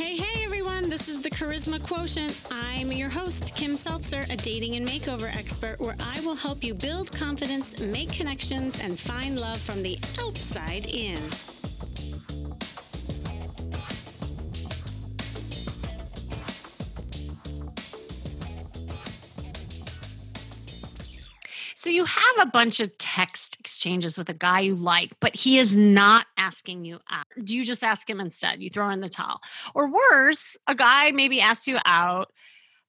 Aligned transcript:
Hey, 0.00 0.16
hey, 0.16 0.44
everyone. 0.46 0.88
This 0.88 1.10
is 1.10 1.20
the 1.20 1.28
Charisma 1.28 1.78
Quotient. 1.86 2.48
I'm 2.50 2.90
your 2.90 3.10
host, 3.10 3.54
Kim 3.54 3.74
Seltzer, 3.74 4.22
a 4.30 4.36
dating 4.38 4.76
and 4.76 4.88
makeover 4.88 5.30
expert, 5.36 5.78
where 5.78 5.94
I 6.00 6.18
will 6.20 6.34
help 6.34 6.64
you 6.64 6.72
build 6.72 7.12
confidence, 7.12 7.86
make 7.92 8.10
connections, 8.10 8.82
and 8.82 8.98
find 8.98 9.38
love 9.38 9.60
from 9.60 9.82
the 9.82 9.98
outside 10.18 10.86
in. 10.86 11.18
So 21.74 21.90
you 21.90 22.06
have 22.06 22.36
a 22.40 22.46
bunch 22.46 22.80
of 22.80 22.96
text 22.96 23.39
exchanges 23.80 24.18
with 24.18 24.28
a 24.28 24.34
guy 24.34 24.60
you 24.60 24.74
like, 24.74 25.10
but 25.20 25.34
he 25.34 25.58
is 25.58 25.74
not 25.74 26.26
asking 26.36 26.84
you 26.84 26.98
out. 27.10 27.24
Do 27.42 27.56
you 27.56 27.64
just 27.64 27.82
ask 27.82 28.08
him 28.08 28.20
instead? 28.20 28.60
You 28.60 28.68
throw 28.68 28.90
in 28.90 29.00
the 29.00 29.08
towel. 29.08 29.40
Or 29.74 29.90
worse, 29.90 30.58
a 30.66 30.74
guy 30.74 31.12
maybe 31.12 31.40
asks 31.40 31.66
you 31.66 31.78
out, 31.86 32.30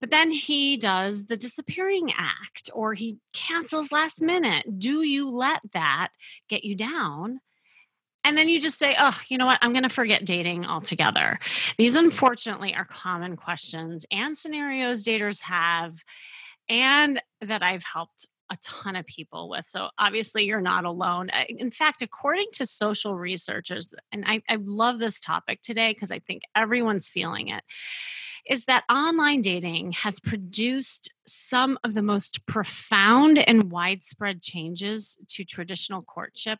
but 0.01 0.09
then 0.09 0.31
he 0.31 0.75
does 0.75 1.27
the 1.27 1.37
disappearing 1.37 2.11
act 2.17 2.69
or 2.73 2.93
he 2.93 3.19
cancels 3.31 3.93
last 3.93 4.21
minute. 4.21 4.79
Do 4.79 5.01
you 5.01 5.29
let 5.29 5.61
that 5.71 6.09
get 6.49 6.65
you 6.65 6.75
down? 6.75 7.39
And 8.25 8.37
then 8.37 8.49
you 8.49 8.59
just 8.59 8.77
say, 8.77 8.93
oh, 8.99 9.17
you 9.29 9.37
know 9.37 9.45
what? 9.45 9.59
I'm 9.61 9.71
going 9.71 9.83
to 9.83 9.89
forget 9.89 10.25
dating 10.25 10.65
altogether. 10.65 11.39
These, 11.77 11.95
unfortunately, 11.95 12.75
are 12.75 12.83
common 12.83 13.37
questions 13.37 14.05
and 14.11 14.37
scenarios 14.37 15.05
daters 15.05 15.39
have 15.43 16.03
and 16.67 17.21
that 17.41 17.63
I've 17.63 17.83
helped 17.83 18.27
a 18.51 18.57
ton 18.61 18.95
of 18.95 19.05
people 19.05 19.49
with. 19.49 19.65
So 19.65 19.89
obviously, 19.97 20.43
you're 20.43 20.61
not 20.61 20.85
alone. 20.85 21.29
Eh, 21.31 21.45
in 21.49 21.71
fact, 21.71 22.01
according 22.01 22.47
to 22.53 22.65
social 22.65 23.15
researchers, 23.15 23.95
and 24.11 24.25
I, 24.27 24.41
I 24.49 24.57
love 24.61 24.99
this 24.99 25.19
topic 25.19 25.61
today 25.61 25.93
because 25.93 26.11
I 26.11 26.19
think 26.19 26.43
everyone's 26.55 27.07
feeling 27.09 27.47
it, 27.47 27.63
is 28.47 28.65
that 28.65 28.83
online 28.89 29.41
dating 29.41 29.93
has 29.93 30.19
produced 30.19 31.13
some 31.25 31.79
of 31.83 31.93
the 31.93 32.01
most 32.01 32.45
profound 32.45 33.39
and 33.39 33.71
widespread 33.71 34.41
changes 34.41 35.17
to 35.29 35.45
traditional 35.45 36.01
courtship 36.01 36.59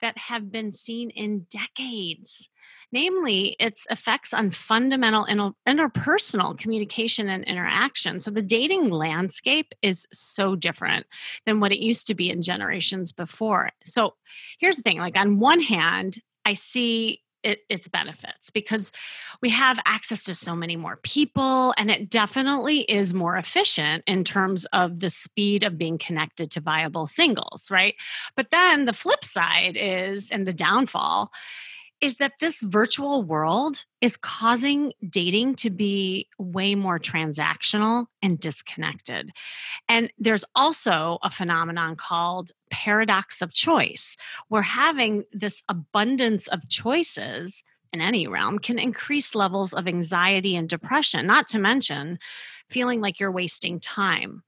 that 0.00 0.18
have 0.18 0.50
been 0.50 0.72
seen 0.72 1.10
in 1.10 1.46
decades, 1.50 2.48
namely 2.92 3.56
its 3.58 3.86
effects 3.90 4.34
on 4.34 4.50
fundamental 4.50 5.26
interpersonal 5.66 6.58
communication 6.58 7.28
and 7.28 7.44
interaction. 7.44 8.20
So, 8.20 8.30
the 8.30 8.42
dating 8.42 8.90
landscape 8.90 9.72
is 9.82 10.06
so 10.12 10.56
different 10.56 11.06
than 11.44 11.60
what 11.60 11.72
it 11.72 11.78
used 11.78 12.06
to 12.08 12.14
be 12.14 12.30
in 12.30 12.42
generations 12.42 13.12
before. 13.12 13.70
So, 13.84 14.14
here's 14.58 14.76
the 14.76 14.82
thing 14.82 14.98
like, 14.98 15.16
on 15.16 15.38
one 15.38 15.60
hand, 15.60 16.20
I 16.44 16.54
see 16.54 17.22
it, 17.46 17.60
its 17.68 17.86
benefits 17.86 18.50
because 18.50 18.92
we 19.40 19.50
have 19.50 19.78
access 19.86 20.24
to 20.24 20.34
so 20.34 20.56
many 20.56 20.74
more 20.74 20.96
people 20.96 21.72
and 21.78 21.90
it 21.90 22.10
definitely 22.10 22.80
is 22.80 23.14
more 23.14 23.36
efficient 23.36 24.02
in 24.06 24.24
terms 24.24 24.64
of 24.72 24.98
the 24.98 25.10
speed 25.10 25.62
of 25.62 25.78
being 25.78 25.96
connected 25.96 26.50
to 26.50 26.60
viable 26.60 27.06
singles 27.06 27.70
right? 27.70 27.94
But 28.34 28.50
then 28.50 28.84
the 28.84 28.92
flip 28.92 29.24
side 29.24 29.76
is 29.76 30.30
and 30.30 30.46
the 30.46 30.52
downfall 30.52 31.30
is 32.00 32.18
that 32.18 32.34
this 32.40 32.60
virtual 32.60 33.22
world 33.22 33.84
is 34.00 34.16
causing 34.16 34.92
dating 35.08 35.54
to 35.56 35.70
be 35.70 36.28
way 36.38 36.74
more 36.74 36.98
transactional 36.98 38.06
and 38.22 38.38
disconnected. 38.38 39.30
And 39.88 40.12
there's 40.18 40.44
also 40.54 41.18
a 41.22 41.30
phenomenon 41.30 41.96
called 41.96 42.52
paradox 42.70 43.40
of 43.40 43.52
choice, 43.52 44.16
where 44.48 44.62
having 44.62 45.24
this 45.32 45.62
abundance 45.68 46.48
of 46.48 46.68
choices 46.68 47.62
in 47.92 48.00
any 48.00 48.26
realm 48.26 48.58
can 48.58 48.78
increase 48.78 49.34
levels 49.34 49.72
of 49.72 49.88
anxiety 49.88 50.54
and 50.54 50.68
depression, 50.68 51.26
not 51.26 51.48
to 51.48 51.58
mention 51.58 52.18
feeling 52.68 53.00
like 53.00 53.18
you're 53.18 53.32
wasting 53.32 53.80
time. 53.80 54.42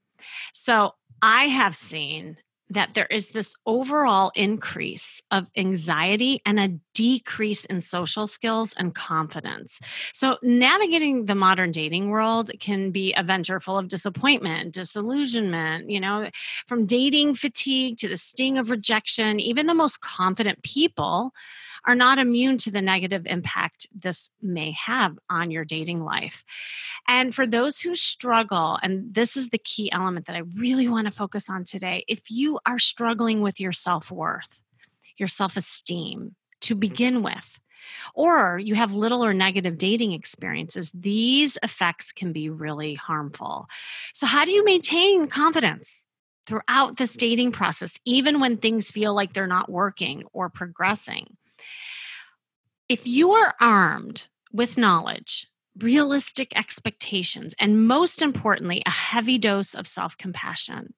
So 0.53 0.93
I 1.23 1.45
have 1.45 1.77
seen 1.77 2.37
that 2.71 2.95
there 2.95 3.07
is 3.07 3.31
this 3.31 3.55
overall 3.67 4.31
increase 4.35 5.23
of 5.31 5.47
anxiety 5.57 6.41
and 6.45 6.61
a 6.61 6.69
decrease 6.95 7.65
in 7.65 7.81
social 7.81 8.27
skills 8.27 8.75
and 8.77 8.95
confidence. 8.95 9.81
So, 10.13 10.37
navigating 10.43 11.27
the 11.27 11.35
modern 11.35 11.71
dating 11.71 12.11
world 12.11 12.51
can 12.61 12.91
be 12.91 13.15
a 13.15 13.23
venture 13.23 13.61
full 13.61 13.79
of 13.79 13.89
disappointment, 13.89 14.75
disillusionment, 14.75 15.89
you 15.89 16.01
know, 16.01 16.29
from 16.67 16.87
dating 16.87 17.35
fatigue 17.35 17.99
to 17.99 18.09
the 18.09 18.17
sting 18.17 18.59
of 18.59 18.71
rejection. 18.71 19.41
Even 19.41 19.67
the 19.67 19.75
most 19.75 20.01
confident 20.01 20.63
people 20.63 21.33
are 21.85 21.95
not 21.95 22.19
immune 22.19 22.59
to 22.59 22.71
the 22.71 22.83
negative 22.83 23.27
impact 23.27 23.87
this 23.95 24.31
may 24.43 24.73
have 24.73 25.19
on 25.31 25.51
your 25.51 25.65
dating 25.65 26.05
life. 26.05 26.45
And 27.07 27.35
for 27.35 27.47
those 27.47 27.81
who 27.81 27.95
struggle, 27.95 28.79
and 28.83 29.15
this 29.15 29.37
is 29.37 29.51
the 29.51 29.59
key 29.59 29.91
element 29.93 30.27
that 30.27 30.37
I 30.37 30.43
really 30.57 30.89
want 30.89 31.07
to 31.07 31.13
focus 31.13 31.49
on 31.49 31.65
today, 31.65 32.05
if 32.09 32.31
you 32.31 32.59
are 32.67 32.79
struggling 32.79 33.41
with 33.41 33.61
your 33.61 33.73
self 33.73 34.11
worth, 34.11 34.63
your 35.17 35.29
self 35.29 35.57
esteem 35.57 36.35
to 36.63 36.75
mm-hmm. 36.75 36.81
begin 36.81 37.23
with, 37.23 37.59
or 38.15 38.59
you 38.59 38.75
have 38.75 38.93
little 38.93 39.25
or 39.25 39.35
negative 39.35 39.79
dating 39.79 40.13
experiences, 40.13 40.91
these 40.95 41.59
effects 41.63 42.13
can 42.13 42.33
be 42.33 42.49
really 42.49 42.95
harmful. 42.95 43.67
So, 44.13 44.27
how 44.27 44.45
do 44.45 44.53
you 44.53 44.65
maintain 44.65 45.29
confidence? 45.29 46.05
Throughout 46.47 46.97
this 46.97 47.15
dating 47.15 47.53
process, 47.53 48.01
even 48.07 48.41
when 48.41 48.57
things 48.57 48.91
feel 48.91 49.13
like 49.13 49.35
they're 49.35 49.47
not 49.47 49.71
working 49.71 50.23
or 50.33 50.49
progressing. 50.49 51.37
If 52.89 53.07
you 53.07 53.33
are 53.33 53.55
armed 53.61 54.27
with 54.53 54.79
knowledge, 54.79 55.47
realistic 55.77 56.57
expectations, 56.57 57.55
and 57.61 57.87
most 57.87 58.23
importantly, 58.23 58.83
a 58.87 58.91
heavy 58.91 59.39
dose 59.39 59.75
of 59.75 59.87
self 59.87 60.17
compassion, 60.17 60.95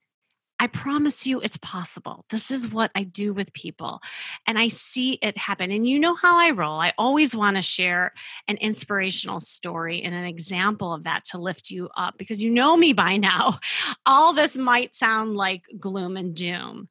I 0.60 0.66
promise 0.66 1.26
you 1.26 1.41
it's 1.41 1.56
possible. 1.56 2.26
This 2.28 2.50
is 2.50 2.69
what 2.69 2.91
I 2.94 3.03
do 3.03 3.32
with 3.32 3.53
people, 3.54 4.00
and 4.47 4.59
I 4.59 4.69
see 4.69 5.15
it 5.22 5.38
happen. 5.38 5.71
And 5.71 5.88
you 5.88 5.98
know 5.98 6.15
how 6.15 6.38
I 6.38 6.50
roll. 6.50 6.78
I 6.78 6.92
always 6.98 7.34
want 7.34 7.56
to 7.56 7.62
share 7.62 8.12
an 8.47 8.59
inspirational 8.59 9.41
story 9.41 10.03
and 10.03 10.15
an 10.15 10.25
example 10.25 10.92
of 10.92 11.04
that 11.04 11.25
to 11.31 11.38
lift 11.38 11.71
you 11.71 11.88
up 11.97 12.19
because 12.19 12.42
you 12.42 12.50
know 12.50 12.77
me 12.77 12.92
by 12.92 13.16
now. 13.16 13.59
All 14.06 14.34
this 14.34 14.54
might 14.54 14.94
sound 14.94 15.34
like 15.34 15.62
gloom 15.78 16.19
and 16.19 16.37
doom. 16.37 16.88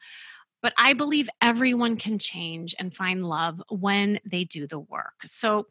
But 0.62 0.74
I 0.78 0.94
believe 0.94 1.30
everyone 1.42 1.96
can 1.96 2.20
change 2.20 2.75
and 2.78 2.94
find 2.94 3.25
love 3.25 3.62
when 3.70 4.20
they 4.30 4.44
do 4.44 4.68
the 4.68 4.80
work. 4.80 5.16
So, 5.25 5.68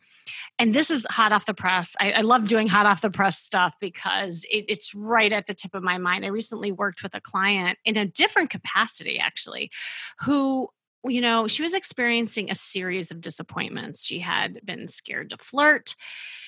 and 0.58 0.74
this 0.74 0.90
is 0.90 1.06
hot 1.10 1.32
off 1.32 1.46
the 1.46 1.54
press. 1.54 1.94
I, 2.00 2.12
I 2.12 2.20
love 2.22 2.48
doing 2.48 2.68
hot 2.68 2.86
off 2.86 3.00
the 3.00 3.10
press 3.10 3.38
stuff 3.38 3.74
because 3.80 4.44
it, 4.50 4.64
it's 4.68 4.94
right 4.94 5.32
at 5.32 5.46
the 5.46 5.54
tip 5.54 5.74
of 5.74 5.82
my 5.82 5.98
mind. 5.98 6.24
I 6.24 6.28
recently 6.28 6.72
worked 6.72 7.02
with 7.02 7.14
a 7.14 7.20
client 7.20 7.78
in 7.84 7.96
a 7.96 8.06
different 8.06 8.50
capacity, 8.50 9.18
actually, 9.18 9.70
who 10.20 10.68
you 11.04 11.20
know, 11.20 11.46
she 11.46 11.62
was 11.62 11.74
experiencing 11.74 12.50
a 12.50 12.54
series 12.54 13.10
of 13.10 13.20
disappointments. 13.20 14.04
She 14.04 14.18
had 14.18 14.60
been 14.64 14.88
scared 14.88 15.30
to 15.30 15.38
flirt. 15.38 15.94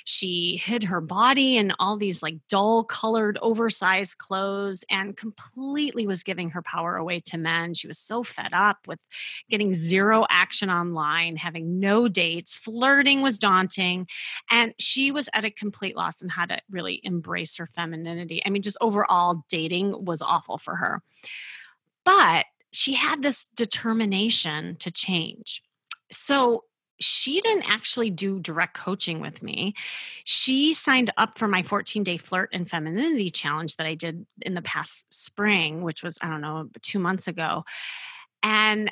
She 0.05 0.57
hid 0.57 0.85
her 0.85 1.01
body 1.01 1.57
in 1.57 1.73
all 1.79 1.97
these 1.97 2.23
like 2.23 2.37
dull 2.49 2.85
colored, 2.85 3.39
oversized 3.43 4.19
clothes 4.19 4.85
and 4.91 5.17
completely 5.17 6.07
was 6.07 6.23
giving 6.23 6.51
her 6.51 6.63
power 6.63 6.97
away 6.97 7.21
to 7.27 7.39
men. 7.39 7.75
She 7.75 7.87
was 7.87 7.99
so 7.99 8.23
fed 8.23 8.53
up 8.53 8.79
with 8.87 8.99
getting 9.51 9.73
zero 9.73 10.27
action 10.29 10.71
online, 10.71 11.37
having 11.37 11.79
no 11.79 12.09
dates. 12.09 12.57
Flirting 12.57 13.23
was 13.23 13.39
daunting. 13.39 14.09
And 14.51 14.75
she 14.79 15.11
was 15.13 15.29
at 15.33 15.45
a 15.45 15.51
complete 15.51 15.97
loss 15.97 16.23
on 16.23 16.29
how 16.29 16.47
to 16.47 16.59
really 16.71 17.01
embrace 17.05 17.57
her 17.59 17.67
femininity. 17.67 18.43
I 18.45 18.51
mean, 18.51 18.63
just 18.63 18.79
overall, 18.81 19.45
dating 19.49 20.05
was 20.05 20.23
awful 20.23 20.59
for 20.59 20.77
her. 20.77 21.03
But 22.05 22.47
she 22.73 22.95
had 22.95 23.23
this 23.23 23.47
determination 23.57 24.77
to 24.77 24.91
change. 24.91 25.63
So 26.13 26.65
she 27.01 27.41
didn't 27.41 27.69
actually 27.69 28.11
do 28.11 28.39
direct 28.39 28.75
coaching 28.77 29.21
with 29.21 29.43
me. 29.43 29.75
She 30.25 30.75
signed 30.75 31.11
up 31.17 31.39
for 31.39 31.49
my 31.49 31.63
14 31.63 32.05
day 32.05 32.19
flirt 32.19 32.51
and 32.53 32.69
femininity 32.69 33.31
challenge 33.31 33.77
that 33.77 33.87
I 33.87 33.95
did 33.95 34.27
in 34.43 34.55
the 34.55 34.63
past 34.63 35.07
spring, 35.13 35.83
which 35.83 36.03
was, 36.03 36.19
I 36.21 36.29
don't 36.29 36.43
know, 36.43 36.69
two 36.83 36.99
months 36.99 37.27
ago. 37.27 37.65
And 38.43 38.91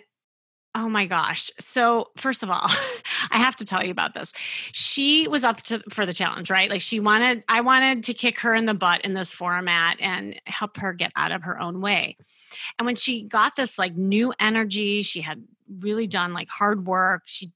Oh 0.74 0.88
my 0.88 1.06
gosh. 1.06 1.50
So, 1.58 2.10
first 2.16 2.42
of 2.42 2.50
all, 2.50 2.66
I 3.30 3.38
have 3.38 3.56
to 3.56 3.64
tell 3.64 3.82
you 3.82 3.90
about 3.90 4.14
this. 4.14 4.32
She 4.72 5.26
was 5.26 5.42
up 5.42 5.62
to 5.62 5.82
for 5.90 6.06
the 6.06 6.12
challenge, 6.12 6.50
right? 6.50 6.70
Like 6.70 6.82
she 6.82 7.00
wanted 7.00 7.42
I 7.48 7.62
wanted 7.62 8.04
to 8.04 8.14
kick 8.14 8.40
her 8.40 8.54
in 8.54 8.66
the 8.66 8.74
butt 8.74 9.00
in 9.02 9.14
this 9.14 9.32
format 9.32 9.96
and 10.00 10.40
help 10.44 10.76
her 10.76 10.92
get 10.92 11.12
out 11.16 11.32
of 11.32 11.42
her 11.44 11.58
own 11.58 11.80
way. 11.80 12.16
And 12.78 12.86
when 12.86 12.96
she 12.96 13.22
got 13.22 13.56
this 13.56 13.78
like 13.78 13.96
new 13.96 14.32
energy, 14.38 15.02
she 15.02 15.20
had 15.20 15.42
really 15.80 16.06
done 16.06 16.32
like 16.32 16.48
hard 16.48 16.86
work. 16.86 17.22
She 17.26 17.52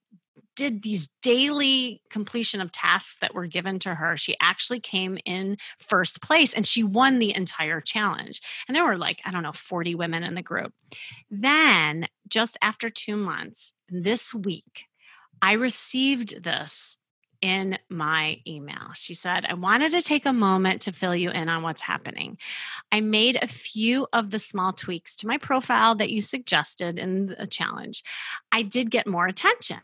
did 0.56 0.82
these 0.82 1.08
daily 1.22 2.02
completion 2.10 2.60
of 2.60 2.72
tasks 2.72 3.16
that 3.20 3.34
were 3.34 3.46
given 3.46 3.78
to 3.80 3.94
her, 3.94 4.16
she 4.16 4.36
actually 4.40 4.80
came 4.80 5.18
in 5.24 5.56
first 5.78 6.20
place 6.20 6.52
and 6.52 6.66
she 6.66 6.82
won 6.82 7.18
the 7.18 7.34
entire 7.34 7.80
challenge. 7.80 8.40
And 8.68 8.76
there 8.76 8.84
were 8.84 8.98
like, 8.98 9.20
I 9.24 9.30
don't 9.30 9.42
know, 9.42 9.52
40 9.52 9.94
women 9.94 10.22
in 10.22 10.34
the 10.34 10.42
group. 10.42 10.72
Then, 11.30 12.08
just 12.28 12.56
after 12.62 12.90
two 12.90 13.16
months, 13.16 13.72
this 13.88 14.34
week, 14.34 14.84
I 15.40 15.52
received 15.52 16.42
this 16.42 16.96
in 17.40 17.76
my 17.90 18.38
email. 18.46 18.92
She 18.94 19.14
said, 19.14 19.44
I 19.48 19.54
wanted 19.54 19.90
to 19.92 20.00
take 20.00 20.24
a 20.24 20.32
moment 20.32 20.82
to 20.82 20.92
fill 20.92 21.16
you 21.16 21.30
in 21.30 21.48
on 21.48 21.64
what's 21.64 21.80
happening. 21.80 22.38
I 22.92 23.00
made 23.00 23.36
a 23.42 23.48
few 23.48 24.06
of 24.12 24.30
the 24.30 24.38
small 24.38 24.72
tweaks 24.72 25.16
to 25.16 25.26
my 25.26 25.38
profile 25.38 25.96
that 25.96 26.10
you 26.10 26.20
suggested 26.20 27.00
in 27.00 27.34
the 27.38 27.48
challenge. 27.48 28.04
I 28.52 28.62
did 28.62 28.92
get 28.92 29.08
more 29.08 29.26
attention 29.26 29.78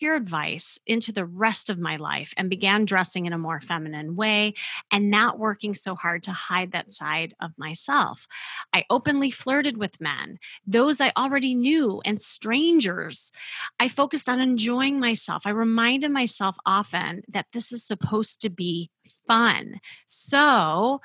your 0.00 0.16
advice 0.16 0.78
into 0.86 1.12
the 1.12 1.24
rest 1.24 1.70
of 1.70 1.78
my 1.78 1.96
life 1.96 2.32
and 2.36 2.50
began 2.50 2.84
dressing 2.84 3.26
in 3.26 3.32
a 3.32 3.38
more 3.38 3.60
feminine 3.60 4.16
way 4.16 4.54
and 4.90 5.10
not 5.10 5.38
working 5.38 5.74
so 5.74 5.94
hard 5.94 6.22
to 6.24 6.32
hide 6.32 6.72
that 6.72 6.92
side 6.92 7.34
of 7.40 7.52
myself. 7.56 8.26
I 8.72 8.84
openly 8.90 9.30
flirted 9.30 9.76
with 9.76 10.00
men, 10.00 10.38
those 10.66 11.00
I 11.00 11.12
already 11.16 11.54
knew, 11.54 12.00
and 12.04 12.20
strangers. 12.20 13.32
I 13.78 13.88
focused 13.88 14.28
on 14.28 14.40
enjoying 14.40 15.00
myself. 15.00 15.42
I 15.46 15.50
reminded 15.50 16.10
myself 16.10 16.56
often 16.64 17.22
that 17.28 17.46
this 17.52 17.72
is 17.72 17.84
supposed 17.84 18.40
to 18.42 18.50
be 18.50 18.90
fun. 19.26 19.80
So, 20.06 21.00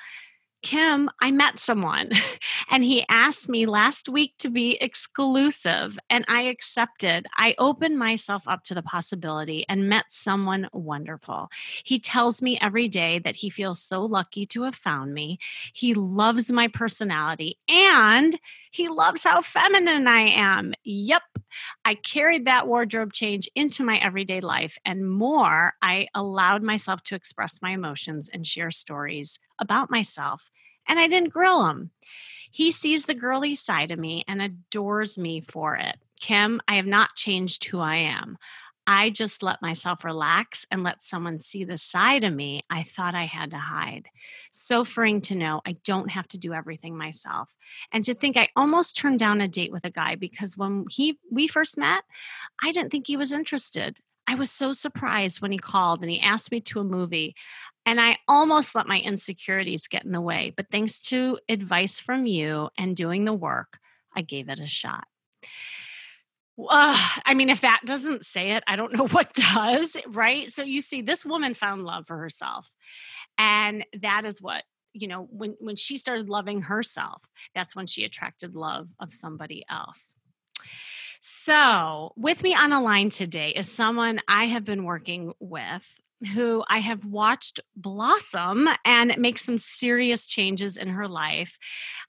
Kim, 0.65 1.11
I 1.21 1.29
met 1.29 1.59
someone 1.59 2.09
and 2.71 2.83
he 2.83 3.05
asked 3.07 3.47
me 3.47 3.67
last 3.67 4.09
week 4.09 4.33
to 4.39 4.49
be 4.49 4.77
exclusive 4.81 5.99
and 6.09 6.25
I 6.27 6.41
accepted. 6.41 7.27
I 7.35 7.53
opened 7.59 7.99
myself 7.99 8.47
up 8.47 8.63
to 8.63 8.73
the 8.73 8.81
possibility 8.81 9.63
and 9.69 9.87
met 9.87 10.05
someone 10.09 10.67
wonderful. 10.73 11.49
He 11.83 11.99
tells 11.99 12.41
me 12.41 12.57
every 12.59 12.87
day 12.87 13.19
that 13.19 13.35
he 13.35 13.51
feels 13.51 13.79
so 13.79 14.03
lucky 14.05 14.43
to 14.47 14.63
have 14.63 14.73
found 14.73 15.13
me. 15.13 15.37
He 15.71 15.93
loves 15.93 16.51
my 16.51 16.67
personality 16.67 17.59
and 17.69 18.35
he 18.71 18.87
loves 18.89 19.23
how 19.23 19.41
feminine 19.41 20.07
I 20.07 20.21
am. 20.21 20.73
Yep. 20.83 21.21
I 21.85 21.93
carried 21.93 22.45
that 22.45 22.67
wardrobe 22.67 23.13
change 23.13 23.47
into 23.53 23.83
my 23.83 23.99
everyday 23.99 24.41
life 24.41 24.79
and 24.83 25.07
more. 25.07 25.75
I 25.83 26.07
allowed 26.15 26.63
myself 26.63 27.03
to 27.03 27.15
express 27.15 27.61
my 27.61 27.69
emotions 27.69 28.31
and 28.33 28.47
share 28.47 28.71
stories 28.71 29.39
about 29.59 29.91
myself 29.91 30.49
and 30.87 30.99
I 30.99 31.07
didn't 31.07 31.33
grill 31.33 31.67
him. 31.67 31.91
He 32.51 32.71
sees 32.71 33.05
the 33.05 33.13
girly 33.13 33.55
side 33.55 33.91
of 33.91 33.99
me 33.99 34.23
and 34.27 34.41
adores 34.41 35.17
me 35.17 35.41
for 35.41 35.75
it. 35.75 35.97
Kim, 36.21 36.61
I 36.67 36.77
have 36.77 36.85
not 36.85 37.15
changed 37.15 37.65
who 37.65 37.79
I 37.79 37.95
am. 37.95 38.37
I 38.87 39.09
just 39.09 39.41
let 39.41 39.61
myself 39.61 40.03
relax 40.03 40.65
and 40.69 40.83
let 40.83 41.03
someone 41.03 41.39
see 41.39 41.63
the 41.63 41.77
side 41.77 42.23
of 42.23 42.33
me 42.33 42.63
I 42.69 42.83
thought 42.83 43.15
I 43.15 43.25
had 43.25 43.51
to 43.51 43.57
hide. 43.57 44.07
So 44.51 44.83
freeing 44.83 45.21
to 45.21 45.35
know 45.35 45.61
I 45.65 45.77
don't 45.83 46.11
have 46.11 46.27
to 46.29 46.37
do 46.37 46.53
everything 46.53 46.95
myself. 46.95 47.53
And 47.91 48.03
to 48.03 48.13
think 48.13 48.37
I 48.37 48.49
almost 48.55 48.95
turned 48.95 49.19
down 49.19 49.41
a 49.41 49.47
date 49.47 49.71
with 49.71 49.85
a 49.85 49.89
guy 49.89 50.15
because 50.15 50.55
when 50.55 50.85
he 50.89 51.17
we 51.31 51.47
first 51.47 51.77
met, 51.77 52.03
I 52.61 52.71
didn't 52.71 52.91
think 52.91 53.07
he 53.07 53.17
was 53.17 53.33
interested. 53.33 53.99
I 54.27 54.35
was 54.35 54.51
so 54.51 54.73
surprised 54.73 55.41
when 55.41 55.51
he 55.51 55.57
called 55.57 56.01
and 56.01 56.09
he 56.09 56.19
asked 56.19 56.51
me 56.51 56.61
to 56.61 56.79
a 56.79 56.83
movie. 56.83 57.35
And 57.85 58.01
I 58.01 58.17
almost 58.27 58.75
let 58.75 58.87
my 58.87 58.99
insecurities 58.99 59.87
get 59.87 60.05
in 60.05 60.11
the 60.11 60.21
way. 60.21 60.53
But 60.55 60.71
thanks 60.71 60.99
to 61.09 61.39
advice 61.47 61.99
from 61.99 62.25
you 62.25 62.69
and 62.77 62.95
doing 62.95 63.25
the 63.25 63.33
work, 63.33 63.79
I 64.15 64.21
gave 64.21 64.49
it 64.49 64.59
a 64.59 64.67
shot. 64.67 65.05
Uh, 66.57 66.97
I 67.25 67.33
mean, 67.33 67.49
if 67.49 67.61
that 67.61 67.81
doesn't 67.85 68.25
say 68.25 68.53
it, 68.53 68.63
I 68.65 68.75
don't 68.75 68.93
know 68.93 69.07
what 69.11 69.33
does, 69.33 69.97
right? 70.07 70.49
So 70.49 70.63
you 70.63 70.81
see, 70.81 71.01
this 71.01 71.25
woman 71.25 71.53
found 71.53 71.83
love 71.83 72.07
for 72.07 72.17
herself. 72.17 72.71
And 73.37 73.85
that 74.01 74.25
is 74.25 74.41
what 74.41 74.63
you 74.93 75.09
know 75.09 75.27
when 75.29 75.57
when 75.59 75.75
she 75.75 75.97
started 75.97 76.29
loving 76.29 76.61
herself 76.61 77.21
that's 77.53 77.75
when 77.75 77.85
she 77.85 78.05
attracted 78.05 78.55
love 78.55 78.87
of 78.97 79.13
somebody 79.13 79.65
else 79.69 80.15
so, 81.27 82.13
with 82.15 82.43
me 82.43 82.53
on 82.53 82.69
the 82.69 82.79
line 82.79 83.09
today 83.09 83.49
is 83.49 83.71
someone 83.71 84.19
I 84.27 84.45
have 84.45 84.63
been 84.63 84.83
working 84.83 85.33
with 85.39 85.97
who 86.25 86.63
I 86.67 86.79
have 86.79 87.05
watched 87.05 87.59
blossom 87.75 88.67
and 88.83 89.17
make 89.17 89.37
some 89.37 89.57
serious 89.57 90.25
changes 90.25 90.77
in 90.77 90.89
her 90.89 91.07
life. 91.07 91.57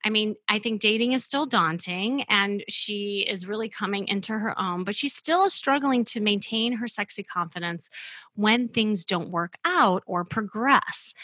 I 0.04 0.10
mean, 0.10 0.36
I 0.48 0.58
think 0.58 0.80
dating 0.80 1.12
is 1.12 1.24
still 1.24 1.46
daunting 1.46 2.22
and 2.24 2.64
she 2.68 3.26
is 3.28 3.46
really 3.46 3.68
coming 3.68 4.08
into 4.08 4.32
her 4.32 4.58
own, 4.58 4.84
but 4.84 4.96
she 4.96 5.08
still 5.08 5.44
is 5.44 5.54
struggling 5.54 6.04
to 6.06 6.20
maintain 6.20 6.74
her 6.74 6.88
sexy 6.88 7.22
confidence 7.22 7.90
when 8.34 8.68
things 8.68 9.04
don't 9.04 9.30
work 9.30 9.56
out 9.64 10.02
or 10.06 10.24
progress. 10.24 11.14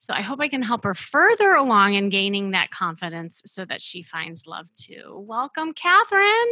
So 0.00 0.14
I 0.14 0.20
hope 0.22 0.40
I 0.40 0.48
can 0.48 0.62
help 0.62 0.84
her 0.84 0.94
further 0.94 1.52
along 1.52 1.94
in 1.94 2.08
gaining 2.08 2.50
that 2.50 2.70
confidence 2.70 3.42
so 3.46 3.64
that 3.64 3.80
she 3.80 4.02
finds 4.02 4.46
love 4.46 4.66
too. 4.76 5.24
Welcome, 5.26 5.72
Catherine. 5.74 6.50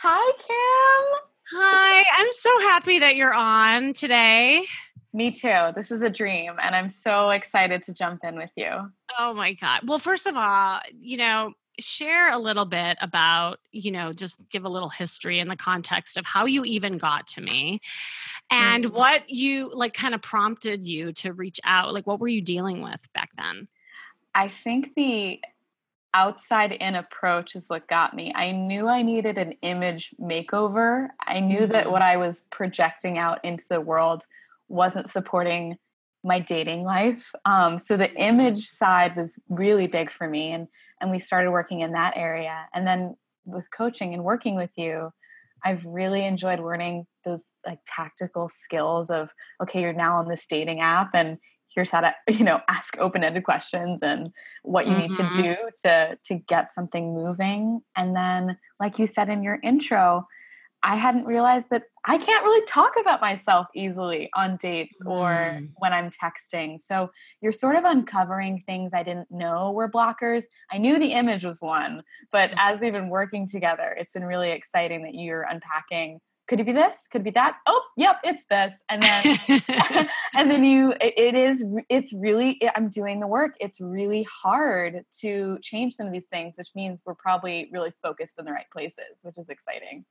Hi, 0.00 0.32
Kim. 0.38 1.20
Hi, 1.52 2.04
I'm 2.18 2.26
so 2.32 2.50
happy 2.60 2.98
that 2.98 3.16
you're 3.16 3.32
on 3.32 3.92
today. 3.92 4.64
Me 5.16 5.30
too. 5.30 5.70
This 5.74 5.90
is 5.90 6.02
a 6.02 6.10
dream, 6.10 6.56
and 6.62 6.76
I'm 6.76 6.90
so 6.90 7.30
excited 7.30 7.82
to 7.84 7.94
jump 7.94 8.22
in 8.22 8.36
with 8.36 8.50
you. 8.54 8.92
Oh 9.18 9.32
my 9.32 9.54
God. 9.54 9.80
Well, 9.88 9.98
first 9.98 10.26
of 10.26 10.36
all, 10.36 10.80
you 11.00 11.16
know, 11.16 11.54
share 11.78 12.30
a 12.30 12.36
little 12.36 12.66
bit 12.66 12.98
about, 13.00 13.58
you 13.72 13.90
know, 13.90 14.12
just 14.12 14.38
give 14.50 14.66
a 14.66 14.68
little 14.68 14.90
history 14.90 15.40
in 15.40 15.48
the 15.48 15.56
context 15.56 16.18
of 16.18 16.26
how 16.26 16.44
you 16.44 16.66
even 16.66 16.98
got 16.98 17.26
to 17.28 17.40
me 17.40 17.80
and 18.50 18.84
mm-hmm. 18.84 18.94
what 18.94 19.30
you 19.30 19.70
like 19.72 19.94
kind 19.94 20.14
of 20.14 20.20
prompted 20.20 20.84
you 20.84 21.14
to 21.14 21.32
reach 21.32 21.60
out. 21.64 21.94
Like, 21.94 22.06
what 22.06 22.20
were 22.20 22.28
you 22.28 22.42
dealing 22.42 22.82
with 22.82 23.00
back 23.14 23.30
then? 23.38 23.68
I 24.34 24.48
think 24.48 24.94
the 24.96 25.40
outside 26.12 26.72
in 26.72 26.94
approach 26.94 27.56
is 27.56 27.70
what 27.70 27.88
got 27.88 28.14
me. 28.14 28.34
I 28.34 28.52
knew 28.52 28.86
I 28.86 29.00
needed 29.00 29.38
an 29.38 29.52
image 29.62 30.14
makeover. 30.20 31.08
I 31.26 31.40
knew 31.40 31.60
mm-hmm. 31.60 31.72
that 31.72 31.90
what 31.90 32.02
I 32.02 32.18
was 32.18 32.42
projecting 32.50 33.16
out 33.16 33.42
into 33.46 33.64
the 33.70 33.80
world 33.80 34.26
wasn't 34.68 35.08
supporting 35.08 35.76
my 36.24 36.40
dating 36.40 36.82
life. 36.82 37.30
Um, 37.44 37.78
so 37.78 37.96
the 37.96 38.12
image 38.14 38.66
side 38.66 39.16
was 39.16 39.38
really 39.48 39.86
big 39.86 40.10
for 40.10 40.28
me, 40.28 40.52
and 40.52 40.68
and 41.00 41.10
we 41.10 41.18
started 41.18 41.50
working 41.50 41.80
in 41.80 41.92
that 41.92 42.16
area. 42.16 42.66
And 42.74 42.86
then 42.86 43.16
with 43.44 43.64
coaching 43.70 44.12
and 44.12 44.24
working 44.24 44.56
with 44.56 44.70
you, 44.76 45.10
I've 45.64 45.84
really 45.84 46.24
enjoyed 46.24 46.60
learning 46.60 47.06
those 47.24 47.44
like 47.64 47.78
tactical 47.86 48.48
skills 48.48 49.10
of 49.10 49.32
okay, 49.62 49.80
you're 49.82 49.92
now 49.92 50.16
on 50.16 50.28
this 50.28 50.46
dating 50.46 50.80
app, 50.80 51.10
and 51.14 51.38
here's 51.76 51.90
how 51.90 52.00
to 52.00 52.14
you 52.28 52.42
know 52.42 52.60
ask 52.68 52.98
open-ended 52.98 53.44
questions 53.44 54.02
and 54.02 54.32
what 54.62 54.86
you 54.86 54.92
mm-hmm. 54.92 55.02
need 55.02 55.12
to 55.12 55.22
mm-hmm. 55.22 55.42
do 55.42 55.56
to 55.84 56.18
to 56.24 56.34
get 56.48 56.74
something 56.74 57.14
moving 57.14 57.82
and 57.96 58.16
then 58.16 58.58
like 58.80 58.98
you 58.98 59.06
said 59.06 59.28
in 59.28 59.42
your 59.42 59.60
intro 59.62 60.26
i 60.86 60.94
hadn't 60.96 61.24
realized 61.24 61.66
that 61.70 61.82
i 62.06 62.16
can't 62.16 62.44
really 62.44 62.64
talk 62.66 62.92
about 63.00 63.20
myself 63.20 63.66
easily 63.74 64.30
on 64.34 64.56
dates 64.56 64.96
mm. 65.02 65.10
or 65.10 65.60
when 65.76 65.92
i'm 65.92 66.10
texting. 66.10 66.80
So 66.80 67.10
you're 67.40 67.52
sort 67.52 67.76
of 67.76 67.84
uncovering 67.84 68.62
things 68.66 68.92
i 68.94 69.02
didn't 69.02 69.30
know 69.30 69.72
were 69.72 69.90
blockers. 69.90 70.44
I 70.70 70.78
knew 70.78 70.98
the 70.98 71.12
image 71.12 71.44
was 71.44 71.60
one 71.60 72.02
but 72.32 72.50
as 72.56 72.80
we've 72.80 72.92
been 72.92 73.10
working 73.10 73.48
together 73.48 73.94
it's 73.98 74.14
been 74.14 74.24
really 74.24 74.50
exciting 74.50 75.02
that 75.02 75.14
you're 75.14 75.42
unpacking 75.42 76.20
could 76.48 76.60
it 76.60 76.66
be 76.66 76.72
this? 76.72 77.08
Could 77.10 77.22
it 77.22 77.24
be 77.24 77.30
that? 77.32 77.56
Oh 77.66 77.82
yep 77.96 78.18
it's 78.22 78.44
this. 78.48 78.74
And 78.88 79.02
then 79.02 79.38
and 80.34 80.50
then 80.50 80.64
you 80.64 80.92
it, 81.00 81.14
it 81.16 81.34
is 81.34 81.64
it's 81.88 82.12
really 82.12 82.60
i'm 82.76 82.88
doing 82.88 83.20
the 83.20 83.26
work. 83.26 83.56
It's 83.58 83.80
really 83.80 84.24
hard 84.24 85.04
to 85.20 85.58
change 85.62 85.94
some 85.94 86.06
of 86.06 86.12
these 86.12 86.26
things 86.30 86.54
which 86.56 86.70
means 86.76 87.02
we're 87.04 87.14
probably 87.14 87.68
really 87.72 87.92
focused 88.02 88.34
in 88.38 88.44
the 88.44 88.52
right 88.52 88.70
places 88.72 89.22
which 89.22 89.38
is 89.38 89.48
exciting 89.48 90.04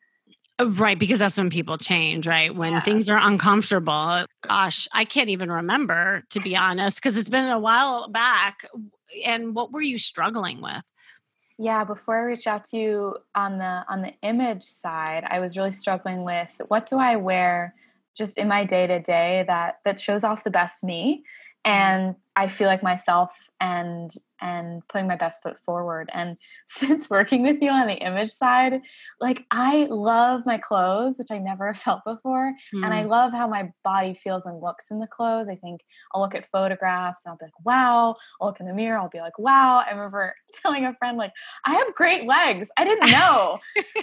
Right, 0.63 0.97
because 0.97 1.19
that's 1.19 1.37
when 1.37 1.49
people 1.49 1.77
change, 1.77 2.25
right? 2.25 2.55
When 2.55 2.73
yeah. 2.73 2.81
things 2.81 3.09
are 3.09 3.19
uncomfortable. 3.19 4.25
Gosh, 4.41 4.87
I 4.93 5.03
can't 5.03 5.29
even 5.29 5.51
remember, 5.51 6.23
to 6.29 6.39
be 6.39 6.55
honest, 6.55 6.97
because 6.97 7.17
it's 7.17 7.27
been 7.27 7.49
a 7.49 7.59
while 7.59 8.07
back. 8.07 8.59
And 9.25 9.53
what 9.53 9.71
were 9.71 9.81
you 9.81 9.97
struggling 9.97 10.61
with? 10.61 10.83
yeah 11.57 11.85
before 11.85 12.19
i 12.19 12.23
reached 12.23 12.47
out 12.47 12.65
to 12.65 12.77
you 12.77 13.15
on 13.33 13.59
the 13.59 13.85
on 13.87 14.01
the 14.01 14.13
image 14.23 14.61
side 14.61 15.23
i 15.29 15.39
was 15.39 15.55
really 15.55 15.71
struggling 15.71 16.25
with 16.25 16.59
what 16.67 16.85
do 16.85 16.97
i 16.97 17.15
wear 17.15 17.73
just 18.15 18.37
in 18.37 18.47
my 18.47 18.63
day 18.63 18.87
to 18.87 18.99
day 18.99 19.43
that 19.47 19.79
that 19.85 19.99
shows 19.99 20.23
off 20.23 20.43
the 20.43 20.51
best 20.51 20.83
me 20.83 21.23
mm-hmm. 21.65 21.71
and 21.71 22.15
I 22.35 22.47
feel 22.47 22.67
like 22.67 22.83
myself 22.83 23.49
and 23.61 24.11
and 24.41 24.81
putting 24.87 25.07
my 25.07 25.15
best 25.15 25.41
foot 25.41 25.57
forward. 25.65 26.09
And 26.13 26.37
since 26.67 27.09
working 27.09 27.43
with 27.43 27.61
you 27.61 27.69
on 27.69 27.87
the 27.87 27.95
image 27.95 28.31
side, 28.31 28.81
like 29.19 29.45
I 29.51 29.87
love 29.89 30.45
my 30.45 30.57
clothes, 30.57 31.17
which 31.17 31.31
I 31.31 31.37
never 31.37 31.73
felt 31.85 32.01
before. 32.05 32.53
Mm. 32.73 32.85
And 32.85 32.93
I 32.93 33.03
hmm. 33.03 33.09
love 33.09 33.33
how 33.33 33.47
my 33.47 33.71
body 33.83 34.13
feels 34.13 34.45
and 34.45 34.61
looks 34.61 34.85
in 34.91 34.99
the 34.99 35.07
clothes. 35.07 35.47
I 35.49 35.55
think 35.55 35.81
I'll 36.13 36.21
look 36.21 36.35
at 36.35 36.49
photographs 36.51 37.21
and 37.25 37.31
I'll 37.31 37.37
be 37.37 37.45
like, 37.45 37.65
wow. 37.65 38.15
I'll 38.39 38.47
look 38.47 38.59
in 38.59 38.67
the 38.67 38.73
mirror, 38.73 38.97
I'll 38.97 39.09
be 39.09 39.19
like, 39.19 39.37
wow. 39.39 39.83
I 39.85 39.91
remember 39.91 40.35
telling 40.61 40.85
a 40.85 40.93
friend, 40.95 41.17
like, 41.17 41.31
I 41.65 41.73
have 41.75 41.93
great 41.95 42.25
legs. 42.25 42.69
I 42.77 42.85
didn't 42.85 43.11
know. 43.11 43.59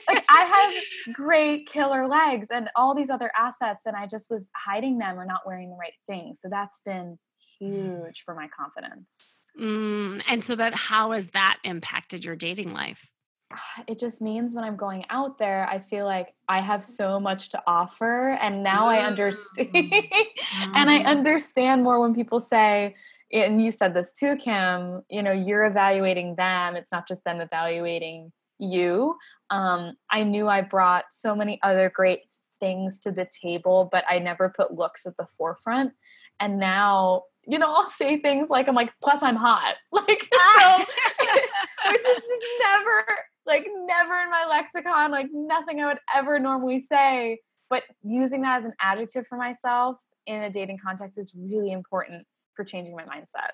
like 0.08 0.24
I 0.28 0.44
have 0.44 1.14
great 1.14 1.66
killer 1.66 2.08
legs 2.08 2.48
and 2.50 2.68
all 2.76 2.94
these 2.94 3.10
other 3.10 3.30
assets. 3.36 3.82
And 3.86 3.96
I 3.96 4.06
just 4.06 4.30
was 4.30 4.48
hiding 4.56 4.98
them 4.98 5.18
or 5.18 5.24
not 5.24 5.40
wearing 5.46 5.70
the 5.70 5.76
right 5.76 5.92
things. 6.06 6.40
So 6.40 6.48
that's 6.48 6.80
been 6.80 7.18
huge 7.58 8.22
for 8.24 8.34
my 8.34 8.48
confidence. 8.48 9.16
Mm, 9.60 10.22
and 10.28 10.44
so 10.44 10.56
that 10.56 10.74
how 10.74 11.12
has 11.12 11.30
that 11.30 11.58
impacted 11.64 12.24
your 12.24 12.36
dating 12.36 12.72
life? 12.72 13.08
it 13.86 13.98
just 13.98 14.20
means 14.20 14.54
when 14.54 14.64
I'm 14.64 14.76
going 14.76 15.04
out 15.10 15.38
there, 15.38 15.68
I 15.68 15.78
feel 15.78 16.04
like 16.04 16.34
I 16.48 16.60
have 16.60 16.84
so 16.84 17.20
much 17.20 17.50
to 17.50 17.62
offer. 17.66 18.38
And 18.40 18.62
now 18.62 18.86
I 18.86 19.04
understand. 19.06 19.68
and 19.74 20.90
I 20.90 21.00
mm. 21.00 21.06
understand 21.06 21.82
more 21.82 22.00
when 22.00 22.14
people 22.14 22.40
say, 22.40 22.94
and 23.32 23.64
you 23.64 23.70
said 23.70 23.94
this 23.94 24.12
too, 24.12 24.36
Kim, 24.36 25.02
you 25.08 25.22
know, 25.22 25.32
you're 25.32 25.64
evaluating 25.64 26.36
them. 26.36 26.76
It's 26.76 26.92
not 26.92 27.08
just 27.08 27.24
them 27.24 27.40
evaluating 27.40 28.30
you. 28.58 29.16
Um, 29.50 29.96
I 30.10 30.22
knew 30.22 30.48
I 30.48 30.60
brought 30.60 31.04
so 31.10 31.34
many 31.34 31.58
other 31.62 31.90
great 31.90 32.20
things 32.62 33.00
to 33.00 33.10
the 33.10 33.28
table, 33.42 33.88
but 33.90 34.04
I 34.08 34.20
never 34.20 34.48
put 34.48 34.72
looks 34.72 35.04
at 35.04 35.16
the 35.16 35.26
forefront. 35.36 35.92
And 36.38 36.60
now, 36.60 37.24
you 37.44 37.58
know, 37.58 37.74
I'll 37.74 37.90
say 37.90 38.20
things 38.20 38.50
like, 38.50 38.68
I'm 38.68 38.76
like, 38.76 38.92
plus 39.02 39.20
I'm 39.22 39.36
hot. 39.36 39.74
Like, 39.92 40.28
so, 40.32 40.78
which 41.90 42.00
is 42.00 42.04
just 42.04 42.46
never 42.60 43.04
like 43.44 43.66
never 43.86 44.20
in 44.20 44.30
my 44.30 44.46
lexicon, 44.48 45.10
like 45.10 45.26
nothing 45.32 45.80
I 45.80 45.86
would 45.86 45.98
ever 46.14 46.38
normally 46.38 46.80
say. 46.80 47.40
But 47.68 47.82
using 48.02 48.42
that 48.42 48.60
as 48.60 48.66
an 48.66 48.74
adjective 48.80 49.26
for 49.26 49.36
myself 49.36 49.96
in 50.26 50.44
a 50.44 50.50
dating 50.50 50.78
context 50.78 51.18
is 51.18 51.32
really 51.36 51.72
important 51.72 52.24
for 52.54 52.64
changing 52.64 52.94
my 52.94 53.02
mindset. 53.02 53.50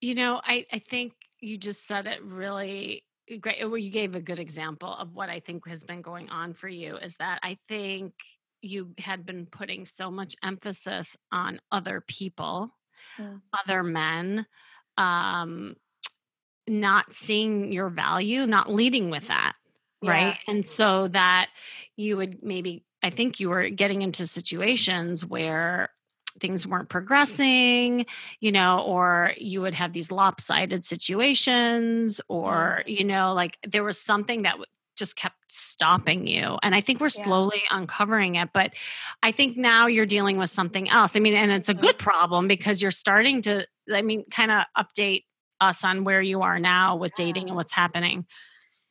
You 0.00 0.14
know, 0.14 0.40
I, 0.44 0.66
I 0.72 0.78
think 0.78 1.14
you 1.40 1.58
just 1.58 1.86
said 1.86 2.06
it 2.06 2.22
really 2.22 3.04
great. 3.40 3.58
Well, 3.60 3.78
you 3.78 3.90
gave 3.90 4.14
a 4.14 4.20
good 4.20 4.38
example 4.38 4.92
of 4.92 5.14
what 5.14 5.28
I 5.28 5.40
think 5.40 5.66
has 5.68 5.82
been 5.82 6.02
going 6.02 6.28
on 6.30 6.54
for 6.54 6.68
you 6.68 6.96
is 6.96 7.16
that 7.16 7.40
I 7.42 7.58
think 7.68 8.12
you 8.62 8.94
had 8.98 9.26
been 9.26 9.46
putting 9.46 9.84
so 9.84 10.10
much 10.10 10.34
emphasis 10.42 11.16
on 11.32 11.60
other 11.70 12.02
people, 12.06 12.70
mm. 13.18 13.40
other 13.64 13.82
men, 13.82 14.46
um, 14.96 15.76
not 16.66 17.12
seeing 17.12 17.72
your 17.72 17.90
value, 17.90 18.46
not 18.46 18.72
leading 18.72 19.10
with 19.10 19.28
that. 19.28 19.52
Yeah. 20.02 20.10
Right. 20.10 20.38
And 20.46 20.64
so 20.64 21.08
that 21.08 21.48
you 21.96 22.16
would 22.16 22.42
maybe, 22.42 22.84
I 23.02 23.10
think 23.10 23.40
you 23.40 23.48
were 23.48 23.68
getting 23.68 24.02
into 24.02 24.26
situations 24.26 25.24
where 25.24 25.90
things 26.40 26.66
weren't 26.66 26.88
progressing, 26.88 28.06
you 28.40 28.52
know, 28.52 28.80
or 28.80 29.32
you 29.36 29.62
would 29.62 29.74
have 29.74 29.92
these 29.92 30.10
lopsided 30.10 30.84
situations, 30.84 32.20
mm-hmm. 32.20 32.34
or, 32.34 32.82
you 32.86 33.04
know, 33.04 33.32
like 33.34 33.58
there 33.66 33.84
was 33.84 34.00
something 34.00 34.42
that 34.42 34.56
just 34.96 35.16
kept 35.16 35.36
stopping 35.48 36.26
you. 36.26 36.58
And 36.62 36.74
I 36.74 36.80
think 36.80 37.00
we're 37.00 37.10
slowly 37.10 37.62
yeah. 37.70 37.78
uncovering 37.78 38.36
it. 38.36 38.48
But 38.52 38.72
I 39.22 39.30
think 39.30 39.56
now 39.56 39.86
you're 39.86 40.06
dealing 40.06 40.38
with 40.38 40.50
something 40.50 40.88
else. 40.88 41.16
I 41.16 41.20
mean, 41.20 41.34
and 41.34 41.52
it's 41.52 41.68
a 41.68 41.74
mm-hmm. 41.74 41.82
good 41.82 41.98
problem 41.98 42.48
because 42.48 42.80
you're 42.80 42.90
starting 42.90 43.42
to, 43.42 43.66
I 43.92 44.02
mean, 44.02 44.24
kind 44.30 44.50
of 44.50 44.64
update 44.76 45.24
us 45.60 45.84
on 45.84 46.04
where 46.04 46.22
you 46.22 46.42
are 46.42 46.58
now 46.58 46.96
with 46.96 47.14
dating 47.14 47.48
and 47.48 47.56
what's 47.56 47.72
happening? 47.72 48.26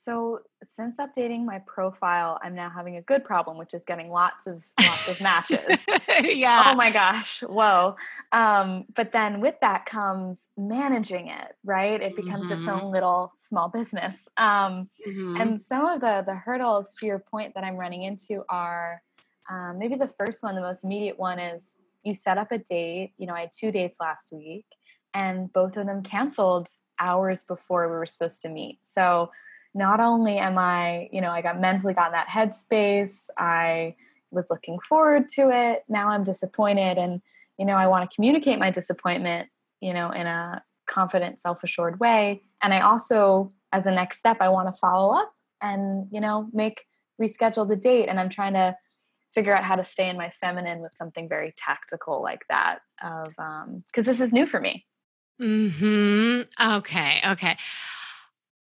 So 0.06 0.42
since 0.62 1.00
updating 1.00 1.46
my 1.46 1.58
profile, 1.66 2.38
I'm 2.44 2.54
now 2.54 2.70
having 2.70 2.98
a 2.98 3.02
good 3.02 3.24
problem, 3.24 3.58
which 3.58 3.74
is 3.74 3.84
getting 3.86 4.12
lots 4.12 4.46
of 4.46 4.64
lots 4.80 5.08
of 5.08 5.20
matches. 5.20 5.84
yeah. 6.22 6.66
Oh 6.68 6.76
my 6.76 6.92
gosh. 6.92 7.42
Whoa. 7.42 7.96
Um, 8.32 8.86
but 8.96 9.12
then 9.12 9.42
with 9.42 9.56
that 9.62 9.88
comes 9.88 10.48
managing 10.58 11.30
it, 11.30 11.56
right? 11.64 12.00
It 12.00 12.16
becomes 12.16 12.52
mm-hmm. 12.52 12.60
its 12.60 12.68
own 12.68 12.92
little 12.92 13.34
small 13.36 13.68
business. 13.68 14.28
Um, 14.38 14.90
mm-hmm. 15.08 15.42
and 15.42 15.60
some 15.60 15.88
of 15.88 16.02
the 16.02 16.24
the 16.24 16.36
hurdles 16.36 16.94
to 17.00 17.08
your 17.08 17.18
point 17.18 17.56
that 17.56 17.64
I'm 17.64 17.76
running 17.76 18.04
into 18.04 18.44
are 18.48 19.02
um, 19.50 19.80
maybe 19.80 19.96
the 19.96 20.08
first 20.08 20.44
one, 20.44 20.54
the 20.54 20.62
most 20.62 20.84
immediate 20.84 21.18
one 21.18 21.40
is 21.40 21.78
you 22.04 22.14
set 22.14 22.38
up 22.38 22.52
a 22.52 22.60
date. 22.60 23.14
You 23.18 23.26
know, 23.26 23.34
I 23.34 23.42
had 23.42 23.52
two 23.52 23.72
dates 23.72 23.98
last 24.00 24.32
week 24.32 24.68
and 25.16 25.52
both 25.52 25.78
of 25.78 25.88
them 25.88 26.04
canceled 26.04 26.68
hours 27.00 27.44
before 27.44 27.90
we 27.90 27.96
were 27.96 28.06
supposed 28.06 28.44
to 28.44 28.50
meet. 28.50 28.78
So 28.84 29.32
not 29.76 30.00
only 30.00 30.38
am 30.38 30.58
I, 30.58 31.10
you 31.12 31.22
know, 31.22 31.30
I 31.30 31.42
got 31.42 31.60
mentally 31.60 31.94
got 31.94 32.08
in 32.08 32.12
that 32.14 32.30
headspace, 32.30 33.28
I 33.38 33.96
was 34.32 34.46
looking 34.50 34.80
forward 34.80 35.28
to 35.36 35.50
it. 35.52 35.84
Now 35.90 36.08
I'm 36.08 36.24
disappointed 36.24 36.98
and 36.98 37.22
you 37.60 37.66
know, 37.66 37.76
I 37.76 37.88
want 37.88 38.10
to 38.10 38.14
communicate 38.14 38.60
my 38.60 38.70
disappointment, 38.70 39.48
you 39.80 39.94
know, 39.94 40.12
in 40.12 40.28
a 40.28 40.62
confident, 40.88 41.40
self-assured 41.40 42.02
way. 42.02 42.42
And 42.62 42.74
I 42.74 42.80
also 42.80 43.54
as 43.72 43.86
a 43.86 43.92
next 43.92 44.18
step 44.18 44.38
I 44.40 44.50
want 44.50 44.74
to 44.74 44.80
follow 44.80 45.14
up 45.14 45.34
and, 45.62 46.08
you 46.12 46.22
know, 46.22 46.50
make 46.54 46.86
reschedule 47.22 47.68
the 47.68 47.76
date 47.76 48.08
and 48.08 48.20
I'm 48.20 48.30
trying 48.30 48.54
to 48.54 48.76
figure 49.34 49.56
out 49.56 49.66
how 49.66 49.76
to 49.76 49.84
stay 49.84 50.10
in 50.10 50.18
my 50.18 50.32
feminine 50.40 50.80
with 50.80 50.94
something 50.96 51.28
very 51.28 51.54
tactical 51.58 52.22
like 52.22 52.46
that 52.50 52.80
of 53.04 53.34
um 53.38 53.84
because 53.88 54.06
this 54.06 54.22
is 54.22 54.32
new 54.32 54.48
for 54.48 54.62
me 54.62 54.86
Hmm. 55.40 56.42
Okay. 56.62 57.22
Okay. 57.26 57.58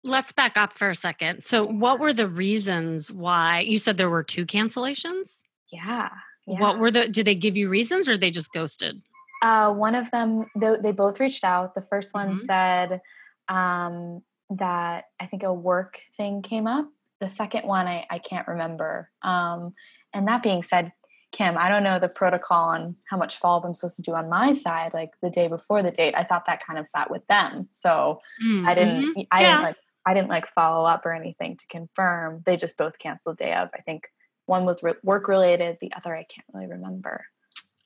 Let's 0.05 0.33
back 0.33 0.57
up 0.57 0.73
for 0.73 0.91
a 0.91 0.95
second. 0.95 1.45
So, 1.45 1.65
what 1.65 2.01
were 2.01 2.13
the 2.13 2.29
reasons 2.29 3.13
why 3.13 3.61
you 3.61 3.79
said 3.79 3.97
there 3.97 4.11
were 4.11 4.25
two 4.25 4.47
cancellations? 4.47 5.43
Yeah. 5.71 6.09
yeah. 6.47 6.61
What 6.61 6.79
were 6.79 6.91
the? 6.91 7.09
Did 7.09 7.27
they 7.27 7.37
give 7.37 7.57
you 7.57 7.69
reasons, 7.69 8.09
or 8.09 8.17
they 8.17 8.31
just 8.31 8.53
ghosted? 8.53 9.01
Uh, 9.43 9.73
one 9.73 9.95
of 9.95 10.11
them, 10.13 10.47
they, 10.57 10.77
they 10.81 10.93
both 10.93 11.19
reached 11.19 11.45
out. 11.45 11.75
The 11.75 11.83
first 11.83 12.15
one 12.15 12.37
mm-hmm. 12.37 12.45
said 12.47 13.01
um, 13.49 14.23
that 14.51 15.07
I 15.21 15.27
think 15.27 15.43
a 15.43 15.53
work 15.53 15.99
thing 16.17 16.43
came 16.43 16.67
up. 16.67 16.89
The 17.21 17.29
second 17.29 17.67
one, 17.67 17.87
I, 17.87 18.07
I 18.09 18.19
can't 18.19 18.47
remember. 18.47 19.11
Um, 19.23 19.75
and 20.13 20.29
that 20.29 20.43
being 20.43 20.63
said, 20.63 20.93
Kim, 21.33 21.57
I 21.57 21.69
don't 21.69 21.83
know 21.83 21.99
the 21.99 22.09
protocol 22.09 22.69
on 22.69 22.97
how 23.09 23.17
much 23.17 23.39
follow 23.39 23.59
up 23.59 23.65
I'm 23.65 23.75
supposed 23.75 23.97
to 23.97 24.03
do 24.03 24.15
on 24.15 24.29
my 24.29 24.53
side, 24.53 24.93
like 24.93 25.11
the 25.23 25.31
day 25.31 25.49
before 25.49 25.83
the 25.83 25.91
date. 25.91 26.15
I 26.17 26.25
thought 26.25 26.45
that 26.47 26.65
kind 26.65 26.79
of 26.79 26.87
sat 26.87 27.11
with 27.11 27.27
them. 27.27 27.69
So 27.73 28.21
mm-hmm. 28.45 28.67
I 28.69 28.75
didn't 28.75 29.27
I 29.31 29.41
yeah. 29.41 29.51
didn't 29.51 29.63
like 29.63 29.77
I 30.05 30.15
didn't 30.15 30.29
like 30.29 30.47
follow 30.49 30.85
up 30.85 31.07
or 31.07 31.13
anything 31.13 31.57
to 31.57 31.67
confirm. 31.69 32.43
They 32.45 32.57
just 32.57 32.77
both 32.77 32.99
canceled 32.99 33.37
day 33.37 33.55
of. 33.55 33.71
I 33.75 33.81
think 33.83 34.09
one 34.47 34.65
was 34.65 34.83
re- 34.83 34.95
work 35.03 35.29
related, 35.29 35.79
the 35.81 35.93
other 35.97 36.15
I 36.15 36.25
can't 36.25 36.47
really 36.53 36.67
remember. 36.67 37.25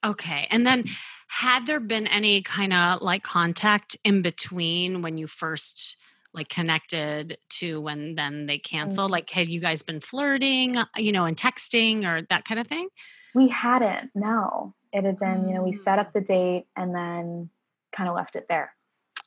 Okay. 0.04 0.46
And 0.50 0.66
then 0.66 0.84
had 1.28 1.66
there 1.66 1.80
been 1.80 2.06
any 2.06 2.42
kind 2.42 2.72
of 2.72 3.02
like 3.02 3.22
contact 3.22 3.96
in 4.04 4.22
between 4.22 5.02
when 5.02 5.18
you 5.18 5.26
first 5.26 5.96
like 6.32 6.48
connected 6.48 7.38
to 7.48 7.80
when 7.80 8.14
then 8.14 8.46
they 8.46 8.58
canceled? 8.58 9.06
Mm-hmm. 9.06 9.12
Like 9.12 9.30
had 9.30 9.48
you 9.48 9.60
guys 9.60 9.82
been 9.82 10.00
flirting, 10.00 10.76
you 10.96 11.12
know, 11.12 11.24
and 11.24 11.36
texting 11.36 12.04
or 12.04 12.26
that 12.30 12.44
kind 12.44 12.60
of 12.60 12.66
thing? 12.66 12.88
We 13.34 13.48
hadn't, 13.48 14.10
no. 14.14 14.74
It 14.92 15.04
had 15.04 15.18
been, 15.18 15.48
you 15.48 15.54
know, 15.54 15.62
we 15.62 15.72
set 15.72 15.98
up 15.98 16.12
the 16.12 16.20
date 16.20 16.66
and 16.76 16.94
then 16.94 17.50
kind 17.92 18.08
of 18.08 18.14
left 18.14 18.36
it 18.36 18.46
there. 18.48 18.75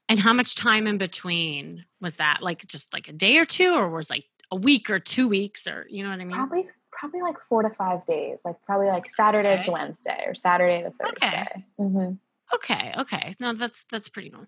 And 0.09 0.19
how 0.19 0.33
much 0.33 0.55
time 0.55 0.87
in 0.87 0.97
between 0.97 1.85
was 2.01 2.15
that? 2.15 2.39
Like 2.41 2.67
just 2.67 2.91
like 2.93 3.07
a 3.07 3.13
day 3.13 3.37
or 3.37 3.45
two, 3.45 3.73
or 3.73 3.89
was 3.89 4.09
like 4.09 4.25
a 4.51 4.55
week 4.55 4.89
or 4.89 4.99
two 4.99 5.27
weeks, 5.27 5.67
or 5.67 5.85
you 5.89 6.03
know 6.03 6.09
what 6.09 6.19
I 6.19 6.25
mean? 6.25 6.35
Probably, 6.35 6.67
probably 6.91 7.21
like 7.21 7.39
four 7.39 7.61
to 7.61 7.69
five 7.69 8.05
days. 8.05 8.41
Like 8.43 8.55
probably 8.65 8.87
like 8.87 9.09
Saturday 9.09 9.53
okay. 9.53 9.63
to 9.63 9.71
Wednesday 9.71 10.23
or 10.25 10.33
Saturday 10.33 10.83
to 10.83 10.91
Thursday. 10.91 11.27
Okay. 11.27 11.65
Mm-hmm. 11.79 12.13
Okay, 12.55 12.93
okay. 12.97 13.35
No, 13.39 13.53
that's 13.53 13.85
that's 13.91 14.09
pretty 14.09 14.29
normal. 14.29 14.47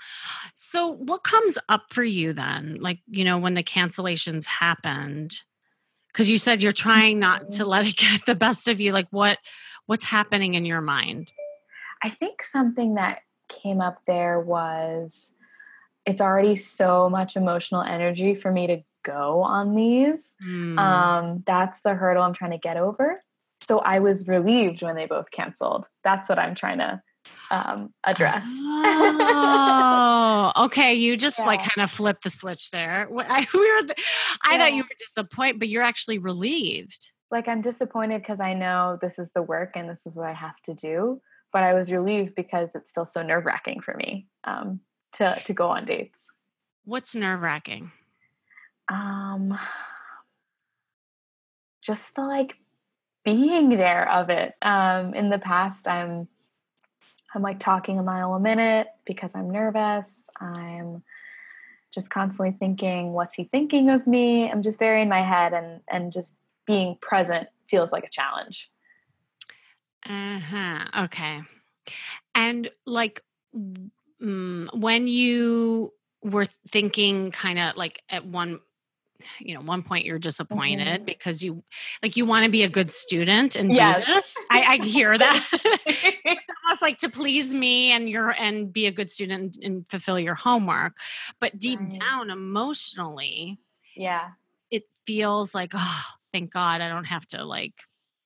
So, 0.55 0.87
what 0.87 1.23
comes 1.23 1.59
up 1.69 1.83
for 1.91 2.03
you 2.03 2.33
then? 2.33 2.77
Like, 2.81 2.97
you 3.07 3.23
know, 3.23 3.37
when 3.37 3.53
the 3.53 3.61
cancellations 3.61 4.47
happened, 4.47 5.37
because 6.11 6.29
you 6.29 6.37
said 6.37 6.61
you're 6.61 6.71
trying 6.71 7.19
not 7.19 7.51
to 7.51 7.61
mm-hmm. 7.61 7.69
let 7.69 7.85
it 7.85 7.95
get 7.97 8.25
the 8.25 8.35
best 8.35 8.67
of 8.67 8.79
you 8.79 8.91
like 8.91 9.07
what 9.11 9.37
what's 9.85 10.05
happening 10.05 10.53
in 10.53 10.65
your 10.65 10.81
mind 10.81 11.31
i 12.03 12.09
think 12.09 12.43
something 12.43 12.95
that 12.95 13.21
came 13.47 13.81
up 13.81 14.01
there 14.07 14.39
was 14.39 15.33
it's 16.05 16.21
already 16.21 16.55
so 16.55 17.09
much 17.09 17.35
emotional 17.35 17.81
energy 17.81 18.33
for 18.35 18.51
me 18.51 18.67
to 18.67 18.81
go 19.03 19.41
on 19.41 19.75
these 19.75 20.35
mm. 20.45 20.77
um, 20.79 21.43
that's 21.45 21.81
the 21.81 21.93
hurdle 21.93 22.23
i'm 22.23 22.33
trying 22.33 22.51
to 22.51 22.57
get 22.57 22.77
over 22.77 23.21
so 23.63 23.79
i 23.79 23.99
was 23.99 24.27
relieved 24.27 24.81
when 24.81 24.95
they 24.95 25.05
both 25.05 25.31
canceled 25.31 25.87
that's 26.03 26.29
what 26.29 26.37
i'm 26.39 26.55
trying 26.55 26.77
to 26.77 27.01
um, 27.49 27.93
address. 28.03 28.43
oh, 29.23 30.51
okay. 30.65 30.93
You 30.93 31.17
just 31.17 31.39
yeah. 31.39 31.45
like 31.45 31.59
kind 31.59 31.83
of 31.83 31.91
flipped 31.91 32.23
the 32.23 32.29
switch 32.29 32.71
there. 32.71 33.07
I, 33.11 33.47
we 33.53 33.59
were, 33.59 33.81
I 34.43 34.53
yeah. 34.53 34.57
thought 34.57 34.73
you 34.73 34.83
were 34.83 34.89
disappointed, 34.97 35.59
but 35.59 35.69
you're 35.69 35.83
actually 35.83 36.19
relieved. 36.19 37.09
Like 37.29 37.47
I'm 37.47 37.61
disappointed 37.61 38.21
because 38.21 38.41
I 38.41 38.53
know 38.53 38.97
this 39.01 39.19
is 39.19 39.31
the 39.33 39.41
work 39.41 39.71
and 39.75 39.89
this 39.89 40.05
is 40.05 40.15
what 40.15 40.27
I 40.27 40.33
have 40.33 40.59
to 40.65 40.73
do. 40.73 41.21
But 41.53 41.63
I 41.63 41.73
was 41.73 41.91
relieved 41.91 42.35
because 42.35 42.75
it's 42.75 42.89
still 42.89 43.03
so 43.05 43.21
nerve 43.21 43.45
wracking 43.45 43.81
for 43.81 43.93
me 43.93 44.27
um, 44.45 44.79
to 45.13 45.41
to 45.45 45.53
go 45.53 45.69
on 45.69 45.85
dates. 45.85 46.29
What's 46.85 47.15
nerve 47.15 47.41
wracking? 47.41 47.91
Um, 48.89 49.57
just 51.81 52.15
the 52.15 52.21
like 52.21 52.57
being 53.23 53.69
there 53.69 54.09
of 54.09 54.29
it. 54.29 54.53
Um, 54.61 55.13
in 55.13 55.29
the 55.29 55.39
past, 55.39 55.87
I'm 55.87 56.27
I'm 57.33 57.41
like 57.41 57.59
talking 57.59 57.99
a 57.99 58.03
mile 58.03 58.33
a 58.33 58.39
minute 58.39 58.87
because 59.05 59.35
I'm 59.35 59.49
nervous. 59.49 60.29
I'm 60.39 61.03
just 61.91 62.09
constantly 62.09 62.55
thinking, 62.57 63.13
what's 63.13 63.35
he 63.35 63.45
thinking 63.45 63.89
of 63.89 64.07
me? 64.07 64.49
I'm 64.49 64.61
just 64.61 64.79
very 64.79 65.01
in 65.01 65.09
my 65.09 65.21
head 65.21 65.53
and 65.53 65.81
and 65.89 66.11
just 66.11 66.37
being 66.65 66.97
present 67.01 67.49
feels 67.67 67.91
like 67.91 68.03
a 68.03 68.09
challenge. 68.09 68.69
Uh-huh. 70.05 71.03
Okay. 71.05 71.41
And 72.33 72.69
like 72.85 73.23
mm, 74.21 74.67
when 74.77 75.07
you 75.07 75.93
were 76.23 76.45
thinking 76.69 77.31
kind 77.31 77.59
of 77.59 77.75
like 77.75 78.01
at 78.09 78.25
one 78.25 78.59
you 79.39 79.53
know 79.53 79.61
one 79.61 79.83
point 79.83 80.05
you're 80.05 80.19
disappointed 80.19 80.87
mm-hmm. 80.87 81.05
because 81.05 81.43
you 81.43 81.63
like 82.01 82.17
you 82.17 82.25
want 82.25 82.43
to 82.43 82.51
be 82.51 82.63
a 82.63 82.69
good 82.69 82.91
student 82.91 83.55
and 83.55 83.75
yes. 83.75 84.05
do 84.05 84.13
this 84.13 84.35
I, 84.49 84.61
I 84.61 84.85
hear 84.85 85.17
that 85.17 85.47
it's 85.85 86.45
almost 86.65 86.81
like 86.81 86.97
to 86.99 87.09
please 87.09 87.53
me 87.53 87.91
and 87.91 88.09
your 88.09 88.31
and 88.31 88.71
be 88.71 88.87
a 88.87 88.91
good 88.91 89.11
student 89.11 89.57
and 89.61 89.87
fulfill 89.87 90.19
your 90.19 90.35
homework 90.35 90.93
but 91.39 91.57
deep 91.59 91.79
right. 91.79 91.99
down 91.99 92.29
emotionally 92.29 93.59
yeah 93.95 94.29
it 94.69 94.83
feels 95.05 95.53
like 95.53 95.71
oh 95.75 96.03
thank 96.31 96.51
god 96.51 96.81
i 96.81 96.89
don't 96.89 97.05
have 97.05 97.27
to 97.27 97.43
like 97.43 97.73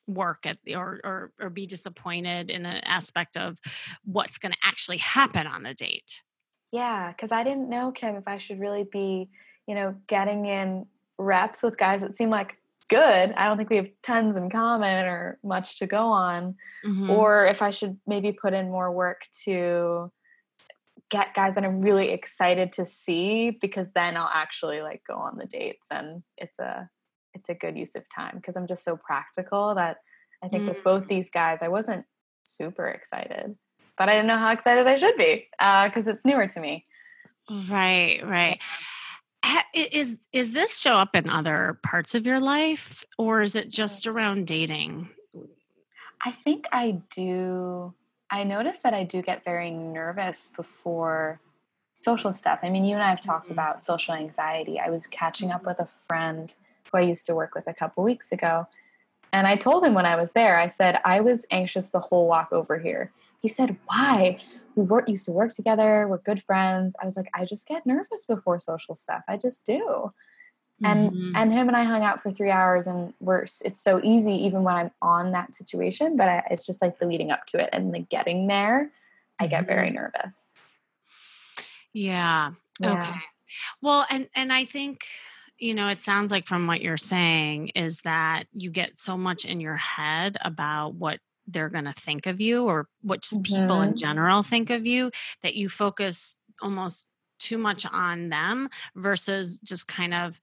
work 0.08 0.46
at 0.46 0.58
the, 0.64 0.76
or 0.76 1.00
or 1.04 1.32
or 1.40 1.50
be 1.50 1.66
disappointed 1.66 2.50
in 2.50 2.66
an 2.66 2.84
aspect 2.84 3.38
of 3.38 3.58
what's 4.04 4.38
going 4.38 4.52
to 4.52 4.58
actually 4.64 4.98
happen 4.98 5.48
on 5.48 5.64
the 5.64 5.74
date 5.74 6.22
yeah 6.72 7.12
because 7.12 7.32
i 7.32 7.44
didn't 7.44 7.70
know 7.70 7.92
kim 7.92 8.16
if 8.16 8.28
i 8.28 8.38
should 8.38 8.60
really 8.60 8.86
be 8.92 9.30
you 9.68 9.76
know, 9.76 9.96
getting 10.08 10.46
in 10.46 10.86
reps 11.18 11.64
with 11.64 11.78
guys 11.78 12.02
that 12.02 12.18
seem 12.18 12.30
like 12.30 12.58
good. 12.90 13.34
I 13.36 13.46
don't 13.46 13.58
think 13.58 13.70
we 13.70 13.78
have 13.78 13.90
tons 14.04 14.38
in 14.38 14.50
common 14.50 15.06
or 15.06 15.40
much 15.44 15.80
to 15.80 15.88
go 15.88 16.08
on. 16.08 16.56
Mm-hmm. 16.86 17.10
Or 17.10 17.48
if 17.48 17.62
I 17.62 17.72
should 17.72 17.98
maybe 18.06 18.32
put 18.32 18.54
in 18.54 18.70
more 18.70 18.92
work 18.92 19.22
to 19.46 20.12
get 21.10 21.34
guys 21.34 21.56
that 21.56 21.64
I'm 21.64 21.82
really 21.82 22.10
excited 22.10 22.74
to 22.74 22.86
see 22.86 23.52
because 23.52 23.88
then 23.96 24.18
I'll 24.18 24.30
actually 24.32 24.82
like 24.82 25.02
go 25.08 25.16
on 25.16 25.38
the 25.38 25.46
dates 25.46 25.88
and 25.92 26.24
it's 26.38 26.60
a 26.60 26.90
it's 27.36 27.50
a 27.50 27.54
good 27.54 27.78
use 27.78 27.96
of 27.96 28.04
time 28.10 28.38
because 28.38 28.56
I'm 28.58 28.68
just 28.68 28.84
so 28.84 28.98
practical 28.98 29.76
that 29.76 29.98
I 30.44 30.48
think 30.48 30.64
mm-hmm. 30.64 30.76
with 30.76 30.84
both 30.84 31.04
mm. 31.04 31.10
these 31.10 31.30
guys 31.30 31.62
I 31.62 31.68
wasn't 31.68 32.06
super 32.44 32.88
excited, 32.88 33.56
but 33.98 34.10
I 34.10 34.14
didn't 34.14 34.28
know 34.28 34.38
how 34.38 34.52
excited 34.52 34.88
I 34.88 34.98
should 34.98 35.18
be 35.18 35.48
because 35.60 36.08
uh, 36.08 36.12
it's 36.12 36.26
newer 36.26 36.48
to 36.48 36.60
me. 36.60 36.86
Right, 37.70 38.22
right 38.26 38.60
is 39.74 40.18
is 40.32 40.52
this 40.52 40.80
show 40.80 40.94
up 40.94 41.16
in 41.16 41.30
other 41.30 41.80
parts 41.84 42.16
of 42.16 42.26
your 42.26 42.40
life 42.40 43.04
or 43.18 43.42
is 43.42 43.56
it 43.56 43.70
just 43.70 44.08
around 44.08 44.48
dating 44.48 45.10
i 46.24 46.32
think 46.32 46.68
i 46.72 46.92
do 47.14 47.94
i 48.32 48.44
notice 48.44 48.80
that 48.80 48.94
i 48.94 49.04
do 49.04 49.22
get 49.22 49.44
very 49.44 49.72
nervous 49.72 50.50
before 50.56 51.40
social 51.94 52.32
stuff 52.32 52.60
i 52.64 52.70
mean 52.70 52.86
you 52.86 52.94
and 52.94 53.04
i 53.04 53.10
have 53.10 53.22
talked 53.22 53.46
mm-hmm. 53.46 53.54
about 53.54 53.84
social 53.84 54.14
anxiety 54.14 54.80
i 54.80 54.90
was 54.90 55.08
catching 55.08 55.52
up 55.52 55.66
with 55.66 55.80
a 55.80 55.88
friend 56.08 56.56
who 56.96 57.04
i 57.04 57.08
used 57.08 57.26
to 57.26 57.36
work 57.36 57.56
with 57.56 57.68
a 57.68 57.74
couple 57.74 58.04
weeks 58.04 58.32
ago 58.32 58.68
and 59.34 59.48
i 59.48 59.56
told 59.56 59.84
him 59.84 59.94
when 59.94 60.06
i 60.06 60.16
was 60.16 60.32
there 60.32 60.60
i 60.60 60.68
said 60.68 61.00
i 61.06 61.20
was 61.20 61.46
anxious 61.52 61.88
the 61.88 62.00
whole 62.00 62.28
walk 62.28 62.52
over 62.52 62.78
here 62.80 63.12
he 63.46 63.50
said, 63.50 63.78
Why? 63.86 64.40
We 64.74 64.86
work, 64.86 65.08
used 65.08 65.26
to 65.26 65.32
work 65.32 65.54
together. 65.54 66.08
We're 66.10 66.18
good 66.18 66.42
friends. 66.42 66.96
I 67.00 67.06
was 67.06 67.16
like, 67.16 67.30
I 67.32 67.46
just 67.46 67.68
get 67.68 67.86
nervous 67.86 68.26
before 68.26 68.58
social 68.58 68.96
stuff. 68.96 69.22
I 69.28 69.38
just 69.38 69.68
do. 69.68 70.12
And 70.84 71.12
mm-hmm. 71.12 71.36
and 71.36 71.54
him 71.54 71.68
and 71.68 71.78
I 71.78 71.84
hung 71.84 72.04
out 72.04 72.24
for 72.24 72.32
three 72.32 72.50
hours, 72.50 72.88
and 72.88 73.14
we're 73.20 73.44
it's 73.44 73.82
so 73.82 74.02
easy 74.04 74.34
even 74.46 74.64
when 74.64 74.76
I'm 74.76 74.92
on 75.00 75.32
that 75.34 75.56
situation. 75.56 76.18
But 76.18 76.28
I, 76.28 76.44
it's 76.50 76.66
just 76.66 76.82
like 76.82 76.98
the 76.98 77.06
leading 77.06 77.30
up 77.30 77.46
to 77.48 77.60
it 77.60 77.70
and 77.72 77.94
the 77.94 78.00
getting 78.00 78.48
there. 78.48 78.90
I 79.40 79.46
get 79.46 79.68
very 79.68 79.90
mm-hmm. 79.90 79.98
nervous. 79.98 80.56
Yeah. 81.94 82.54
yeah. 82.80 83.04
Okay. 83.04 83.20
Well, 83.80 84.08
and 84.10 84.28
and 84.34 84.52
I 84.52 84.66
think 84.66 85.06
you 85.60 85.74
know 85.74 85.88
it 85.88 86.02
sounds 86.02 86.32
like 86.32 86.48
from 86.48 86.68
what 86.68 86.82
you're 86.82 86.98
saying 86.98 87.70
is 87.70 88.00
that 88.00 88.44
you 88.54 88.70
get 88.70 89.00
so 89.00 89.18
much 89.18 89.46
in 89.46 89.60
your 89.60 89.78
head 89.78 90.38
about 90.42 90.96
what 90.96 91.20
they're 91.48 91.70
going 91.70 91.86
to 91.86 91.94
think 91.94 92.26
of 92.26 92.42
you 92.42 92.66
or 92.66 92.88
what 93.02 93.22
just 93.22 93.36
mm-hmm. 93.36 93.62
people 93.62 93.82
in 93.82 93.90
mm-hmm. 93.90 93.98
general 93.98 94.44
think 94.44 94.70
of 94.70 94.86
you 94.86 95.12
that 95.44 95.56
you 95.56 95.70
focus 95.70 96.38
almost 96.62 97.08
too 97.40 97.58
much 97.58 97.86
on 97.86 98.30
them 98.30 98.70
versus 98.96 99.58
just 99.60 99.88
kind 99.88 100.14
of 100.14 100.40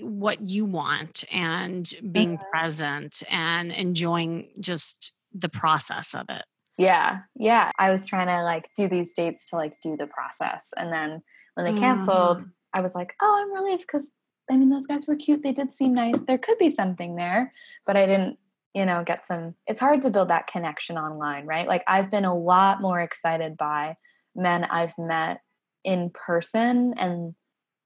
what 0.00 0.40
you 0.40 0.64
want 0.64 1.24
and 1.32 1.92
being 2.12 2.36
mm-hmm. 2.36 2.50
present 2.50 3.22
and 3.30 3.70
enjoying 3.72 4.48
just 4.60 5.12
the 5.32 5.48
process 5.48 6.14
of 6.14 6.26
it. 6.28 6.44
Yeah. 6.78 7.20
Yeah. 7.34 7.70
I 7.78 7.90
was 7.90 8.04
trying 8.04 8.26
to 8.26 8.42
like 8.42 8.68
do 8.76 8.88
these 8.88 9.14
dates 9.14 9.50
to 9.50 9.56
like 9.56 9.74
do 9.82 9.96
the 9.96 10.06
process. 10.06 10.70
And 10.76 10.92
then 10.92 11.22
when 11.54 11.74
they 11.74 11.80
canceled, 11.80 12.38
mm. 12.38 12.50
I 12.74 12.82
was 12.82 12.94
like, 12.94 13.14
oh, 13.22 13.42
I'm 13.42 13.54
relieved 13.54 13.82
because 13.82 14.10
I 14.50 14.56
mean, 14.56 14.70
those 14.70 14.86
guys 14.86 15.06
were 15.06 15.16
cute. 15.16 15.42
They 15.42 15.52
did 15.52 15.74
seem 15.74 15.94
nice. 15.94 16.20
There 16.22 16.38
could 16.38 16.58
be 16.58 16.70
something 16.70 17.16
there, 17.16 17.52
but 17.84 17.96
I 17.96 18.06
didn't 18.06 18.38
you 18.76 18.84
know 18.84 19.02
get 19.02 19.24
some 19.24 19.54
it's 19.66 19.80
hard 19.80 20.02
to 20.02 20.10
build 20.10 20.28
that 20.28 20.46
connection 20.46 20.98
online 20.98 21.46
right 21.46 21.66
like 21.66 21.82
i've 21.86 22.10
been 22.10 22.26
a 22.26 22.38
lot 22.38 22.82
more 22.82 23.00
excited 23.00 23.56
by 23.56 23.96
men 24.36 24.64
i've 24.64 24.92
met 24.98 25.40
in 25.82 26.10
person 26.10 26.94
and 26.98 27.34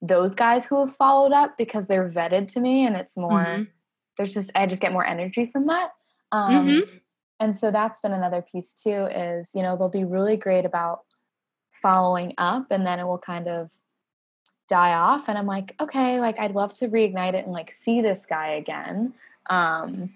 those 0.02 0.34
guys 0.34 0.66
who 0.66 0.80
have 0.80 0.96
followed 0.96 1.32
up 1.32 1.56
because 1.56 1.86
they're 1.86 2.10
vetted 2.10 2.48
to 2.48 2.58
me 2.58 2.84
and 2.84 2.96
it's 2.96 3.16
more 3.16 3.44
mm-hmm. 3.44 3.62
there's 4.16 4.34
just 4.34 4.50
i 4.56 4.66
just 4.66 4.82
get 4.82 4.92
more 4.92 5.06
energy 5.06 5.46
from 5.46 5.66
that 5.66 5.90
um, 6.32 6.66
mm-hmm. 6.66 6.96
and 7.38 7.56
so 7.56 7.70
that's 7.70 8.00
been 8.00 8.12
another 8.12 8.42
piece 8.42 8.72
too 8.72 9.06
is 9.14 9.52
you 9.54 9.62
know 9.62 9.76
they'll 9.76 9.88
be 9.88 10.04
really 10.04 10.36
great 10.36 10.64
about 10.64 11.02
following 11.70 12.34
up 12.36 12.66
and 12.70 12.84
then 12.84 12.98
it 12.98 13.04
will 13.04 13.18
kind 13.18 13.46
of 13.46 13.70
die 14.70 14.94
off 14.94 15.28
and 15.28 15.36
i'm 15.36 15.46
like 15.46 15.74
okay 15.80 16.20
like 16.20 16.38
i'd 16.40 16.54
love 16.54 16.72
to 16.72 16.88
reignite 16.88 17.34
it 17.34 17.44
and 17.44 17.52
like 17.52 17.70
see 17.70 18.00
this 18.00 18.24
guy 18.24 18.52
again 18.52 19.12
um 19.50 20.10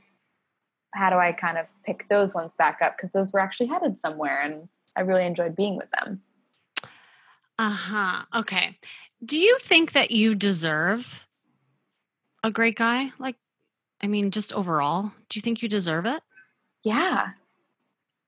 how 0.95 1.11
do 1.11 1.17
I 1.17 1.33
kind 1.33 1.59
of 1.59 1.67
pick 1.85 2.09
those 2.09 2.35
ones 2.35 2.55
back 2.55 2.81
up? 2.81 2.97
Because 2.97 3.11
those 3.11 3.33
were 3.33 3.41
actually 3.41 3.67
headed 3.67 3.99
somewhere 3.99 4.41
and 4.41 4.69
I 4.97 5.01
really 5.01 5.27
enjoyed 5.27 5.57
being 5.57 5.77
with 5.77 5.91
them. 5.91 6.23
Uh 7.59 7.71
huh. 7.71 8.23
Okay. 8.35 8.79
Do 9.25 9.39
you 9.39 9.59
think 9.59 9.93
that 9.93 10.11
you 10.11 10.35
deserve 10.35 11.27
a 12.43 12.51
great 12.51 12.77
guy? 12.77 13.11
Like, 13.19 13.37
I 14.01 14.07
mean, 14.07 14.31
just 14.31 14.53
overall, 14.53 15.13
do 15.29 15.37
you 15.37 15.41
think 15.41 15.63
you 15.63 15.69
deserve 15.69 16.07
it? 16.07 16.23
Yeah. 16.85 17.31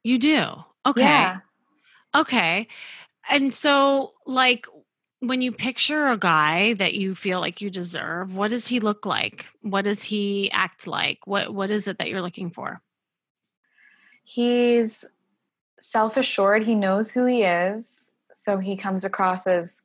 You 0.02 0.18
do? 0.18 0.64
Okay. 0.84 1.02
Yeah. 1.02 1.38
Okay. 2.14 2.68
And 3.28 3.52
so, 3.52 4.12
like, 4.24 4.66
when 5.20 5.40
you 5.40 5.52
picture 5.52 6.08
a 6.08 6.18
guy 6.18 6.74
that 6.74 6.94
you 6.94 7.14
feel 7.14 7.40
like 7.40 7.60
you 7.60 7.70
deserve, 7.70 8.34
what 8.34 8.50
does 8.50 8.66
he 8.66 8.80
look 8.80 9.06
like? 9.06 9.46
What 9.62 9.82
does 9.82 10.02
he 10.02 10.50
act 10.52 10.86
like? 10.86 11.26
What 11.26 11.54
what 11.54 11.70
is 11.70 11.88
it 11.88 11.98
that 11.98 12.08
you're 12.08 12.22
looking 12.22 12.50
for? 12.50 12.82
He's 14.24 15.04
self-assured, 15.78 16.64
he 16.64 16.74
knows 16.74 17.10
who 17.10 17.26
he 17.26 17.44
is, 17.44 18.10
so 18.32 18.58
he 18.58 18.76
comes 18.76 19.04
across 19.04 19.46
as 19.46 19.80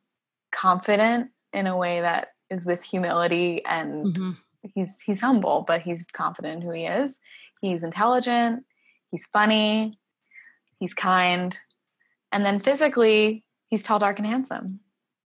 confident 0.50 1.30
in 1.52 1.66
a 1.66 1.76
way 1.76 2.00
that 2.00 2.28
is 2.50 2.66
with 2.66 2.82
humility 2.82 3.64
and 3.64 4.06
mm-hmm. 4.06 4.30
he's 4.74 5.00
he's 5.00 5.20
humble, 5.20 5.64
but 5.66 5.82
he's 5.82 6.04
confident 6.12 6.56
in 6.56 6.62
who 6.62 6.72
he 6.72 6.84
is. 6.84 7.20
He's 7.62 7.84
intelligent, 7.84 8.64
he's 9.10 9.24
funny, 9.26 9.98
he's 10.78 10.92
kind, 10.92 11.56
and 12.32 12.44
then 12.44 12.58
physically, 12.58 13.44
he's 13.68 13.82
tall, 13.82 13.98
dark 13.98 14.18
and 14.18 14.26
handsome 14.26 14.80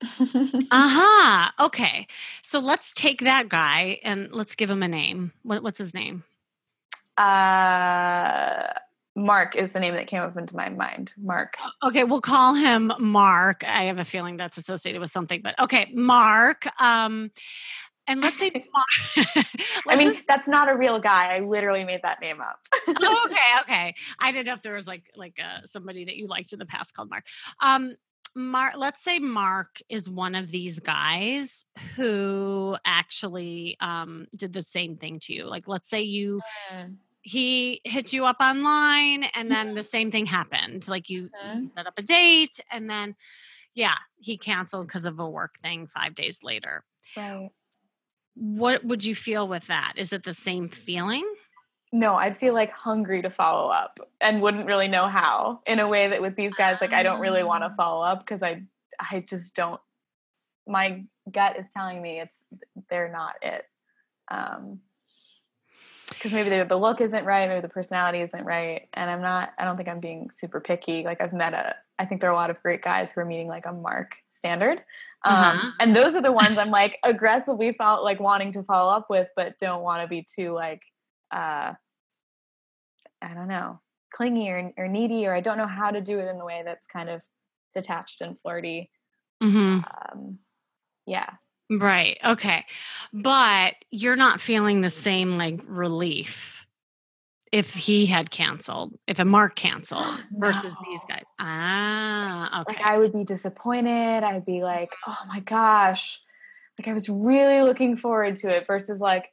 uh-huh. 0.71 1.51
Okay. 1.67 2.07
So 2.43 2.59
let's 2.59 2.93
take 2.93 3.21
that 3.21 3.49
guy 3.49 4.01
and 4.03 4.29
let's 4.33 4.55
give 4.55 4.71
him 4.71 4.83
a 4.83 4.88
name. 4.88 5.33
What, 5.43 5.62
what's 5.62 5.79
his 5.79 5.95
name? 5.95 6.25
Uh 7.17 8.73
Mark 9.17 9.55
is 9.55 9.73
the 9.73 9.79
name 9.79 9.95
that 9.95 10.09
came 10.09 10.23
up 10.23 10.37
into 10.37 10.57
my 10.57 10.69
mind. 10.69 11.14
Mark. 11.17 11.57
Okay, 11.85 12.03
we'll 12.03 12.21
call 12.21 12.55
him 12.55 12.93
Mark. 12.99 13.62
I 13.64 13.85
have 13.85 14.01
a 14.01 14.05
feeling 14.05 14.37
that's 14.37 14.59
associated 14.59 15.01
with 15.01 15.12
something, 15.12 15.40
but 15.40 15.57
okay, 15.61 15.88
Mark. 15.95 16.67
Um 16.81 17.31
and 18.07 18.21
let's 18.21 18.38
say 18.38 18.51
let's 19.17 19.47
I 19.88 19.97
mean, 19.97 20.12
just, 20.12 20.25
that's 20.29 20.49
not 20.49 20.69
a 20.69 20.77
real 20.77 20.99
guy. 20.99 21.37
I 21.37 21.40
literally 21.40 21.85
made 21.85 22.01
that 22.03 22.21
name 22.21 22.40
up. 22.40 22.59
oh, 22.88 23.27
okay, 23.27 23.61
okay. 23.62 23.95
I 24.19 24.31
didn't 24.31 24.47
know 24.47 24.55
if 24.55 24.62
there 24.62 24.75
was 24.75 24.87
like 24.87 25.05
like 25.17 25.38
uh, 25.43 25.61
somebody 25.64 26.05
that 26.05 26.17
you 26.17 26.27
liked 26.27 26.53
in 26.53 26.59
the 26.59 26.67
past 26.67 26.95
called 26.95 27.09
Mark. 27.09 27.25
Um, 27.61 27.95
Mark, 28.35 28.75
let's 28.77 29.03
say 29.03 29.18
Mark 29.18 29.81
is 29.88 30.09
one 30.09 30.35
of 30.35 30.51
these 30.51 30.81
guys 30.81 31.66
who 31.94 32.77
actually 32.85 33.77
um, 33.81 34.27
did 34.37 34.53
the 34.53 34.62
same 34.62 34.97
thing 34.97 35.20
to 35.20 35.33
you. 35.33 35.44
Like, 35.47 35.68
let's 35.68 35.88
say 35.88 36.03
you, 36.03 36.40
mm. 36.73 36.97
he 37.23 37.81
hit 37.85 38.12
you 38.12 38.25
up 38.25 38.38
online 38.40 39.25
and 39.25 39.51
then 39.51 39.66
mm-hmm. 39.68 39.77
the 39.77 39.83
same 39.85 40.11
thing 40.11 40.27
happened. 40.27 40.88
Like, 40.88 41.09
you, 41.09 41.31
you 41.55 41.66
set 41.66 41.87
up 41.87 41.94
a 41.97 42.03
date 42.03 42.59
and 42.73 42.90
then, 42.90 43.14
yeah, 43.75 43.97
he 44.18 44.37
canceled 44.37 44.88
because 44.88 45.07
of 45.07 45.20
a 45.20 45.29
work 45.29 45.55
thing 45.62 45.87
five 45.87 46.14
days 46.14 46.42
later. 46.42 46.85
Right. 47.16 47.51
What 48.35 48.85
would 48.85 49.05
you 49.05 49.14
feel 49.14 49.47
with 49.47 49.68
that? 49.68 49.92
Is 49.97 50.12
it 50.12 50.25
the 50.25 50.35
same 50.35 50.68
feeling? 50.68 51.25
No, 51.95 52.17
I'd 52.17 52.37
feel 52.37 52.55
like 52.55 52.73
hungry 52.73 53.23
to 53.23 53.31
follow 53.31 53.71
up 53.71 54.01
and 54.21 54.43
wouldn't 54.43 54.67
really 54.67 54.89
know 54.89 55.07
how 55.07 55.61
in 55.65 55.79
a 55.79 55.87
way 55.87 56.09
that 56.09 56.21
with 56.21 56.35
these 56.35 56.53
guys, 56.53 56.79
like 56.81 56.93
I 56.93 57.05
don't 57.05 57.21
really 57.21 57.45
want 57.45 57.63
to 57.63 57.69
ah. 57.69 57.75
follow 57.77 58.05
up 58.05 58.19
because 58.19 58.43
I, 58.43 58.65
I 58.99 59.21
just 59.21 59.55
don't, 59.55 59.81
my 60.67 61.05
gut 61.31 61.57
is 61.57 61.71
telling 61.71 62.03
me 62.03 62.19
it's, 62.19 62.43
they're 62.91 63.13
not 63.13 63.37
it. 63.43 63.65
Um, 64.29 64.81
because 66.09 66.33
maybe 66.33 66.51
the, 66.51 66.65
the 66.69 66.77
look 66.77 67.01
isn't 67.01 67.25
right, 67.25 67.49
maybe 67.49 67.61
the 67.61 67.69
personality 67.69 68.23
isn't 68.23 68.45
right. 68.45 68.89
And 68.95 69.09
I'm 69.09 69.23
not, 69.23 69.53
I 69.57 69.65
don't 69.65 69.77
think 69.77 69.89
I'm 69.89 70.01
being 70.01 70.31
super 70.33 70.61
picky. 70.61 71.05
Like 71.05 71.21
I've 71.21 71.33
met 71.33 71.55
a, 71.55 71.77
I 72.01 72.07
think 72.07 72.21
there 72.21 72.29
are 72.29 72.33
a 72.33 72.37
lot 72.37 72.51
of 72.51 72.61
great 72.61 72.83
guys 72.83 73.13
who 73.13 73.21
are 73.21 73.25
meeting 73.25 73.47
like 73.47 73.67
a 73.67 73.73
mark 73.73 74.17
standard. 74.29 74.79
Um, 75.25 75.35
Uh-huh. 75.35 75.71
And 75.79 75.95
those 75.95 76.17
are 76.17 76.23
the 76.23 76.33
ones 76.33 76.59
I'm 76.59 76.71
like 76.71 76.99
aggressively 77.05 77.73
felt 77.73 78.03
like 78.03 78.19
wanting 78.19 78.51
to 78.53 78.65
follow 78.65 78.93
up 78.93 79.07
with, 79.09 79.29
but 79.37 79.61
don't 79.61 79.83
want 79.83 80.03
to 80.03 80.09
be 80.09 80.27
too 80.29 80.53
like, 80.53 80.83
uh, 81.31 81.75
I 83.25 83.35
don't 83.35 83.49
know, 83.49 83.81
clingy 84.13 84.51
or, 84.51 84.73
or 84.77 84.89
needy, 84.89 85.27
or 85.27 85.35
I 85.35 85.41
don't 85.41 85.59
know 85.59 85.67
how 85.67 85.91
to 85.91 86.01
do 86.01 86.19
it 86.19 86.29
in 86.29 86.41
a 86.41 86.45
way 86.45 86.63
that's 86.65 86.87
kind 86.87 87.09
of 87.09 87.23
detached 87.75 88.21
and 88.21 88.39
flirty. 88.39 88.91
hmm 89.41 89.81
Um, 90.15 90.39
yeah. 91.07 91.31
Right. 91.71 92.19
Okay. 92.25 92.65
But 93.13 93.75
you're 93.91 94.17
not 94.17 94.41
feeling 94.41 94.81
the 94.81 94.91
same 94.91 95.39
like 95.39 95.61
relief 95.67 96.67
if 97.53 97.73
he 97.73 98.07
had 98.07 98.31
canceled, 98.31 98.99
if 99.07 99.19
a 99.19 99.25
mark 99.25 99.57
canceled 99.57 100.23
versus 100.33 100.77
these 100.85 101.05
guys. 101.05 101.23
Ah, 101.39 102.63
okay. 102.63 102.75
Like 102.77 102.85
I 102.85 102.99
would 102.99 103.13
be 103.13 103.25
disappointed. 103.25 104.25
I'd 104.25 104.45
be 104.45 104.63
like, 104.63 104.91
oh 105.07 105.19
my 105.29 105.41
gosh. 105.41 106.21
Like 106.79 106.89
I 106.89 106.93
was 106.93 107.09
really 107.09 107.63
looking 107.63 107.97
forward 107.97 108.37
to 108.37 108.49
it 108.49 108.67
versus 108.67 109.01
like, 109.01 109.29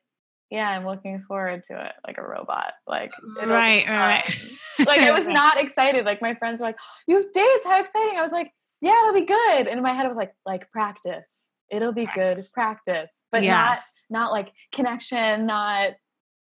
yeah, 0.51 0.69
I'm 0.69 0.85
looking 0.85 1.23
forward 1.27 1.63
to 1.69 1.85
it 1.85 1.93
like 2.05 2.17
a 2.17 2.21
robot. 2.23 2.73
Like 2.85 3.11
right, 3.43 3.87
right. 3.87 4.37
like 4.85 4.99
I 4.99 5.11
was 5.17 5.25
not 5.41 5.57
excited. 5.57 6.05
Like 6.05 6.21
my 6.21 6.35
friends 6.35 6.59
were 6.61 6.67
like, 6.67 6.77
"You 7.07 7.15
have 7.15 7.31
dates? 7.33 7.65
How 7.65 7.79
exciting!" 7.79 8.17
I 8.17 8.21
was 8.21 8.33
like, 8.33 8.51
"Yeah, 8.81 8.99
it'll 9.01 9.13
be 9.19 9.25
good." 9.25 9.67
And 9.67 9.77
in 9.77 9.81
my 9.81 9.93
head, 9.93 10.05
I 10.05 10.09
was 10.09 10.17
like, 10.17 10.33
"Like 10.45 10.69
practice. 10.71 11.51
It'll 11.71 11.93
be 11.93 12.05
Practice. 12.05 12.43
good. 12.43 12.51
Practice." 12.53 13.23
But 13.31 13.43
Yes. 13.43 13.77
not 14.09 14.19
not 14.27 14.31
like 14.31 14.51
connection. 14.73 15.45
Not 15.45 15.91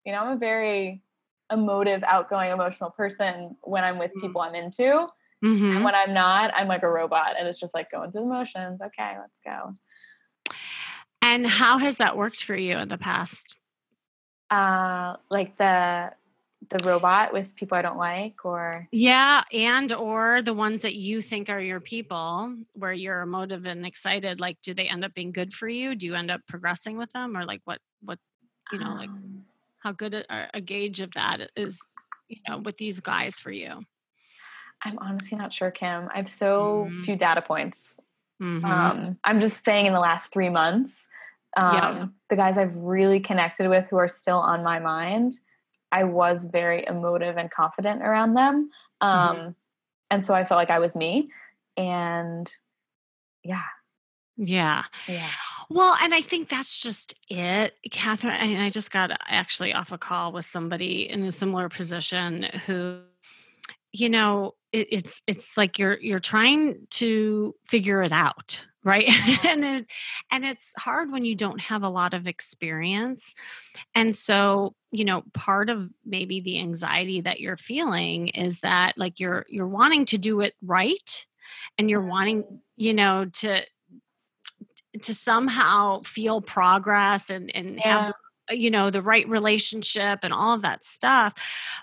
you 0.04 0.12
know, 0.12 0.18
I'm 0.24 0.32
a 0.32 0.36
very 0.36 1.00
emotive, 1.52 2.02
outgoing, 2.02 2.50
emotional 2.50 2.90
person 2.90 3.56
when 3.62 3.84
I'm 3.84 3.98
with 3.98 4.10
Mm. 4.16 4.20
people 4.22 4.40
I'm 4.40 4.54
into. 4.56 5.06
Mhm. 5.44 5.76
And 5.76 5.84
when 5.84 5.94
I'm 5.94 6.12
not, 6.14 6.52
I'm 6.56 6.66
like 6.66 6.82
a 6.82 6.90
robot, 6.90 7.34
and 7.38 7.46
it's 7.46 7.60
just 7.60 7.74
like 7.74 7.88
going 7.90 8.10
through 8.10 8.22
the 8.22 8.28
motions. 8.28 8.80
Okay, 8.82 9.14
let's 9.20 9.40
go. 9.44 9.74
And 11.20 11.46
how 11.46 11.78
has 11.78 11.98
that 11.98 12.16
worked 12.16 12.42
for 12.42 12.56
you 12.56 12.78
in 12.78 12.88
the 12.88 12.98
past? 12.98 13.56
Uh, 14.52 15.16
like 15.30 15.56
the 15.56 16.12
the 16.68 16.86
robot 16.86 17.32
with 17.32 17.54
people 17.54 17.76
I 17.76 17.82
don't 17.82 17.96
like, 17.96 18.44
or 18.44 18.86
Yeah, 18.92 19.42
and 19.50 19.90
or 19.92 20.42
the 20.42 20.52
ones 20.52 20.82
that 20.82 20.94
you 20.94 21.22
think 21.22 21.48
are 21.48 21.58
your 21.60 21.80
people 21.80 22.54
where 22.74 22.92
you're 22.92 23.22
emotive 23.22 23.64
and 23.64 23.86
excited, 23.86 24.40
like 24.40 24.58
do 24.62 24.74
they 24.74 24.88
end 24.88 25.06
up 25.06 25.14
being 25.14 25.32
good 25.32 25.54
for 25.54 25.68
you? 25.68 25.94
Do 25.94 26.04
you 26.04 26.14
end 26.14 26.30
up 26.30 26.42
progressing 26.46 26.98
with 26.98 27.10
them 27.12 27.34
or 27.34 27.44
like 27.46 27.62
what 27.64 27.78
what 28.02 28.18
you 28.72 28.78
know, 28.78 28.94
like 28.94 29.08
um, 29.08 29.44
how 29.78 29.92
good 29.92 30.12
a, 30.14 30.48
a 30.54 30.60
gauge 30.60 31.00
of 31.00 31.12
that 31.12 31.50
is, 31.56 31.80
you 32.28 32.38
know, 32.46 32.58
with 32.58 32.76
these 32.76 33.00
guys 33.00 33.34
for 33.36 33.50
you? 33.50 33.80
I'm 34.84 34.98
honestly 34.98 35.38
not 35.38 35.52
sure, 35.52 35.70
Kim. 35.70 36.10
I 36.12 36.18
have 36.18 36.28
so 36.28 36.88
Mhm. 36.90 37.04
few 37.04 37.16
data 37.16 37.40
points. 37.40 38.00
Mhm. 38.40 38.64
Um, 38.64 39.18
I'm 39.24 39.40
just 39.40 39.64
saying 39.64 39.86
in 39.86 39.92
the 39.94 40.00
last 40.00 40.32
three 40.32 40.48
months, 40.50 41.08
um, 41.56 41.74
Yeah. 41.74 42.06
the 42.30 42.36
guys 42.36 42.58
I've 42.58 42.76
really 42.76 43.20
connected 43.20 43.68
with 43.68 43.86
who 43.90 43.96
are 43.96 44.08
still 44.08 44.38
on 44.38 44.62
my 44.62 44.78
mind, 44.78 45.34
I 45.90 46.04
was 46.04 46.46
very 46.46 46.86
emotive 46.86 47.36
and 47.36 47.50
confident 47.50 48.02
around 48.02 48.34
them. 48.34 48.70
Um, 49.00 49.36
Mhm. 49.36 49.54
And 50.10 50.24
so 50.24 50.34
I 50.34 50.44
felt 50.44 50.58
like 50.58 50.70
I 50.70 50.78
was 50.78 50.94
me. 50.94 51.30
And 51.76 52.50
yeah, 53.42 53.62
yeah. 54.36 54.84
yeah. 55.08 55.30
Well, 55.70 55.96
and 56.00 56.14
I 56.14 56.20
think 56.20 56.48
that's 56.48 56.78
just 56.80 57.14
it, 57.28 57.74
Catherine. 57.90 58.34
And 58.34 58.62
I 58.62 58.68
just 58.68 58.90
got 58.90 59.10
actually 59.26 59.72
off 59.72 59.90
a 59.92 59.98
call 59.98 60.32
with 60.32 60.44
somebody 60.46 61.08
in 61.08 61.22
a 61.24 61.32
similar 61.32 61.68
position 61.68 62.44
who, 62.66 63.00
you 63.92 64.08
know, 64.10 64.54
it, 64.72 64.88
it's 64.90 65.22
it's 65.26 65.56
like 65.56 65.78
you're 65.78 65.98
you're 66.00 66.18
trying 66.20 66.86
to 66.90 67.54
figure 67.68 68.02
it 68.02 68.12
out, 68.12 68.66
right? 68.84 69.08
and 69.44 69.64
it, 69.64 69.86
and 70.30 70.44
it's 70.44 70.74
hard 70.76 71.10
when 71.12 71.24
you 71.24 71.34
don't 71.34 71.60
have 71.60 71.82
a 71.82 71.88
lot 71.88 72.14
of 72.14 72.26
experience. 72.26 73.34
And 73.94 74.14
so, 74.14 74.74
you 74.90 75.04
know, 75.04 75.22
part 75.32 75.70
of 75.70 75.88
maybe 76.04 76.40
the 76.40 76.58
anxiety 76.58 77.20
that 77.22 77.40
you're 77.40 77.56
feeling 77.56 78.28
is 78.28 78.60
that 78.60 78.96
like 78.96 79.20
you're 79.20 79.46
you're 79.48 79.68
wanting 79.68 80.04
to 80.06 80.18
do 80.18 80.40
it 80.40 80.54
right, 80.62 81.26
and 81.78 81.88
you're 81.88 82.00
mm-hmm. 82.00 82.10
wanting, 82.10 82.60
you 82.76 82.94
know, 82.94 83.26
to 83.26 83.62
to 85.02 85.14
somehow 85.14 86.02
feel 86.02 86.40
progress 86.40 87.30
and 87.30 87.54
and 87.54 87.80
have 87.80 88.00
Yeah. 88.00 88.06
the, 88.08 88.14
you 88.52 88.70
know 88.70 88.90
the 88.90 89.02
right 89.02 89.28
relationship 89.28 90.20
and 90.22 90.32
all 90.32 90.54
of 90.54 90.62
that 90.62 90.84
stuff 90.84 91.34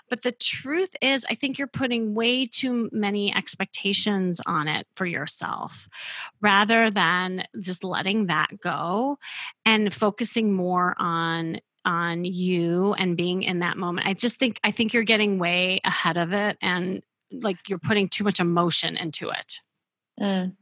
but 0.08 0.22
the 0.22 0.32
truth 0.32 0.94
is 1.00 1.26
i 1.28 1.34
think 1.34 1.58
you're 1.58 1.66
putting 1.66 2.14
way 2.14 2.46
too 2.46 2.88
many 2.92 3.34
expectations 3.34 4.40
on 4.46 4.68
it 4.68 4.86
for 4.94 5.06
yourself 5.06 5.88
rather 6.40 6.90
than 6.90 7.44
just 7.60 7.84
letting 7.84 8.26
that 8.26 8.48
go 8.60 9.18
and 9.64 9.94
focusing 9.94 10.52
more 10.52 10.94
on 10.98 11.60
on 11.84 12.24
you 12.24 12.92
and 12.94 13.16
being 13.16 13.42
in 13.42 13.60
that 13.60 13.76
moment 13.76 14.06
i 14.06 14.14
just 14.14 14.38
think 14.38 14.60
i 14.64 14.70
think 14.70 14.92
you're 14.92 15.02
getting 15.02 15.38
way 15.38 15.80
ahead 15.84 16.16
of 16.16 16.32
it 16.32 16.56
and 16.60 17.02
like 17.32 17.56
you're 17.68 17.78
putting 17.78 18.08
too 18.08 18.24
much 18.24 18.40
emotion 18.40 18.96
into 18.96 19.30
it 19.30 19.60
Mm. 20.20 20.54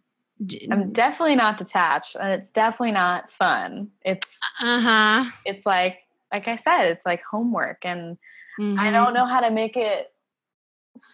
I'm 0.70 0.92
definitely 0.92 1.36
not 1.36 1.58
detached, 1.58 2.16
and 2.16 2.30
it's 2.32 2.50
definitely 2.50 2.92
not 2.92 3.30
fun. 3.30 3.90
It's 4.04 4.38
uh-huh 4.60 5.30
it's 5.44 5.66
like 5.66 5.98
like 6.32 6.46
I 6.46 6.56
said, 6.56 6.86
it's 6.88 7.06
like 7.06 7.22
homework, 7.22 7.84
and 7.84 8.18
I 8.58 8.60
Mhm. 8.60 8.92
don't 8.92 9.14
know 9.14 9.26
how 9.26 9.40
to 9.40 9.50
make 9.50 9.76
it 9.76 10.12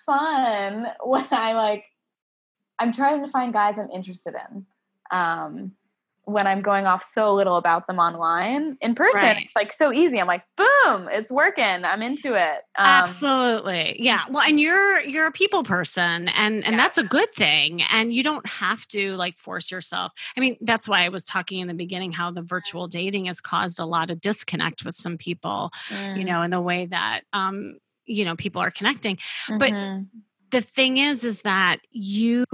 fun 0.07 0.87
when 1.05 1.27
I 1.31 1.53
like 1.53 1.85
I'm 2.79 2.93
trying 2.93 3.25
to 3.25 3.31
find 3.31 3.53
guys 3.53 3.79
I'm 3.79 3.91
interested 3.91 4.35
in. 4.51 4.67
Um 5.11 5.73
when 6.27 6.47
I'm 6.47 6.63
going 6.63 6.87
off 6.87 7.05
so 7.05 7.35
little 7.35 7.57
about 7.57 7.87
them 7.87 7.99
online. 7.99 8.77
In 8.81 8.95
person, 8.95 9.21
Right. 9.21 9.45
it's 9.45 9.57
like 9.57 9.73
so 9.73 9.93
easy. 9.93 10.21
I'm 10.21 10.27
like, 10.27 10.43
boom, 10.57 11.09
it's 11.13 11.31
working. 11.31 11.65
I'm 11.65 12.03
into 12.03 12.35
it. 12.35 12.59
Um, 12.77 12.87
Absolutely. 12.87 13.97
Yeah. 14.03 14.23
Well, 14.31 14.43
and 14.43 14.59
you're 14.59 15.01
you're 15.03 15.27
a 15.27 15.33
people 15.33 15.63
person 15.65 16.29
and 16.29 16.65
and 16.65 16.75
Yeah. 16.75 16.77
that's 16.77 16.99
a 16.99 17.05
good 17.05 17.33
thing 17.35 17.83
and 17.83 18.13
you 18.13 18.23
don't 18.23 18.47
have 18.47 18.87
to 18.89 19.15
like 19.17 19.39
force 19.39 19.71
yourself. 19.71 20.13
I 20.37 20.41
mean, 20.41 20.57
that's 20.61 20.89
why 20.89 21.05
I 21.05 21.09
was 21.11 21.25
talking 21.25 21.61
in 21.61 21.69
the 21.69 21.75
beginning 21.75 22.13
how 22.13 22.31
the 22.31 22.43
virtual 22.43 22.89
dating 22.89 23.27
has 23.27 23.41
caused 23.41 23.79
a 23.79 23.85
lot 23.85 24.11
of 24.11 24.21
disconnect 24.21 24.85
with 24.85 24.97
some 24.97 25.19
people, 25.19 25.71
you 25.91 25.97
mm, 25.97 26.25
know, 26.27 26.43
in 26.43 26.51
the 26.51 26.61
way 26.61 26.87
that 26.87 27.23
um 27.33 27.79
you 28.07 28.25
know, 28.25 28.37
people 28.37 28.61
are 28.61 28.71
connecting. 28.71 29.19
but- 29.59 29.73
mhm. 29.73 30.07
The 30.51 30.61
thing 30.61 30.99
is 30.99 31.25
is 31.25 31.43
that 31.43 31.81
you 31.91 32.45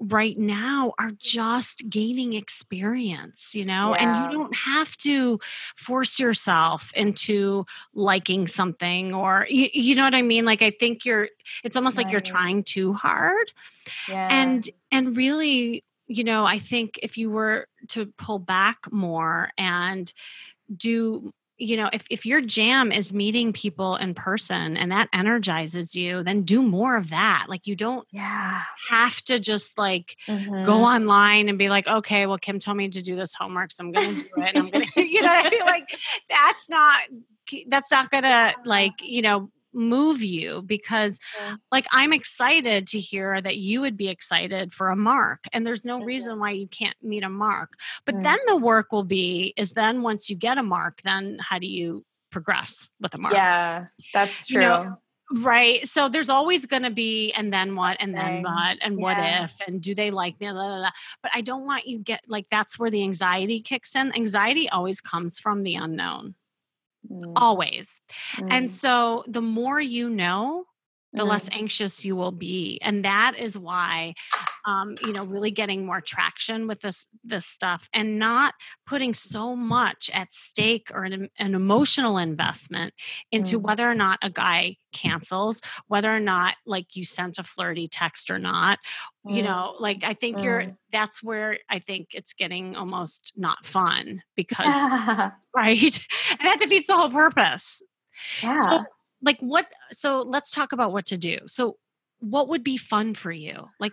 right 0.00 0.38
now 0.38 0.92
are 0.98 1.12
just 1.18 1.88
gaining 1.88 2.34
experience, 2.34 3.54
you 3.54 3.64
know, 3.64 3.94
and 3.94 4.16
you 4.16 4.38
don't 4.38 4.54
have 4.54 4.96
to 4.98 5.40
force 5.76 6.18
yourself 6.18 6.92
into 6.94 7.64
liking 7.94 8.46
something 8.46 9.14
or 9.14 9.46
you, 9.48 9.68
you 9.72 9.94
know 9.94 10.04
what 10.04 10.14
I 10.14 10.22
mean? 10.22 10.44
Like 10.44 10.62
I 10.62 10.70
think 10.70 11.04
you're 11.04 11.28
it's 11.64 11.76
almost 11.76 11.96
like 11.96 12.10
you're 12.10 12.20
trying 12.20 12.62
too 12.62 12.92
hard. 12.92 13.52
yeah. 14.08 14.28
And 14.30 14.68
and 14.90 15.16
really, 15.16 15.84
you 16.06 16.24
know, 16.24 16.44
I 16.44 16.58
think 16.58 16.98
if 17.02 17.18
you 17.18 17.30
were 17.30 17.66
to 17.88 18.06
pull 18.16 18.38
back 18.38 18.90
more 18.90 19.50
and 19.58 20.12
do 20.74 21.32
you 21.58 21.76
know 21.76 21.90
if, 21.92 22.06
if 22.10 22.24
your 22.24 22.40
jam 22.40 22.92
is 22.92 23.12
meeting 23.12 23.52
people 23.52 23.96
in 23.96 24.14
person 24.14 24.76
and 24.76 24.90
that 24.92 25.08
energizes 25.12 25.94
you 25.94 26.22
then 26.22 26.42
do 26.42 26.62
more 26.62 26.96
of 26.96 27.10
that 27.10 27.46
like 27.48 27.66
you 27.66 27.74
don't 27.76 28.06
yeah. 28.10 28.62
have 28.88 29.20
to 29.22 29.38
just 29.38 29.76
like 29.76 30.16
Mhm. 30.28 30.64
go 30.64 30.84
online 30.84 31.48
and 31.48 31.58
be 31.58 31.68
like, 31.68 31.86
okay, 31.86 32.26
well, 32.26 32.38
Kim 32.38 32.58
told 32.58 32.76
me 32.76 32.88
to 32.88 33.02
do 33.02 33.16
this 33.16 33.34
homework, 33.34 33.72
so 33.72 33.84
I'm 33.84 33.92
gonna 33.92 34.14
do 34.14 34.26
it. 34.36 34.48
And 34.54 34.58
I'm 34.58 34.70
gonna, 34.70 34.84
you 34.96 35.22
know, 35.22 35.28
I 35.30 35.50
mean? 35.50 35.60
like 35.66 35.88
that's 36.28 36.68
not 36.68 37.00
that's 37.68 37.90
not 37.90 38.10
gonna 38.10 38.54
like 38.64 38.92
you 39.00 39.22
know 39.22 39.50
move 39.72 40.22
you 40.22 40.62
because 40.62 41.18
Yeah. 41.40 41.56
like 41.70 41.86
I'm 41.92 42.12
excited 42.12 42.86
to 42.88 43.00
hear 43.00 43.40
that 43.40 43.56
you 43.58 43.80
would 43.80 43.96
be 43.96 44.08
excited 44.08 44.72
for 44.72 44.88
a 44.88 44.96
mark, 44.96 45.44
and 45.52 45.66
there's 45.66 45.84
no 45.84 46.00
reason 46.00 46.38
why 46.38 46.52
you 46.52 46.66
can't 46.68 46.96
meet 47.02 47.22
a 47.22 47.28
mark. 47.28 47.74
But 48.04 48.16
Mm. 48.16 48.22
then 48.22 48.38
the 48.46 48.56
work 48.56 48.92
will 48.92 49.04
be 49.04 49.52
is 49.56 49.72
then 49.72 50.02
once 50.02 50.30
you 50.30 50.36
get 50.36 50.58
a 50.58 50.62
mark, 50.62 51.02
then 51.02 51.38
how 51.40 51.58
do 51.58 51.66
you 51.66 52.04
progress 52.30 52.90
with 53.00 53.14
a 53.14 53.18
mark? 53.18 53.34
Yeah, 53.34 53.86
that's 54.12 54.48
You 54.50 54.54
true. 54.54 54.62
know, 54.62 54.98
Right. 55.30 55.86
So 55.86 56.08
there's 56.08 56.30
always 56.30 56.64
going 56.64 56.84
to 56.84 56.90
be, 56.90 57.32
and 57.34 57.52
then 57.52 57.76
what, 57.76 57.98
and 58.00 58.14
then 58.14 58.42
what, 58.42 58.78
and 58.80 58.96
what 58.96 59.18
Yeah. 59.18 59.44
if, 59.44 59.54
and 59.66 59.78
do 59.78 59.94
they 59.94 60.10
like 60.10 60.40
me? 60.40 60.46
Blah, 60.46 60.54
blah, 60.54 60.78
blah. 60.78 60.90
But 61.22 61.32
I 61.34 61.42
don't 61.42 61.66
want 61.66 61.86
you 61.86 61.98
get 61.98 62.22
like 62.26 62.46
that's 62.50 62.78
where 62.78 62.90
the 62.90 63.02
anxiety 63.02 63.60
kicks 63.60 63.94
in. 63.94 64.14
Anxiety 64.16 64.70
always 64.70 65.02
comes 65.02 65.38
from 65.38 65.64
the 65.64 65.74
unknown, 65.74 66.34
Mm, 67.10 67.32
always. 67.36 68.00
mm. 68.38 68.46
And 68.50 68.70
so 68.70 69.24
the 69.26 69.42
more 69.42 69.80
you 69.80 70.10
know, 70.10 70.66
the 71.12 71.24
less 71.24 71.48
anxious 71.52 72.04
you 72.04 72.14
will 72.14 72.32
be 72.32 72.78
and 72.82 73.04
that 73.04 73.34
is 73.38 73.56
why 73.56 74.14
um, 74.66 74.96
you 75.04 75.12
know 75.12 75.24
really 75.24 75.50
getting 75.50 75.86
more 75.86 76.00
traction 76.00 76.66
with 76.66 76.80
this 76.80 77.06
this 77.24 77.46
stuff 77.46 77.88
and 77.94 78.18
not 78.18 78.54
putting 78.86 79.14
so 79.14 79.56
much 79.56 80.10
at 80.12 80.32
stake 80.32 80.90
or 80.92 81.04
an, 81.04 81.28
an 81.38 81.54
emotional 81.54 82.18
investment 82.18 82.92
into 83.32 83.58
mm. 83.58 83.62
whether 83.62 83.90
or 83.90 83.94
not 83.94 84.18
a 84.22 84.28
guy 84.28 84.76
cancels 84.92 85.60
whether 85.86 86.14
or 86.14 86.20
not 86.20 86.56
like 86.66 86.94
you 86.94 87.04
sent 87.04 87.38
a 87.38 87.44
flirty 87.44 87.88
text 87.88 88.30
or 88.30 88.38
not 88.38 88.78
mm. 89.26 89.34
you 89.34 89.42
know 89.42 89.74
like 89.80 90.04
i 90.04 90.12
think 90.12 90.42
you're 90.42 90.62
mm. 90.62 90.76
that's 90.92 91.22
where 91.22 91.58
i 91.70 91.78
think 91.78 92.08
it's 92.12 92.34
getting 92.34 92.76
almost 92.76 93.32
not 93.36 93.64
fun 93.64 94.22
because 94.36 94.66
right 95.56 96.00
and 96.30 96.40
that 96.40 96.58
defeats 96.58 96.86
the 96.86 96.96
whole 96.96 97.10
purpose 97.10 97.82
yeah. 98.42 98.64
So, 98.64 98.84
like 99.22 99.40
what 99.40 99.66
so 99.92 100.20
let's 100.20 100.50
talk 100.50 100.72
about 100.72 100.92
what 100.92 101.06
to 101.06 101.18
do. 101.18 101.38
So 101.46 101.76
what 102.20 102.48
would 102.48 102.64
be 102.64 102.76
fun 102.76 103.14
for 103.14 103.32
you? 103.32 103.68
Like 103.80 103.92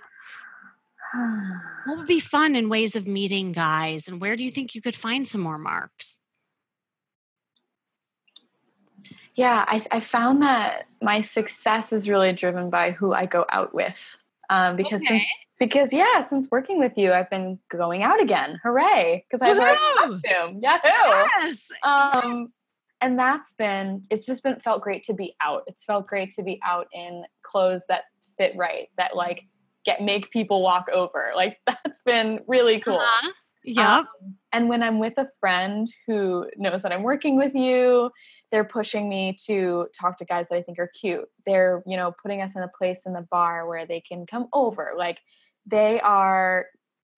what 1.86 1.98
would 1.98 2.08
be 2.08 2.20
fun 2.36 2.56
in 2.56 2.70
ways 2.70 2.96
of 2.96 3.08
meeting 3.08 3.52
guys 3.52 4.08
and 4.08 4.20
where 4.20 4.36
do 4.36 4.44
you 4.44 4.52
think 4.52 4.76
you 4.76 4.82
could 4.82 4.96
find 4.96 5.28
some 5.28 5.42
more 5.42 5.58
marks? 5.58 6.20
Yeah 9.36 9.66
i, 9.68 9.86
I 9.92 10.00
found 10.00 10.42
that 10.42 10.88
my 11.02 11.22
success 11.22 11.92
is 11.92 12.10
really 12.10 12.34
driven 12.34 12.70
by 12.70 12.92
who 12.92 13.14
i 13.14 13.26
go 13.26 13.46
out 13.52 13.74
with 13.74 14.18
um, 14.50 14.76
because 14.76 15.02
okay. 15.02 15.20
since 15.20 15.26
because 15.60 15.94
yeah 15.94 16.26
since 16.28 16.48
working 16.50 16.80
with 16.80 16.98
you 16.98 17.12
i've 17.12 17.30
been 17.30 17.60
going 17.70 18.02
out 18.02 18.22
again. 18.22 18.60
Hooray 18.64 19.26
because 19.30 19.42
i 19.42 19.50
have 19.50 19.58
a 19.58 19.78
costume. 20.00 20.62
Yahoo! 20.62 20.80
Yes. 20.84 21.68
um 21.84 22.54
and 23.02 23.20
that's 23.20 23.54
been 23.54 24.04
it's 24.10 24.26
just 24.26 24.44
been 24.44 24.60
felt 24.60 24.82
great 24.82 25.04
to 25.04 25.14
be 25.14 25.36
out. 25.42 25.64
It's 25.68 25.84
felt 25.84 26.08
great 26.08 26.32
to 26.32 26.44
be 26.44 26.60
out 26.66 26.88
in 26.94 27.24
clothes 27.44 27.84
that 27.90 28.04
fit 28.38 28.54
right 28.56 28.88
that 28.98 29.16
like 29.16 29.44
get 29.86 30.02
make 30.02 30.32
people 30.32 30.62
walk 30.62 30.88
over. 30.94 31.32
Like 31.36 31.58
that's 31.66 32.02
been 32.02 32.42
really 32.48 32.80
cool. 32.80 32.96
Uh-huh. 32.96 33.32
yeah 33.64 33.98
um, 33.98 34.08
and 34.54 34.70
when 34.70 34.84
i'm 34.84 35.00
with 35.00 35.18
a 35.18 35.28
friend 35.40 35.88
who 36.06 36.46
knows 36.56 36.84
that 36.84 36.92
i'm 36.92 37.02
working 37.02 37.36
with 37.36 37.56
you 37.56 38.12
they're 38.52 38.64
pushing 38.64 39.10
me 39.10 39.36
to 39.48 39.88
talk 40.00 40.18
to 40.18 40.26
guys 40.26 40.50
that 40.50 40.56
i 40.56 40.62
think 40.62 40.78
are 40.78 40.92
cute. 41.02 41.26
They're 41.48 41.82
you 41.88 41.98
know 41.98 42.14
putting 42.22 42.42
us 42.42 42.56
in 42.56 42.62
a 42.62 42.70
place 42.78 43.06
in 43.06 43.14
the 43.14 43.26
bar 43.32 43.68
where 43.68 43.86
they 43.86 44.02
can 44.02 44.26
come 44.26 44.48
over. 44.54 44.94
Like 44.96 45.18
they 45.66 46.00
are 46.02 46.68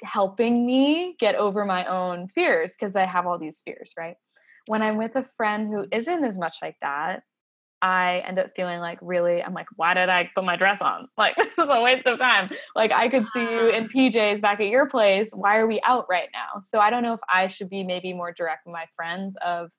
helping 0.04 0.66
me 0.66 1.16
get 1.20 1.36
over 1.36 1.66
my 1.66 1.86
own 1.86 2.28
fears 2.28 2.74
because 2.74 2.96
i 2.96 3.04
have 3.04 3.26
all 3.26 3.40
these 3.40 3.62
fears 3.66 3.94
right 3.98 4.16
when 4.68 4.82
I'm 4.82 4.98
with 4.98 5.16
a 5.16 5.24
friend 5.24 5.68
who 5.68 5.86
isn't 5.92 6.24
as 6.24 6.38
much 6.38 6.58
like 6.62 6.76
that, 6.82 7.24
I 7.82 8.24
end 8.28 8.40
up 8.40 8.52
feeling 8.56 8.80
like 8.80 8.98
really, 9.02 9.42
I'm 9.42 9.54
like, 9.54 9.68
why 9.76 9.94
did 9.94 10.10
I 10.10 10.30
put 10.34 10.44
my 10.44 10.56
dress 10.56 10.82
on? 10.82 11.08
Like, 11.18 11.36
this 11.36 11.58
is 11.58 11.70
a 11.70 11.82
waste 11.82 12.08
of 12.08 12.18
time. 12.18 12.50
Like, 12.76 12.92
I 12.92 13.10
could 13.10 13.28
see 13.30 13.42
you 13.42 13.70
in 13.70 13.86
ah. 13.86 13.88
PJs 13.88 14.42
back 14.42 14.60
at 14.60 14.68
your 14.68 14.88
place. 14.88 15.30
Why 15.34 15.58
are 15.58 15.68
we 15.68 15.82
out 15.86 16.06
right 16.10 16.30
now? 16.34 16.62
So, 16.62 16.80
I 16.80 16.90
don't 16.90 17.04
know 17.04 17.14
if 17.14 17.20
I 17.32 17.48
should 17.48 17.70
be 17.70 17.84
maybe 17.84 18.14
more 18.14 18.32
direct 18.32 18.66
with 18.66 18.74
my 18.74 18.86
friends 18.96 19.36
of 19.46 19.72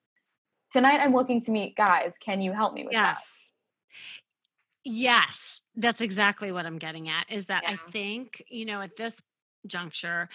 tonight 0.71 1.01
I'm 1.01 1.15
looking 1.15 1.41
to 1.41 1.51
meet 1.51 1.77
guys. 1.77 2.17
Can 2.19 2.41
you 2.41 2.53
help 2.53 2.75
me 2.75 2.85
with 2.85 2.93
yes. 2.93 3.19
that? 3.19 4.91
Yes. 4.91 5.61
That's 5.77 6.01
exactly 6.01 6.53
what 6.53 6.67
I'm 6.67 6.79
getting 6.79 7.09
at 7.09 7.27
is 7.31 7.47
that 7.47 7.63
yeah. 7.65 7.73
I 7.73 7.91
think, 7.91 8.43
you 8.49 8.65
know, 8.65 8.81
at 8.81 8.97
this 8.97 9.21
juncture, 9.67 10.29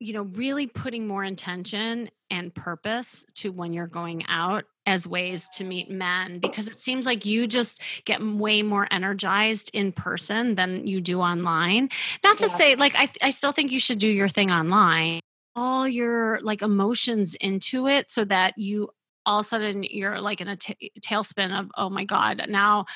you 0.00 0.14
know, 0.14 0.22
really 0.22 0.66
putting 0.66 1.06
more 1.06 1.22
intention 1.22 2.08
and 2.30 2.54
purpose 2.54 3.24
to 3.34 3.52
when 3.52 3.74
you're 3.74 3.86
going 3.86 4.24
out 4.28 4.64
as 4.86 5.06
ways 5.06 5.48
to 5.50 5.62
meet 5.62 5.90
men 5.90 6.40
because 6.40 6.68
it 6.68 6.78
seems 6.78 7.04
like 7.04 7.26
you 7.26 7.46
just 7.46 7.82
get 8.06 8.24
way 8.24 8.62
more 8.62 8.88
energized 8.90 9.70
in 9.74 9.92
person 9.92 10.54
than 10.54 10.86
you 10.86 11.02
do 11.02 11.20
online. 11.20 11.90
Not 12.24 12.38
to 12.38 12.46
yeah. 12.46 12.52
say 12.52 12.76
like 12.76 12.94
I 12.96 13.10
I 13.20 13.30
still 13.30 13.52
think 13.52 13.70
you 13.70 13.78
should 13.78 13.98
do 13.98 14.08
your 14.08 14.28
thing 14.28 14.50
online. 14.50 15.20
All 15.54 15.86
your 15.86 16.40
like 16.40 16.62
emotions 16.62 17.34
into 17.34 17.86
it 17.86 18.08
so 18.08 18.24
that 18.24 18.56
you 18.56 18.90
all 19.26 19.40
of 19.40 19.46
a 19.46 19.48
sudden 19.48 19.82
you're 19.82 20.20
like 20.20 20.40
in 20.40 20.48
a 20.48 20.56
t- 20.56 20.92
tailspin 21.00 21.58
of 21.58 21.70
oh 21.76 21.90
my 21.90 22.04
god 22.04 22.46
now 22.48 22.86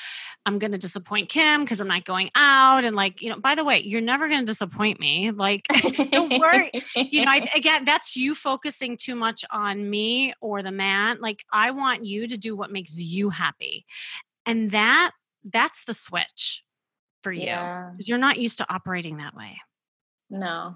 i'm 0.45 0.59
going 0.59 0.71
to 0.71 0.77
disappoint 0.77 1.29
kim 1.29 1.63
because 1.63 1.79
i'm 1.79 1.87
not 1.87 2.05
going 2.05 2.29
out 2.35 2.83
and 2.83 2.95
like 2.95 3.21
you 3.21 3.29
know 3.29 3.39
by 3.39 3.55
the 3.55 3.63
way 3.63 3.81
you're 3.83 4.01
never 4.01 4.27
going 4.27 4.39
to 4.39 4.45
disappoint 4.45 4.99
me 4.99 5.31
like 5.31 5.65
don't 6.09 6.39
worry 6.39 6.71
you 6.95 7.23
know 7.23 7.31
I, 7.31 7.49
again 7.55 7.85
that's 7.85 8.15
you 8.15 8.35
focusing 8.35 8.97
too 8.97 9.15
much 9.15 9.45
on 9.51 9.89
me 9.89 10.33
or 10.41 10.63
the 10.63 10.71
man 10.71 11.19
like 11.21 11.45
i 11.51 11.71
want 11.71 12.05
you 12.05 12.27
to 12.27 12.37
do 12.37 12.55
what 12.55 12.71
makes 12.71 12.97
you 12.97 13.29
happy 13.29 13.85
and 14.45 14.71
that 14.71 15.11
that's 15.43 15.83
the 15.85 15.93
switch 15.93 16.63
for 17.23 17.31
you 17.31 17.43
yeah. 17.43 17.91
you're 17.99 18.17
not 18.17 18.37
used 18.37 18.57
to 18.59 18.73
operating 18.73 19.17
that 19.17 19.35
way 19.35 19.59
no 20.29 20.75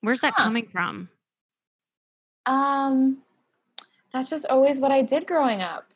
where's 0.00 0.20
that 0.20 0.34
huh. 0.36 0.44
coming 0.44 0.66
from 0.66 1.08
um 2.46 3.23
that's 4.14 4.30
just 4.30 4.46
always 4.46 4.78
what 4.78 4.92
I 4.92 5.02
did 5.02 5.26
growing 5.26 5.60
up. 5.60 5.92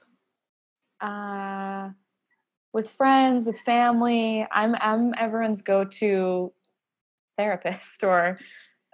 Uh, 1.01 1.91
with 2.73 2.91
friends, 2.91 3.45
with 3.45 3.61
family, 3.61 4.45
I'm 4.51 4.75
I'm 4.81 5.15
everyone's 5.17 5.63
go-to 5.63 6.53
therapist 7.39 8.03
or 8.03 8.39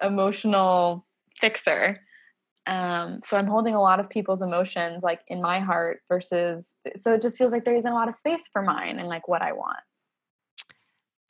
emotional 0.00 1.06
fixer. 1.40 2.00
Um, 2.66 3.20
so 3.24 3.36
I'm 3.36 3.46
holding 3.46 3.74
a 3.74 3.80
lot 3.80 4.00
of 4.00 4.08
people's 4.08 4.40
emotions 4.40 5.02
like 5.02 5.20
in 5.28 5.42
my 5.42 5.60
heart 5.60 6.00
versus 6.08 6.74
so 6.96 7.12
it 7.12 7.20
just 7.20 7.36
feels 7.36 7.52
like 7.52 7.64
there 7.64 7.76
isn't 7.76 7.90
a 7.90 7.94
lot 7.94 8.08
of 8.08 8.14
space 8.14 8.48
for 8.50 8.62
mine 8.62 8.98
and 8.98 9.08
like 9.08 9.26
what 9.26 9.42
I 9.42 9.52
want. 9.52 9.80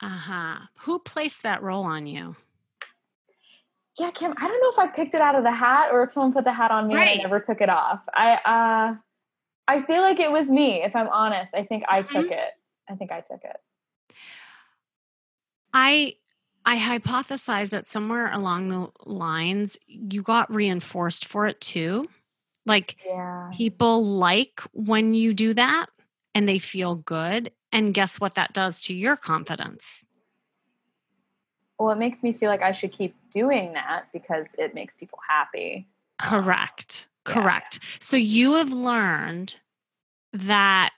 Uh-huh. 0.01 0.59
Who 0.79 0.99
placed 0.99 1.43
that 1.43 1.63
role 1.63 1.83
on 1.83 2.07
you? 2.07 2.35
Yeah, 3.97 4.11
Kim, 4.11 4.33
I 4.37 4.47
don't 4.47 4.61
know 4.61 4.83
if 4.83 4.89
I 4.89 4.93
picked 4.93 5.13
it 5.13 5.21
out 5.21 5.35
of 5.35 5.43
the 5.43 5.51
hat 5.51 5.89
or 5.91 6.03
if 6.03 6.11
someone 6.11 6.33
put 6.33 6.43
the 6.43 6.51
hat 6.51 6.71
on 6.71 6.87
me 6.87 6.95
right. 6.95 7.07
and 7.07 7.19
I 7.21 7.23
never 7.23 7.39
took 7.39 7.61
it 7.61 7.69
off. 7.69 8.01
I 8.13 8.33
uh 8.45 8.95
I 9.67 9.81
feel 9.83 10.01
like 10.01 10.19
it 10.19 10.31
was 10.31 10.49
me, 10.49 10.83
if 10.83 10.95
I'm 10.95 11.07
honest. 11.07 11.53
I 11.55 11.63
think 11.63 11.83
I 11.89 12.01
took 12.01 12.25
mm-hmm. 12.25 12.33
it. 12.33 12.51
I 12.89 12.95
think 12.95 13.11
I 13.11 13.21
took 13.21 13.43
it. 13.43 13.57
I 15.73 16.15
I 16.65 16.77
hypothesize 16.77 17.69
that 17.69 17.87
somewhere 17.87 18.31
along 18.31 18.69
the 18.69 18.87
lines 19.09 19.77
you 19.87 20.23
got 20.23 20.53
reinforced 20.53 21.25
for 21.25 21.47
it 21.47 21.61
too. 21.61 22.07
Like 22.65 22.97
yeah. 23.05 23.49
people 23.53 24.03
like 24.03 24.61
when 24.73 25.13
you 25.13 25.33
do 25.33 25.53
that 25.53 25.87
and 26.33 26.49
they 26.49 26.59
feel 26.59 26.95
good. 26.95 27.51
And 27.71 27.93
guess 27.93 28.19
what 28.19 28.35
that 28.35 28.53
does 28.53 28.79
to 28.81 28.93
your 28.93 29.15
confidence? 29.15 30.05
Well, 31.79 31.91
it 31.91 31.97
makes 31.97 32.23
me 32.23 32.33
feel 32.33 32.49
like 32.49 32.61
I 32.61 32.71
should 32.71 32.91
keep 32.91 33.13
doing 33.31 33.73
that 33.73 34.05
because 34.13 34.55
it 34.57 34.73
makes 34.73 34.95
people 34.95 35.19
happy. 35.27 35.87
Correct. 36.21 37.07
Correct. 37.25 37.79
Yeah. 37.81 37.97
So 37.99 38.17
you 38.17 38.53
have 38.53 38.71
learned 38.71 39.55
that 40.31 40.91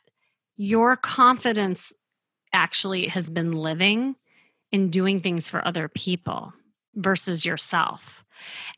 your 0.58 0.96
confidence 0.96 1.94
actually 2.54 3.08
has 3.08 3.30
been 3.30 3.52
living 3.54 4.16
in 4.72 4.90
doing 4.90 5.20
things 5.20 5.50
for 5.50 5.66
other 5.66 5.88
people 5.88 6.54
versus 6.96 7.46
yourself. 7.46 8.26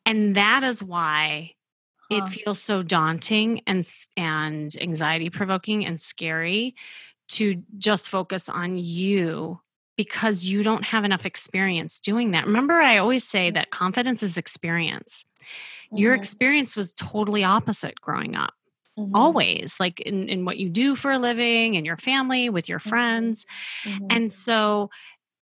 And 0.05 0.35
that 0.35 0.63
is 0.63 0.83
why 0.83 1.53
huh. 2.11 2.17
it 2.17 2.29
feels 2.29 2.61
so 2.61 2.83
daunting 2.83 3.61
and 3.65 3.87
and 4.15 4.75
anxiety 4.79 5.29
provoking 5.29 5.85
and 5.85 5.99
scary 5.99 6.75
to 7.29 7.63
just 7.77 8.09
focus 8.09 8.49
on 8.49 8.77
you 8.77 9.59
because 9.99 10.45
you 10.45 10.63
don't 10.63 10.85
have 10.85 11.03
enough 11.03 11.25
experience 11.25 11.99
doing 11.99 12.31
that. 12.31 12.45
Remember, 12.45 12.75
I 12.75 12.99
always 12.99 13.27
say 13.27 13.51
mm. 13.51 13.55
that 13.55 13.69
confidence 13.69 14.23
is 14.23 14.37
experience. 14.37 15.25
Mm-hmm. 15.41 15.97
Your 15.97 16.13
experience 16.13 16.73
was 16.73 16.93
totally 16.93 17.43
opposite 17.43 17.99
growing 17.99 18.33
up. 18.33 18.53
Mm-hmm. 18.97 19.13
Always, 19.13 19.75
like 19.77 19.99
in, 19.99 20.29
in 20.29 20.45
what 20.45 20.55
you 20.55 20.69
do 20.69 20.95
for 20.95 21.11
a 21.11 21.19
living, 21.19 21.75
in 21.75 21.83
your 21.83 21.97
family, 21.97 22.49
with 22.49 22.69
your 22.69 22.79
mm-hmm. 22.79 22.87
friends. 22.87 23.45
Mm-hmm. 23.83 24.05
And 24.09 24.31
so, 24.31 24.89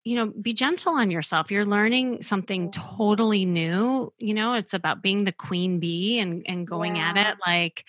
you 0.03 0.17
know, 0.17 0.25
be 0.25 0.51
gentle 0.51 0.95
on 0.95 1.11
yourself. 1.11 1.49
You're 1.49 1.65
learning 1.65 2.21
something 2.21 2.71
totally 2.71 3.45
new. 3.45 4.11
You 4.17 4.33
know, 4.33 4.55
it's 4.55 4.73
about 4.73 5.01
being 5.01 5.23
the 5.23 5.31
queen 5.31 5.79
bee 5.79 6.19
and, 6.19 6.43
and 6.45 6.67
going 6.67 6.97
yeah. 6.97 7.11
at 7.11 7.15
it 7.15 7.37
like 7.47 7.85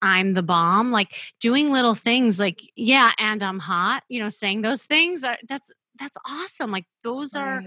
I'm 0.00 0.34
the 0.34 0.44
bomb, 0.44 0.92
like 0.92 1.18
doing 1.40 1.72
little 1.72 1.96
things 1.96 2.38
like, 2.38 2.62
yeah, 2.76 3.10
and 3.18 3.42
I'm 3.42 3.58
hot, 3.58 4.04
you 4.08 4.20
know, 4.20 4.28
saying 4.28 4.62
those 4.62 4.84
things 4.84 5.24
are 5.24 5.38
that's 5.48 5.72
that's 5.98 6.16
awesome. 6.26 6.70
Like 6.70 6.86
those 7.02 7.34
are 7.34 7.64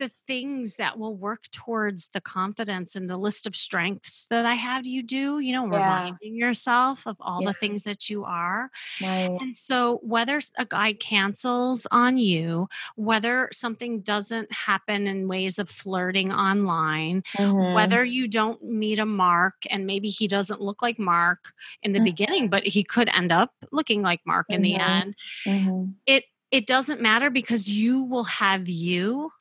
the 0.00 0.10
things 0.26 0.76
that 0.76 0.98
will 0.98 1.16
work 1.16 1.44
towards 1.52 2.08
the 2.08 2.20
confidence 2.20 2.96
and 2.96 3.08
the 3.08 3.16
list 3.16 3.46
of 3.46 3.54
strengths 3.54 4.26
that 4.28 4.44
I 4.44 4.54
have 4.54 4.86
you 4.86 5.02
do, 5.04 5.38
you 5.38 5.52
know, 5.52 5.66
Yeah. 5.70 6.10
reminding 6.12 6.34
yourself 6.36 7.06
of 7.06 7.16
all 7.20 7.42
Yeah. 7.42 7.48
the 7.50 7.54
things 7.54 7.84
that 7.84 8.10
you 8.10 8.24
are. 8.24 8.70
Right. 9.00 9.40
And 9.40 9.56
so, 9.56 9.98
whether 10.02 10.40
a 10.58 10.64
guy 10.66 10.94
cancels 10.94 11.86
on 11.92 12.18
you, 12.18 12.68
whether 12.96 13.48
something 13.52 14.00
doesn't 14.02 14.52
happen 14.52 15.06
in 15.06 15.28
ways 15.28 15.58
of 15.58 15.70
flirting 15.70 16.32
online, 16.32 17.22
Mhm. 17.38 17.74
whether 17.74 18.04
you 18.04 18.28
don't 18.28 18.62
meet 18.64 18.98
a 18.98 19.06
Mark 19.06 19.54
and 19.70 19.86
maybe 19.86 20.08
he 20.08 20.28
doesn't 20.28 20.60
look 20.60 20.82
like 20.82 20.98
Mark 20.98 21.52
in 21.82 21.92
the 21.92 21.98
Mhm. 21.98 22.04
beginning, 22.04 22.48
but 22.50 22.66
he 22.66 22.84
could 22.84 23.08
end 23.10 23.32
up 23.32 23.52
looking 23.72 24.02
like 24.02 24.20
Mark 24.26 24.46
in 24.52 24.62
the 24.62 24.74
Mhm. 24.74 24.80
end, 24.80 25.16
Mhm. 25.46 25.94
it 26.06 26.24
it 26.54 26.68
doesn't 26.68 27.00
matter 27.00 27.30
because 27.30 27.68
you 27.68 28.04
will 28.04 28.22
have 28.22 28.68
you. 28.68 29.32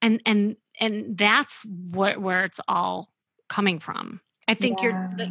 And 0.00 0.22
and 0.24 0.56
and 0.78 1.18
that's 1.18 1.64
what 1.64 2.20
where 2.20 2.44
it's 2.44 2.60
all 2.68 3.12
coming 3.48 3.80
from. 3.80 4.20
I 4.46 4.54
think 4.54 4.80
you're 4.80 5.10
like, 5.18 5.30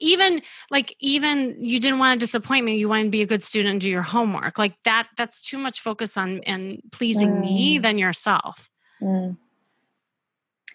even 0.00 0.42
like 0.70 0.94
even 1.00 1.56
you 1.64 1.80
didn't 1.80 1.98
want 1.98 2.20
to 2.20 2.22
disappoint 2.22 2.66
me 2.66 2.76
you 2.76 2.90
want 2.90 3.04
to 3.04 3.10
be 3.10 3.22
a 3.22 3.26
good 3.26 3.42
student 3.42 3.72
and 3.72 3.80
do 3.80 3.88
your 3.88 4.02
homework. 4.02 4.58
Like 4.58 4.74
that 4.84 5.08
that's 5.16 5.40
too 5.40 5.56
much 5.56 5.80
focus 5.80 6.18
on 6.18 6.40
and 6.46 6.82
pleasing 6.92 7.40
me 7.40 7.78
Mm. 7.78 7.82
than 7.82 7.98
yourself. 7.98 8.68
Mm. 9.00 9.38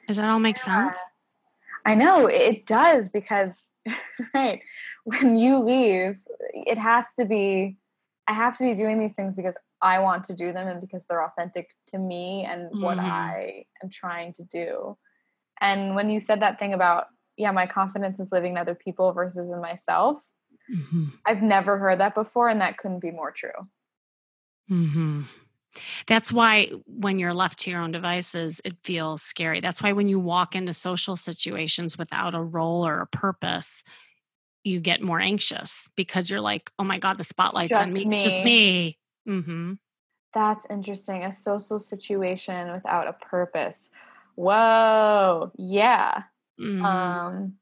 does 0.07 0.17
that 0.17 0.29
all 0.29 0.39
make 0.39 0.57
sense? 0.57 0.97
I 1.85 1.93
know 1.93 2.25
it 2.25 2.65
does 2.65 3.09
because 3.09 3.69
right 4.33 4.61
when 5.03 5.37
you 5.37 5.59
leave 5.59 6.17
it 6.53 6.79
has 6.79 7.13
to 7.15 7.25
be 7.25 7.77
I 8.29 8.33
have 8.33 8.57
to 8.59 8.63
be 8.63 8.75
doing 8.75 8.99
these 8.99 9.13
things 9.13 9.35
because 9.35 9.57
I 9.81 9.99
want 9.99 10.23
to 10.25 10.35
do 10.35 10.53
them 10.53 10.67
and 10.67 10.79
because 10.79 11.03
they're 11.09 11.25
authentic 11.25 11.71
to 11.87 11.97
me 11.97 12.45
and 12.45 12.69
what 12.79 12.99
Mhm. 12.99 13.03
I 13.03 13.65
am 13.83 13.89
trying 13.89 14.33
to 14.33 14.43
do. 14.43 14.97
And 15.61 15.95
when 15.95 16.09
you 16.11 16.19
said 16.19 16.41
that 16.41 16.59
thing 16.59 16.73
about 16.73 17.07
yeah, 17.37 17.51
my 17.51 17.67
confidence 17.67 18.19
is 18.19 18.33
living 18.33 18.51
in 18.51 18.57
other 18.57 18.75
people 18.75 19.13
versus 19.13 19.49
in 19.49 19.61
myself, 19.61 20.21
Mhm. 20.69 21.13
I've 21.25 21.41
never 21.41 21.77
heard 21.77 21.99
that 22.01 22.13
before 22.15 22.49
and 22.49 22.61
that 22.61 22.77
couldn't 22.77 22.99
be 22.99 23.11
more 23.11 23.31
true. 23.31 23.51
hmm 24.67 25.21
That's 26.07 26.31
why 26.31 26.71
when 26.85 27.19
you're 27.19 27.33
left 27.33 27.59
to 27.59 27.71
your 27.71 27.81
own 27.81 27.91
devices, 27.91 28.61
it 28.65 28.77
feels 28.83 29.21
scary. 29.21 29.61
That's 29.61 29.81
why 29.83 29.93
when 29.93 30.09
you 30.09 30.19
walk 30.19 30.55
into 30.55 30.73
social 30.73 31.15
situations 31.17 31.97
without 31.97 32.35
a 32.35 32.41
role 32.43 32.85
or 32.85 33.01
a 33.01 33.07
purpose, 33.07 33.83
you 34.63 34.79
get 34.79 35.01
more 35.01 35.19
anxious 35.19 35.89
because 35.95 36.29
you're 36.29 36.41
like, 36.41 36.69
oh 36.79 36.83
my 36.83 36.99
God, 36.99 37.17
the 37.17 37.23
spotlight's 37.23 37.71
on 37.71 37.93
Just 37.93 38.05
me. 38.07 38.23
Just 38.23 38.43
me. 38.43 38.97
hmm 39.25 39.73
That's 40.33 40.65
interesting. 40.69 41.23
A 41.23 41.31
social 41.31 41.79
situation 41.79 42.71
without 42.71 43.07
a 43.07 43.13
purpose. 43.13 43.89
Whoa. 44.35 45.51
Yeah. 45.57 46.23
Mm-hmm. 46.59 46.85
Um, 46.85 47.53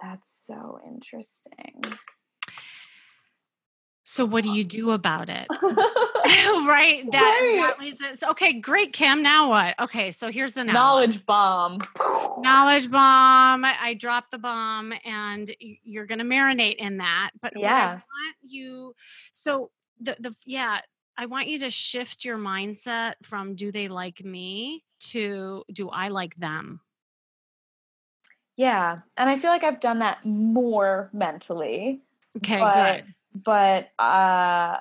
that's 0.00 0.30
so 0.46 0.80
interesting. 0.86 1.82
So 4.10 4.24
what 4.24 4.42
do 4.42 4.50
you 4.50 4.64
do 4.64 4.92
about 4.92 5.28
it? 5.28 5.46
right. 5.60 7.04
That, 7.12 7.40
Right. 7.42 7.56
that 7.60 7.76
leads 7.78 8.00
us. 8.02 8.22
Okay, 8.30 8.54
great, 8.54 8.94
Kim. 8.94 9.22
Now 9.22 9.50
what? 9.50 9.74
Okay, 9.78 10.10
so 10.12 10.30
here's 10.30 10.54
the. 10.54 10.64
Knowledge 10.64 11.26
bomb. 11.26 11.78
knowledge 12.38 12.90
bomb. 12.90 13.64
I 13.66 13.94
dropped 13.98 14.30
the 14.30 14.38
bomb, 14.38 14.94
and 15.04 15.50
you're 15.60 16.06
going 16.06 16.20
to 16.20 16.24
marinate 16.24 16.76
in 16.76 16.96
that. 16.98 17.32
But 17.42 17.52
Yeah. 17.54 17.92
want 17.96 18.36
you, 18.42 18.94
so 19.32 19.70
the 20.00 20.16
the 20.18 20.34
yeah, 20.46 20.80
I 21.18 21.26
want 21.26 21.48
you 21.48 21.58
to 21.60 21.70
shift 21.70 22.24
your 22.24 22.38
mindset 22.38 23.14
from 23.22 23.56
"Do 23.56 23.70
they 23.70 23.88
like 23.88 24.24
me?" 24.24 24.84
to 25.10 25.64
"Do 25.70 25.90
I 25.90 26.08
like 26.08 26.34
them?" 26.36 26.80
Yeah. 28.56 29.00
And 29.18 29.28
I 29.30 29.38
feel 29.38 29.50
like 29.50 29.64
I've 29.64 29.80
done 29.80 29.98
that 30.00 30.24
more 30.24 31.10
mentally, 31.12 32.00
Okay, 32.38 32.58
good. 32.58 33.14
But 33.44 33.88
uh 33.98 34.78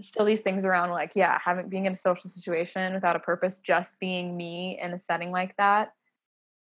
still 0.00 0.24
these 0.24 0.40
things 0.40 0.64
around 0.64 0.90
like, 0.90 1.12
yeah, 1.14 1.38
having 1.44 1.68
being 1.68 1.86
in 1.86 1.92
a 1.92 1.96
social 1.96 2.28
situation 2.28 2.94
without 2.94 3.16
a 3.16 3.20
purpose, 3.20 3.58
just 3.58 3.98
being 4.00 4.36
me 4.36 4.78
in 4.82 4.92
a 4.92 4.98
setting 4.98 5.30
like 5.30 5.56
that. 5.56 5.92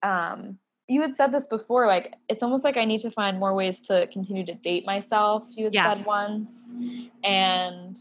Um 0.03 0.59
you 0.89 1.01
had 1.01 1.17
said 1.17 1.33
this 1.33 1.47
before, 1.47 1.87
like 1.87 2.15
it's 2.29 2.43
almost 2.43 2.63
like 2.63 2.77
I 2.77 2.85
need 2.85 3.01
to 3.01 3.11
find 3.11 3.39
more 3.41 3.55
ways 3.55 3.81
to 3.83 4.07
continue 4.09 4.47
to 4.47 4.55
date 4.55 4.87
myself, 4.87 5.49
you 5.57 5.65
had 5.65 5.75
Yes. 5.75 5.99
said 5.99 6.07
once. 6.07 6.73
And 7.25 7.99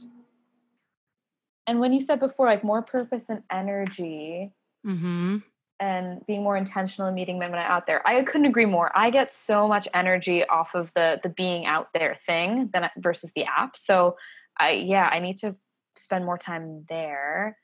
and 1.68 1.80
when 1.80 1.94
you 1.94 2.00
said 2.00 2.20
before, 2.20 2.46
like 2.46 2.64
more 2.64 2.82
purpose 2.84 3.30
and 3.30 3.42
energy, 3.52 4.54
Mm-hmm. 4.86 5.38
And 5.80 6.26
being 6.26 6.44
more 6.44 6.56
intentional 6.56 7.10
in 7.10 7.16
meeting 7.16 7.38
men 7.38 7.52
when 7.52 7.60
I'm 7.60 7.70
out 7.70 7.88
there. 7.88 8.06
I 8.08 8.24
couldn't 8.24 8.48
agree 8.48 8.66
more. 8.66 8.92
I 8.96 9.10
get 9.10 9.32
so 9.32 9.68
much 9.68 9.88
energy 9.94 10.46
off 10.46 10.74
of 10.74 10.92
the 10.96 11.20
the 11.22 11.30
being 11.30 11.66
out 11.66 11.90
there 11.94 12.18
thing 12.26 12.70
than 12.74 12.90
versus 12.98 13.32
the 13.36 13.46
app. 13.46 13.76
So 13.76 14.16
I 14.58 14.72
yeah, 14.72 15.08
I 15.08 15.20
need 15.20 15.40
to 15.40 15.56
spend 15.98 16.26
more 16.26 16.38
time 16.38 16.86
there. 16.90 17.58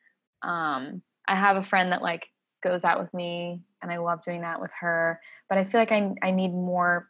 Um 0.44 1.02
I 1.28 1.36
have 1.36 1.58
a 1.58 1.64
friend 1.64 1.92
that 1.92 2.02
like 2.02 2.28
goes 2.62 2.84
out 2.84 3.00
with 3.00 3.14
me 3.14 3.62
and 3.82 3.92
I 3.92 3.98
love 3.98 4.22
doing 4.22 4.42
that 4.42 4.62
with 4.62 4.72
her, 4.80 5.20
but 5.50 5.58
I 5.58 5.64
feel 5.64 5.80
like 5.80 5.92
I 5.92 6.14
I 6.22 6.32
need 6.32 6.52
more 6.52 7.10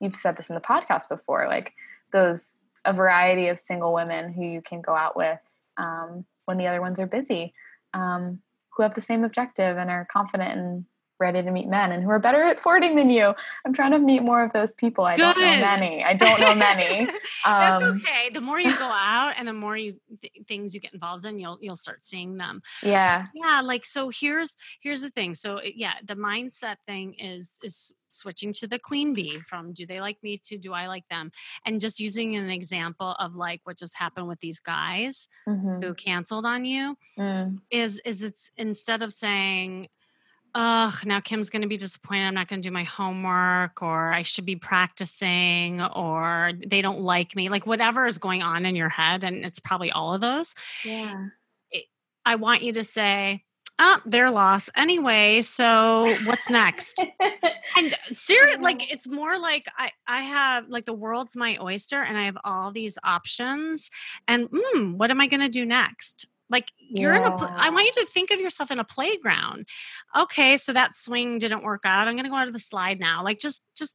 you've 0.00 0.16
said 0.16 0.36
this 0.36 0.48
in 0.48 0.54
the 0.54 0.60
podcast 0.60 1.08
before, 1.08 1.48
like 1.48 1.72
those 2.12 2.54
a 2.84 2.92
variety 2.92 3.48
of 3.48 3.58
single 3.58 3.92
women 3.92 4.32
who 4.32 4.44
you 4.44 4.62
can 4.62 4.80
go 4.80 4.94
out 4.94 5.16
with 5.16 5.40
um, 5.76 6.24
when 6.46 6.58
the 6.58 6.66
other 6.66 6.80
ones 6.80 6.98
are 7.00 7.06
busy. 7.06 7.52
Um, 7.92 8.40
who 8.78 8.84
have 8.84 8.94
the 8.94 9.02
same 9.02 9.24
objective 9.24 9.76
and 9.76 9.90
are 9.90 10.06
confident 10.10 10.56
and 10.56 10.84
ready 11.20 11.42
to 11.42 11.50
meet 11.50 11.68
men 11.68 11.92
and 11.92 12.02
who 12.02 12.10
are 12.10 12.18
better 12.18 12.42
at 12.42 12.60
flirting 12.60 12.96
than 12.96 13.10
you. 13.10 13.34
I'm 13.66 13.72
trying 13.72 13.92
to 13.92 13.98
meet 13.98 14.22
more 14.22 14.42
of 14.42 14.52
those 14.52 14.72
people. 14.72 15.04
I 15.04 15.16
don't 15.16 15.38
know 15.38 15.44
many. 15.44 16.04
I 16.04 16.14
don't 16.14 16.40
know 16.40 16.54
many. 16.54 17.06
That's 17.44 17.82
Um, 17.82 18.00
okay. 18.04 18.30
The 18.32 18.40
more 18.40 18.60
you 18.60 18.76
go 18.78 18.84
out 18.86 19.34
and 19.36 19.46
the 19.46 19.52
more 19.52 19.76
you 19.76 19.98
th- 20.22 20.32
things 20.46 20.74
you 20.74 20.80
get 20.80 20.92
involved 20.94 21.24
in, 21.24 21.38
you'll 21.38 21.58
you'll 21.60 21.76
start 21.76 22.04
seeing 22.04 22.36
them. 22.36 22.62
Yeah. 22.82 23.26
yeah 23.34 23.60
like 23.62 23.84
so 23.84 24.10
here's 24.10 24.56
here's 24.80 25.02
the 25.02 25.10
thing 25.10 25.34
so 25.34 25.60
yeah 25.62 25.94
the 26.04 26.14
mindset 26.14 26.76
thing 26.86 27.14
is 27.14 27.58
is 27.62 27.92
switching 28.08 28.52
to 28.54 28.66
the 28.66 28.78
queen 28.78 29.12
bee 29.12 29.38
from 29.40 29.72
do 29.72 29.84
they 29.86 29.98
like 29.98 30.16
me 30.22 30.38
to 30.42 30.56
do 30.56 30.72
i 30.72 30.86
like 30.86 31.06
them 31.10 31.30
and 31.66 31.78
just 31.80 32.00
using 32.00 32.36
an 32.36 32.48
example 32.48 33.10
of 33.18 33.34
like 33.34 33.60
what 33.64 33.76
just 33.78 33.94
happened 33.98 34.26
with 34.28 34.40
these 34.40 34.60
guys 34.60 35.28
Mhm. 35.46 35.82
who 35.84 35.94
canceled 35.94 36.46
on 36.46 36.64
you 36.64 36.96
Mm. 37.18 37.58
is 37.70 38.00
is 38.04 38.22
it's 38.22 38.50
instead 38.56 39.02
of 39.02 39.12
saying 39.12 39.88
ugh 40.54 40.94
now 41.04 41.20
kim's 41.20 41.50
going 41.50 41.62
to 41.62 41.68
be 41.68 41.76
disappointed 41.76 42.26
i'm 42.26 42.34
not 42.34 42.48
going 42.48 42.60
to 42.60 42.68
do 42.68 42.72
my 42.72 42.84
homework 42.84 43.82
or 43.82 44.12
i 44.12 44.22
should 44.22 44.46
be 44.46 44.56
practicing 44.56 45.80
or 45.80 46.52
they 46.66 46.80
don't 46.80 47.00
like 47.00 47.36
me 47.36 47.48
like 47.48 47.66
whatever 47.66 48.06
is 48.06 48.18
going 48.18 48.42
on 48.42 48.64
in 48.66 48.74
your 48.74 48.88
head 48.88 49.24
and 49.24 49.44
it's 49.44 49.58
probably 49.60 49.90
all 49.90 50.14
of 50.14 50.20
those 50.20 50.54
Yeah. 50.84 51.26
I 52.28 52.34
want 52.34 52.62
you 52.62 52.74
to 52.74 52.84
say, 52.84 53.42
"Ah, 53.78 54.02
their 54.04 54.30
loss 54.30 54.68
anyway. 54.76 55.40
So 55.40 56.14
what's 56.24 56.50
next?" 56.50 57.02
and 57.76 57.94
seriously, 58.12 58.62
like 58.62 58.92
it's 58.92 59.06
more 59.08 59.38
like 59.38 59.66
I 59.78 59.92
I 60.06 60.22
have 60.22 60.68
like 60.68 60.84
the 60.84 60.92
world's 60.92 61.34
my 61.36 61.56
oyster, 61.58 62.02
and 62.02 62.18
I 62.18 62.26
have 62.26 62.36
all 62.44 62.70
these 62.70 62.98
options. 63.02 63.90
And 64.26 64.50
mm, 64.50 64.94
what 64.98 65.10
am 65.10 65.22
I 65.22 65.26
going 65.26 65.40
to 65.40 65.48
do 65.48 65.64
next? 65.64 66.26
Like 66.50 66.72
you're 66.78 67.14
in 67.14 67.22
a. 67.22 67.36
I 67.36 67.70
want 67.70 67.86
you 67.86 68.04
to 68.04 68.10
think 68.10 68.30
of 68.30 68.40
yourself 68.40 68.70
in 68.70 68.78
a 68.78 68.84
playground. 68.84 69.66
Okay, 70.16 70.56
so 70.56 70.72
that 70.72 70.96
swing 70.96 71.38
didn't 71.38 71.62
work 71.62 71.82
out. 71.84 72.08
I'm 72.08 72.14
going 72.14 72.24
to 72.24 72.30
go 72.30 72.36
out 72.36 72.46
of 72.46 72.52
the 72.52 72.58
slide 72.58 72.98
now. 72.98 73.22
Like 73.22 73.38
just 73.38 73.62
just 73.76 73.94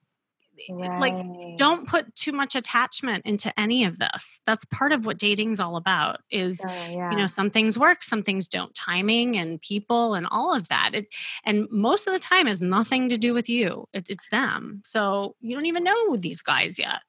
eh, 0.69 0.99
like 0.99 1.15
don't 1.57 1.87
put 1.87 2.13
too 2.15 2.31
much 2.31 2.55
attachment 2.55 3.25
into 3.25 3.57
any 3.59 3.85
of 3.85 3.97
this. 3.97 4.39
That's 4.45 4.65
part 4.65 4.91
of 4.91 5.05
what 5.05 5.17
dating's 5.17 5.59
all 5.59 5.77
about. 5.77 6.19
Is 6.29 6.61
yeah. 6.67 7.09
you 7.09 7.17
know 7.17 7.27
some 7.27 7.49
things 7.49 7.77
work 7.77 8.03
some 8.03 8.21
things 8.21 8.47
don't 8.47 8.73
timing 8.75 9.35
and 9.35 9.59
people 9.61 10.13
and 10.13 10.27
all 10.29 10.55
of 10.55 10.67
that 10.67 10.91
it, 10.93 11.07
and 11.45 11.67
most 11.71 12.07
of 12.07 12.13
the 12.13 12.19
time 12.19 12.45
has 12.45 12.61
nothing 12.61 13.09
to 13.09 13.17
do 13.17 13.33
with 13.33 13.49
you 13.49 13.87
it, 13.93 14.09
it's 14.09 14.29
them 14.29 14.81
so 14.85 15.35
you 15.41 15.55
don't 15.55 15.65
even 15.65 15.83
know 15.83 16.15
these 16.17 16.41
guys 16.41 16.77
yet 16.77 16.99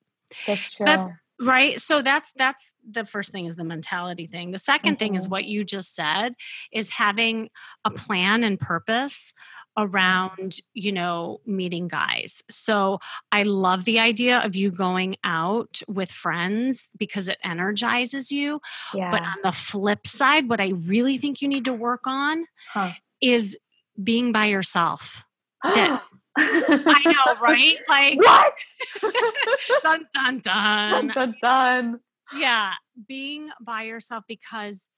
That's 0.47 0.73
true. 0.73 0.87
that- 0.87 1.11
right 1.45 1.81
so 1.81 2.03
that's 2.03 2.33
that's 2.37 2.73
the 2.91 3.05
first 3.05 3.31
thing 3.33 3.47
is 3.47 3.57
the 3.57 3.65
mentality 3.65 4.27
thing 4.27 4.51
the 4.51 4.59
2nd 4.59 4.99
thing 4.99 5.15
is 5.15 5.27
Mhm. 5.27 5.31
what 5.31 5.45
you 5.45 5.65
just 5.65 5.95
said 5.95 6.35
is 6.73 6.91
having 6.91 7.51
a 7.85 7.91
plan 7.91 8.43
and 8.45 8.59
purpose 8.61 9.33
around 9.77 10.57
you 10.73 10.93
know 10.93 11.41
meeting 11.47 11.89
guys 11.89 12.43
so 12.51 12.99
i 13.33 13.43
love 13.43 13.85
the 13.85 13.99
idea 13.99 14.39
of 14.39 14.55
you 14.55 14.71
going 14.71 15.17
out 15.25 15.81
with 15.89 16.11
friends 16.11 16.89
because 16.97 17.27
it 17.29 17.39
energizes 17.43 18.31
you 18.31 18.61
yeah. 18.95 19.11
but 19.11 19.23
on 19.23 19.37
the 19.43 19.53
flip 19.53 20.07
side, 20.07 20.49
what 20.49 20.61
I 20.61 20.69
really 20.69 21.19
think 21.19 21.43
you 21.43 21.49
need 21.49 21.65
to 21.67 21.73
work 21.73 22.07
on 22.07 22.45
Huh. 22.73 22.93
is 23.21 23.59
being 24.03 24.33
by 24.33 24.47
yourself. 24.47 25.25
that- 25.63 26.03
I 26.37 27.03
know, 27.07 27.41
right? 27.41 27.79
Like 27.89 28.19
what? 28.23 28.55
dun 29.83 30.07
dun 30.13 30.41
dun, 30.41 30.41
dun. 30.41 31.09
dun, 31.09 31.35
dun. 31.41 32.01
Yeah, 32.37 32.73
being 33.09 33.51
by 33.61 33.83
yourself 33.83 34.25
because 34.27 34.89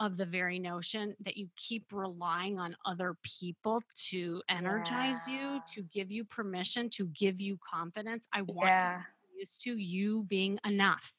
of 0.00 0.16
the 0.16 0.26
very 0.26 0.58
notion 0.58 1.14
that 1.20 1.36
you 1.36 1.48
keep 1.56 1.84
relying 1.92 2.58
on 2.58 2.76
other 2.84 3.16
people 3.22 3.82
to 4.08 4.42
energize 4.48 5.26
Yeah. 5.26 5.34
you, 5.54 5.60
to 5.74 5.82
give 5.82 6.10
you 6.10 6.24
permission, 6.24 6.90
to 6.90 7.06
give 7.08 7.40
you 7.40 7.58
confidence. 7.72 8.26
I 8.32 8.42
want 8.42 8.70
Yeah. 8.70 9.02
you 9.32 9.38
used 9.40 9.60
to 9.62 9.76
you 9.76 10.24
being 10.24 10.58
enough. 10.66 11.12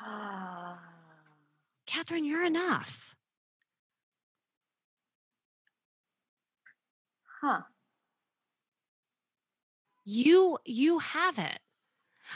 Catherine, 1.86 2.24
you're 2.24 2.44
enough. 2.44 3.14
huh. 7.40 7.60
You 10.10 10.56
you 10.64 11.00
have 11.00 11.38
it. 11.38 11.58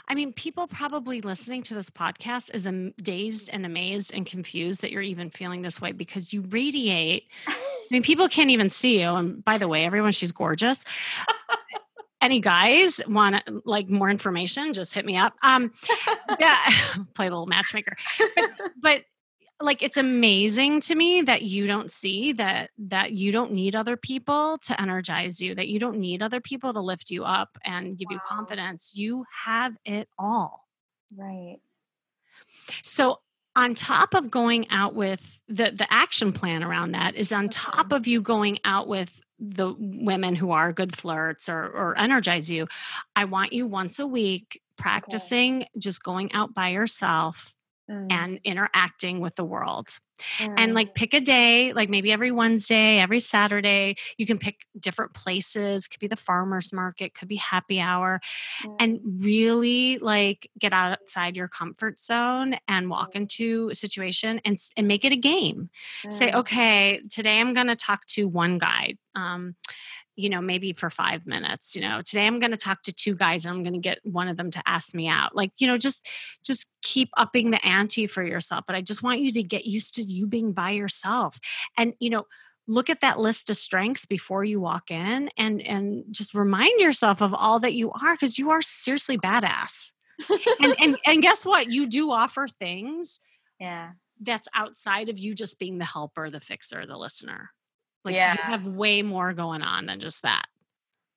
I 0.07 0.13
mean, 0.13 0.31
people 0.31 0.67
probably 0.67 1.21
listening 1.21 1.63
to 1.63 1.73
this 1.73 1.89
podcast 1.89 2.53
is 2.53 2.67
am- 2.67 2.93
dazed 3.01 3.49
and 3.51 3.65
amazed 3.65 4.13
and 4.13 4.27
confused 4.27 4.81
that 4.81 4.91
you're 4.91 5.01
even 5.01 5.31
feeling 5.31 5.63
this 5.63 5.81
way 5.81 5.91
because 5.91 6.31
you 6.31 6.41
radiate. 6.49 7.23
I 7.47 7.55
mean, 7.89 8.03
people 8.03 8.27
can't 8.29 8.51
even 8.51 8.69
see 8.69 9.01
you. 9.01 9.09
And 9.09 9.43
by 9.43 9.57
the 9.57 9.67
way, 9.67 9.85
everyone, 9.85 10.11
she's 10.11 10.31
gorgeous. 10.31 10.83
Any 12.21 12.41
guys 12.41 13.01
want 13.07 13.43
like 13.65 13.89
more 13.89 14.09
information? 14.11 14.73
Just 14.73 14.93
hit 14.93 15.03
me 15.03 15.17
up. 15.17 15.33
Um, 15.41 15.73
yeah, 16.39 16.59
play 17.15 17.25
a 17.25 17.31
little 17.31 17.47
matchmaker. 17.47 17.95
But, 18.19 18.49
but 18.81 19.01
like 19.61 19.81
it's 19.81 19.97
amazing 19.97 20.81
to 20.81 20.95
me 20.95 21.21
that 21.21 21.41
you 21.43 21.67
don't 21.67 21.91
see 21.91 22.33
that 22.33 22.71
that 22.77 23.11
you 23.13 23.31
don't 23.31 23.51
need 23.51 23.75
other 23.75 23.95
people 23.95 24.57
to 24.63 24.79
energize 24.81 25.39
you 25.39 25.55
that 25.55 25.67
you 25.67 25.79
don't 25.79 25.97
need 25.97 26.21
other 26.21 26.41
people 26.41 26.73
to 26.73 26.81
lift 26.81 27.09
you 27.09 27.23
up 27.23 27.57
and 27.63 27.97
give 27.97 28.07
you 28.11 28.19
confidence. 28.27 28.91
You 28.95 29.25
have 29.45 29.75
it 29.85 30.09
all. 30.17 30.67
Right. 31.15 31.57
so 32.81 33.19
on 33.55 33.75
top 33.75 34.15
of 34.15 34.31
going 34.31 34.69
out 34.69 34.95
with 34.95 35.39
the 35.47 35.71
the 35.71 35.87
action 35.91 36.33
plan 36.33 36.63
around 36.63 36.93
that 36.93 37.15
is 37.15 37.31
on 37.31 37.49
top 37.49 37.91
of 37.91 38.07
you 38.07 38.21
going 38.21 38.59
out 38.65 38.87
with 38.87 39.19
the 39.39 39.75
women 39.77 40.35
who 40.35 40.51
are 40.51 40.73
good 40.73 40.95
flirts 40.95 41.49
or 41.49 41.65
or 41.65 41.97
energize 41.97 42.49
you 42.49 42.67
i 43.15 43.25
want 43.25 43.53
you 43.53 43.67
once 43.67 43.99
a 43.99 44.07
week 44.07 44.61
practicing 44.77 45.65
just 45.77 46.01
going 46.03 46.31
out 46.33 46.53
by 46.53 46.69
yourself 46.69 47.52
Mm, 47.89 48.25
and 48.25 48.39
interacting 48.43 49.19
with 49.19 49.35
the 49.35 49.43
world. 49.45 49.87
Mm, 50.39 50.47
and 50.57 50.73
like 50.73 50.93
pick 50.93 51.13
a 51.13 51.19
day 51.19 51.73
like 51.73 51.89
maybe 51.89 52.11
every 52.11 52.31
wednesday 52.31 52.99
every 52.99 53.19
saturday 53.19 53.95
you 54.17 54.25
can 54.25 54.37
pick 54.37 54.57
different 54.79 55.13
places 55.13 55.87
could 55.87 55.99
be 55.99 56.07
the 56.07 56.15
farmers 56.15 56.71
market 56.71 57.13
could 57.15 57.27
be 57.27 57.35
happy 57.35 57.79
hour 57.79 58.19
mm, 58.63 58.79
and 58.79 58.99
really 59.19 59.97
like 59.99 60.49
get 60.59 60.73
outside 60.73 61.35
your 61.35 61.47
comfort 61.47 61.99
zone 61.99 62.55
and 62.67 62.89
walk 62.89 63.09
Mm. 63.09 63.15
into 63.15 63.69
a 63.71 63.75
situation 63.75 64.39
and 64.45 64.57
and 64.77 64.87
make 64.87 65.05
it 65.05 65.11
a 65.11 65.17
game. 65.17 65.69
Say 66.09 66.31
mm, 66.31 66.33
okay 66.33 67.01
today 67.09 67.39
i'm 67.39 67.53
going 67.53 67.67
to 67.67 67.75
talk 67.75 68.05
to 68.07 68.27
one 68.27 68.57
guy 68.57 68.95
um 69.15 69.55
you 70.15 70.29
know 70.29 70.41
maybe 70.41 70.73
for 70.73 70.89
5 70.89 71.25
minutes 71.25 71.75
you 71.75 71.81
know 71.81 72.01
today 72.01 72.25
i'm 72.25 72.39
going 72.39 72.51
to 72.51 72.57
talk 72.57 72.83
to 72.83 72.93
two 72.93 73.15
guys 73.15 73.45
and 73.45 73.55
i'm 73.55 73.63
going 73.63 73.73
to 73.73 73.79
get 73.79 73.99
one 74.03 74.27
of 74.27 74.37
them 74.37 74.51
to 74.51 74.61
ask 74.65 74.93
me 74.93 75.07
out 75.07 75.35
like 75.35 75.51
you 75.57 75.67
know 75.67 75.77
just 75.77 76.07
just 76.43 76.67
keep 76.81 77.09
upping 77.17 77.51
the 77.51 77.65
ante 77.65 78.07
for 78.07 78.23
yourself 78.23 78.63
but 78.67 78.75
i 78.75 78.81
just 78.81 79.03
want 79.03 79.21
you 79.21 79.31
to 79.31 79.43
get 79.43 79.65
used 79.65 79.95
to 79.95 80.03
you 80.03 80.27
being 80.27 80.51
by 80.51 80.71
yourself 80.71 81.39
and 81.77 81.93
you 81.99 82.09
know 82.09 82.25
look 82.65 82.89
at 82.89 83.01
that 83.01 83.19
list 83.19 83.49
of 83.49 83.57
strengths 83.57 84.05
before 84.05 84.43
you 84.43 84.59
walk 84.59 84.89
in 84.89 85.29
and 85.37 85.61
and 85.61 86.05
just 86.11 86.33
remind 86.33 86.79
yourself 86.79 87.21
of 87.21 87.33
all 87.33 87.59
that 87.59 87.73
you 87.73 87.91
are 87.91 88.13
because 88.13 88.37
you 88.37 88.51
are 88.51 88.61
seriously 88.61 89.17
badass 89.17 89.91
and, 90.59 90.75
and 90.79 90.97
and 91.05 91.21
guess 91.21 91.43
what 91.43 91.71
you 91.71 91.87
do 91.87 92.11
offer 92.11 92.47
things 92.47 93.19
yeah. 93.63 93.91
that's 94.21 94.47
outside 94.53 95.09
of 95.09 95.17
you 95.17 95.33
just 95.33 95.59
being 95.59 95.77
the 95.77 95.85
helper, 95.85 96.29
the 96.29 96.39
fixer, 96.39 96.85
the 96.85 96.97
listener. 96.97 97.51
Like 98.03 98.15
Yeah. 98.15 98.33
you 98.33 98.39
have 98.43 98.65
way 98.65 99.01
more 99.01 99.33
going 99.33 99.61
on 99.61 99.85
than 99.85 99.99
just 99.99 100.21
that. 100.23 100.45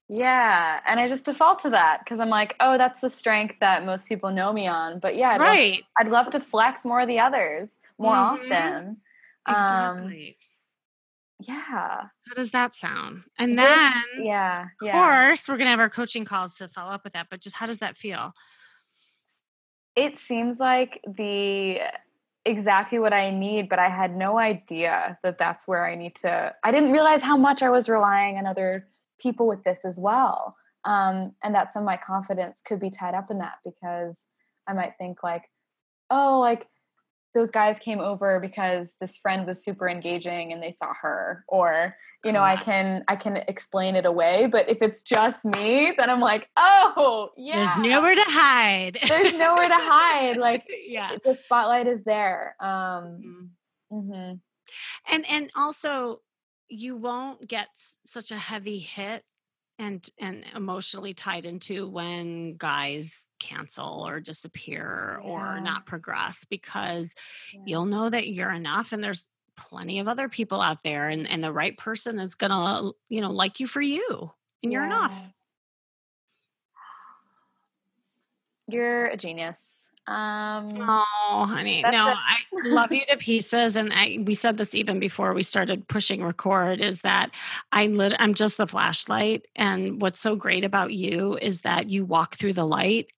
Yeah. 0.09 0.81
And 0.87 1.01
I 1.01 1.09
just 1.09 1.25
default 1.25 1.59
to 1.63 1.71
that 1.71 2.01
because 2.05 2.21
I'm 2.21 2.29
like, 2.29 2.55
oh, 2.61 2.79
that's 2.79 3.01
the 3.01 3.11
strength 3.11 3.57
that 3.61 3.85
most 3.85 4.07
people 4.07 4.31
know 4.31 4.53
me 4.53 4.69
on. 4.69 5.01
But 5.01 5.17
yeah, 5.17 5.31
I'd, 5.31 5.41
love, 5.41 5.49
right. 5.49 5.85
I'd 5.99 6.09
love 6.09 6.31
to 6.31 6.41
flex 6.41 6.85
more 6.85 7.01
of 7.01 7.09
the 7.09 7.19
others 7.19 7.81
more 7.99 8.15
Mhm. 8.15 8.19
often. 8.53 8.97
Um, 9.47 9.55
Exactly. 10.05 10.39
yeah. 11.41 11.55
How 12.29 12.35
does 12.37 12.53
that 12.53 12.77
sound? 12.77 13.25
And 13.37 13.59
then 13.59 13.93
Yeah. 14.21 14.67
of 14.81 14.91
course 14.93 15.49
we're 15.49 15.57
gonna 15.57 15.71
have 15.71 15.81
our 15.81 15.91
coaching 15.91 16.25
calls 16.25 16.55
to 16.59 16.69
follow 16.69 16.93
up 16.93 17.03
with 17.03 17.15
that. 17.15 17.27
But 17.29 17.41
just 17.41 17.57
how 17.57 17.67
does 17.67 17.81
that 17.81 17.97
feel? 17.97 18.33
It 19.97 20.19
seems 20.19 20.61
like 20.61 21.01
the 21.07 21.81
exactly 22.47 22.99
what 22.99 23.13
I 23.13 23.31
need, 23.31 23.69
but 23.69 23.79
I 23.79 23.89
had 23.89 24.17
no 24.17 24.39
idea 24.39 25.19
that 25.23 25.37
that's 25.39 25.67
where 25.67 25.85
I 25.85 25.97
need 25.97 26.15
to. 26.17 26.55
I 26.65 26.71
didn't 26.71 26.93
realize 26.93 27.21
how 27.21 27.37
much 27.37 27.63
I 27.63 27.69
was 27.69 27.89
relying 27.89 28.39
on 28.39 28.47
other 28.47 28.89
people 29.21 29.47
with 29.47 29.65
this 29.65 29.85
as 29.85 29.99
well. 29.99 30.57
Um, 30.85 31.33
and 31.43 31.55
that 31.55 31.73
some 31.73 31.83
of 31.83 31.87
my 31.87 31.97
confidence 31.97 32.63
could 32.65 32.79
be 32.79 32.91
tied 32.91 33.15
up 33.15 33.31
in 33.31 33.39
that 33.39 33.57
because 33.65 34.27
I 34.69 34.73
might 34.73 34.95
think 34.99 35.23
like, 35.25 35.43
oh, 36.11 36.39
like 36.39 36.69
those 37.35 37.51
guys 37.51 37.81
came 37.81 37.99
over 37.99 38.39
because 38.39 38.95
this 39.01 39.17
friend 39.17 39.47
was 39.47 39.63
super 39.63 39.89
engaging 39.89 40.53
and 40.53 40.63
they 40.63 40.71
saw 40.71 40.93
her 41.03 41.45
or 41.49 41.97
you 42.27 42.33
know 42.33 42.43
i 42.43 42.57
can 42.57 43.05
i 43.09 43.17
can 43.17 43.37
explain 43.49 43.95
it 43.97 44.05
away 44.05 44.47
but 44.47 44.69
if 44.69 44.83
it's 44.83 45.03
just 45.03 45.45
me 45.45 45.93
then 45.97 46.11
i'm 46.11 46.21
like 46.21 46.49
oh 46.57 47.31
yeah 47.37 47.57
There's 47.57 47.77
nowhere 47.79 48.15
to 48.15 48.25
hide. 48.27 48.99
there's 49.09 49.35
nowhere 49.35 49.69
to 49.69 49.75
hide 49.75 50.37
like 50.37 50.65
yeah. 50.87 51.17
the 51.25 51.35
spotlight 51.35 51.87
is 51.87 52.03
there 52.05 52.57
um 52.61 53.51
Mhm. 53.93 54.09
mhm. 54.11 54.41
and 55.09 55.27
and 55.29 55.51
also 55.57 56.21
you 56.69 56.97
won't 56.97 57.47
get 57.47 57.69
such 58.05 58.33
a 58.33 58.37
heavy 58.37 58.79
hit 58.79 59.23
and 59.79 60.09
and 60.19 60.45
emotionally 60.55 61.13
tied 61.13 61.45
into 61.45 61.87
when 61.89 62.57
guys 62.57 63.29
cancel 63.39 64.05
or 64.09 64.19
disappear 64.21 65.21
or 65.23 65.61
not 65.61 65.87
progress 65.87 66.45
because 66.51 67.15
Yeah. 67.53 67.61
you'll 67.67 67.85
know 67.85 68.09
that 68.11 68.27
you're 68.29 68.53
enough 68.53 68.93
and 68.93 69.05
there's 69.05 69.27
plenty 69.57 69.99
of 69.99 70.09
other 70.09 70.29
people 70.29 70.61
out 70.61 70.83
there 70.83 71.09
and 71.09 71.29
and 71.29 71.43
the 71.43 71.53
right 71.53 71.77
person 71.79 72.19
is 72.19 72.35
gonna 72.35 72.91
you 73.09 73.21
know 73.21 73.31
like 73.31 73.61
you 73.61 73.67
for 73.67 73.81
you 73.81 74.31
and 74.63 74.73
you're 74.73 74.85
enough 74.85 75.33
you're 78.69 79.07
a 79.07 79.17
genius 79.17 79.91
um 80.07 80.71
Oh, 80.79 81.47
honey. 81.49 81.83
No, 81.83 82.11
it. 82.11 82.17
I 82.17 82.37
love 82.65 82.93
you 82.93 83.05
to 83.09 83.17
pieces. 83.17 83.77
And 83.77 83.93
I 83.93 84.19
we 84.25 84.35
said 84.35 84.57
this 84.57 84.75
even 84.75 85.01
before 85.01 85.35
we 85.35 85.43
started 85.43 85.89
pushing 85.89 86.23
record 86.23 86.81
is 86.81 87.01
that 87.01 87.33
I 87.73 87.89
lit 87.89 88.15
I'm 88.19 88.35
just 88.35 88.57
the 88.57 88.69
flashlight. 88.69 89.47
And 89.57 90.01
what's 90.01 90.21
so 90.21 90.37
great 90.37 90.63
about 90.65 90.93
you 90.93 91.37
is 91.43 91.63
that 91.63 91.91
you 91.91 92.05
walk 92.05 92.37
through 92.37 92.53
the 92.53 92.65
light 92.65 93.09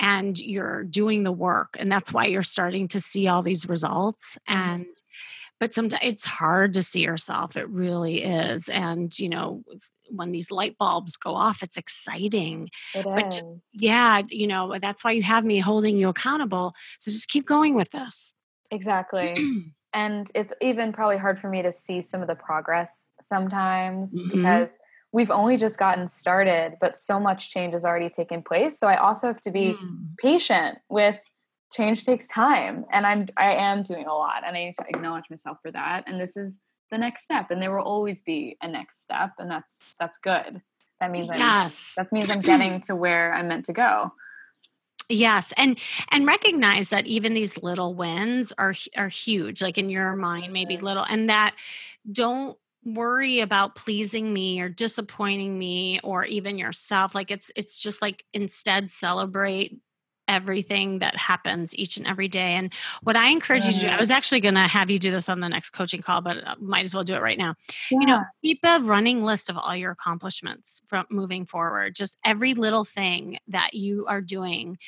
and 0.00 0.38
you're 0.38 0.84
doing 0.84 1.22
the 1.22 1.32
work. 1.32 1.76
And 1.78 1.92
that's 1.92 2.12
why 2.12 2.26
you're 2.26 2.42
starting 2.42 2.88
to 2.88 3.00
see 3.00 3.28
all 3.28 3.42
these 3.42 3.68
results. 3.68 4.38
Mhm. 4.48 4.54
And 4.54 4.86
but 5.58 5.72
sometimes 5.74 6.02
it's 6.04 6.24
hard 6.24 6.74
to 6.74 6.82
see 6.82 7.00
yourself. 7.00 7.56
It 7.56 7.68
really 7.70 8.22
is. 8.22 8.68
And 8.68 9.16
you 9.18 9.28
know, 9.28 9.62
when 10.10 10.32
these 10.32 10.50
light 10.50 10.76
bulbs 10.78 11.16
go 11.16 11.34
off, 11.34 11.62
it's 11.62 11.76
exciting 11.76 12.70
it 12.94 13.06
but 13.14 13.36
is. 13.38 13.62
yeah, 13.74 14.22
you 14.28 14.46
know, 14.46 14.76
that's 14.80 15.02
why 15.04 15.12
you 15.12 15.22
have 15.22 15.44
me 15.44 15.58
holding 15.58 15.96
you 15.96 16.08
accountable. 16.08 16.74
So 16.98 17.10
just 17.10 17.28
keep 17.28 17.46
going 17.46 17.74
with 17.74 17.90
this. 17.90 18.34
exactly 18.70 19.34
and 19.94 20.30
it's 20.34 20.52
even 20.60 20.92
probably 20.92 21.16
hard 21.16 21.38
for 21.38 21.48
me 21.48 21.62
to 21.62 21.72
see 21.72 22.00
some 22.00 22.20
of 22.20 22.28
the 22.28 22.34
progress 22.34 23.08
sometimes 23.22 24.12
Mhm. 24.12 24.28
because 24.28 24.78
we've 25.12 25.30
only 25.30 25.56
just 25.56 25.78
gotten 25.78 26.06
started 26.06 26.74
but 26.80 26.96
so 26.96 27.20
much 27.20 27.50
change 27.50 27.72
has 27.72 27.84
already 27.84 28.10
taken 28.10 28.42
place 28.42 28.78
so 28.78 28.88
i 28.88 28.96
also 28.96 29.26
have 29.28 29.40
to 29.40 29.50
be 29.52 29.74
Mm. 29.74 30.16
patient 30.18 30.78
with 30.90 31.20
change 31.72 32.04
takes 32.04 32.26
time 32.28 32.84
and 32.92 33.06
i'm 33.06 33.26
i 33.36 33.52
am 33.52 33.82
doing 33.82 34.06
a 34.06 34.14
lot 34.14 34.42
and 34.46 34.56
i 34.56 34.64
need 34.64 34.74
to 34.74 34.84
acknowledge 34.88 35.24
myself 35.30 35.58
for 35.62 35.70
that 35.70 36.04
and 36.06 36.20
this 36.20 36.36
is 36.36 36.58
the 36.90 36.98
next 36.98 37.24
step 37.24 37.50
and 37.50 37.60
there 37.60 37.74
will 37.74 37.84
always 37.84 38.22
be 38.22 38.56
a 38.62 38.68
next 38.68 39.02
step 39.02 39.30
and 39.38 39.50
that's 39.50 39.82
that's 39.98 40.18
good 40.18 40.62
that 41.00 41.10
means 41.10 41.28
i'm 41.30 41.38
Yes. 41.38 41.92
that 41.96 42.12
means 42.12 42.30
i'm 42.30 42.40
getting 42.40 42.80
to 42.86 42.94
where 42.94 43.34
i'm 43.34 43.48
meant 43.48 43.64
to 43.64 43.72
go 43.72 44.12
Yes, 45.08 45.52
and 45.56 45.78
and 46.10 46.26
recognize 46.26 46.90
that 46.90 47.06
even 47.06 47.32
these 47.32 47.62
little 47.62 47.94
wins 47.94 48.52
are 48.58 48.74
are 48.96 49.08
huge. 49.08 49.62
Like 49.62 49.78
in 49.78 49.88
your 49.88 50.16
mind, 50.16 50.52
maybe 50.52 50.78
little, 50.78 51.04
and 51.04 51.30
that 51.30 51.54
don't 52.10 52.58
worry 52.84 53.40
about 53.40 53.76
pleasing 53.76 54.32
me 54.32 54.60
or 54.60 54.68
disappointing 54.68 55.56
me 55.56 56.00
or 56.02 56.24
even 56.24 56.58
yourself. 56.58 57.14
Like 57.14 57.30
it's 57.30 57.52
it's 57.54 57.80
just 57.80 58.02
like 58.02 58.24
instead 58.32 58.90
celebrate 58.90 59.78
everything 60.28 60.98
that 61.00 61.16
happens 61.16 61.74
each 61.76 61.96
and 61.96 62.06
every 62.06 62.28
day. 62.28 62.54
And 62.54 62.72
what 63.02 63.16
I 63.16 63.28
encourage 63.28 63.64
you 63.64 63.72
to 63.72 63.80
do, 63.80 63.86
I 63.86 63.98
was 63.98 64.10
actually 64.10 64.40
going 64.40 64.54
to 64.54 64.60
have 64.60 64.90
you 64.90 64.98
do 64.98 65.10
this 65.10 65.28
on 65.28 65.40
the 65.40 65.48
next 65.48 65.70
coaching 65.70 66.02
call, 66.02 66.20
but 66.20 66.46
uh, 66.46 66.56
might 66.60 66.84
as 66.84 66.94
well 66.94 67.04
do 67.04 67.14
it 67.14 67.22
right 67.22 67.38
now. 67.38 67.54
you 67.90 68.06
know 68.06 68.22
keep 68.42 68.60
a 68.64 68.80
running 68.80 69.22
list 69.24 69.50
of 69.50 69.56
all 69.58 69.74
your 69.76 69.90
accomplishments 69.92 70.80
from 70.88 71.04
moving 71.10 71.44
forward 71.46 71.94
just 71.94 72.18
every 72.24 72.54
little 72.54 72.84
thing 72.84 73.38
that 73.48 73.74
you 73.74 74.06
are 74.06 74.20
doing 74.20 74.78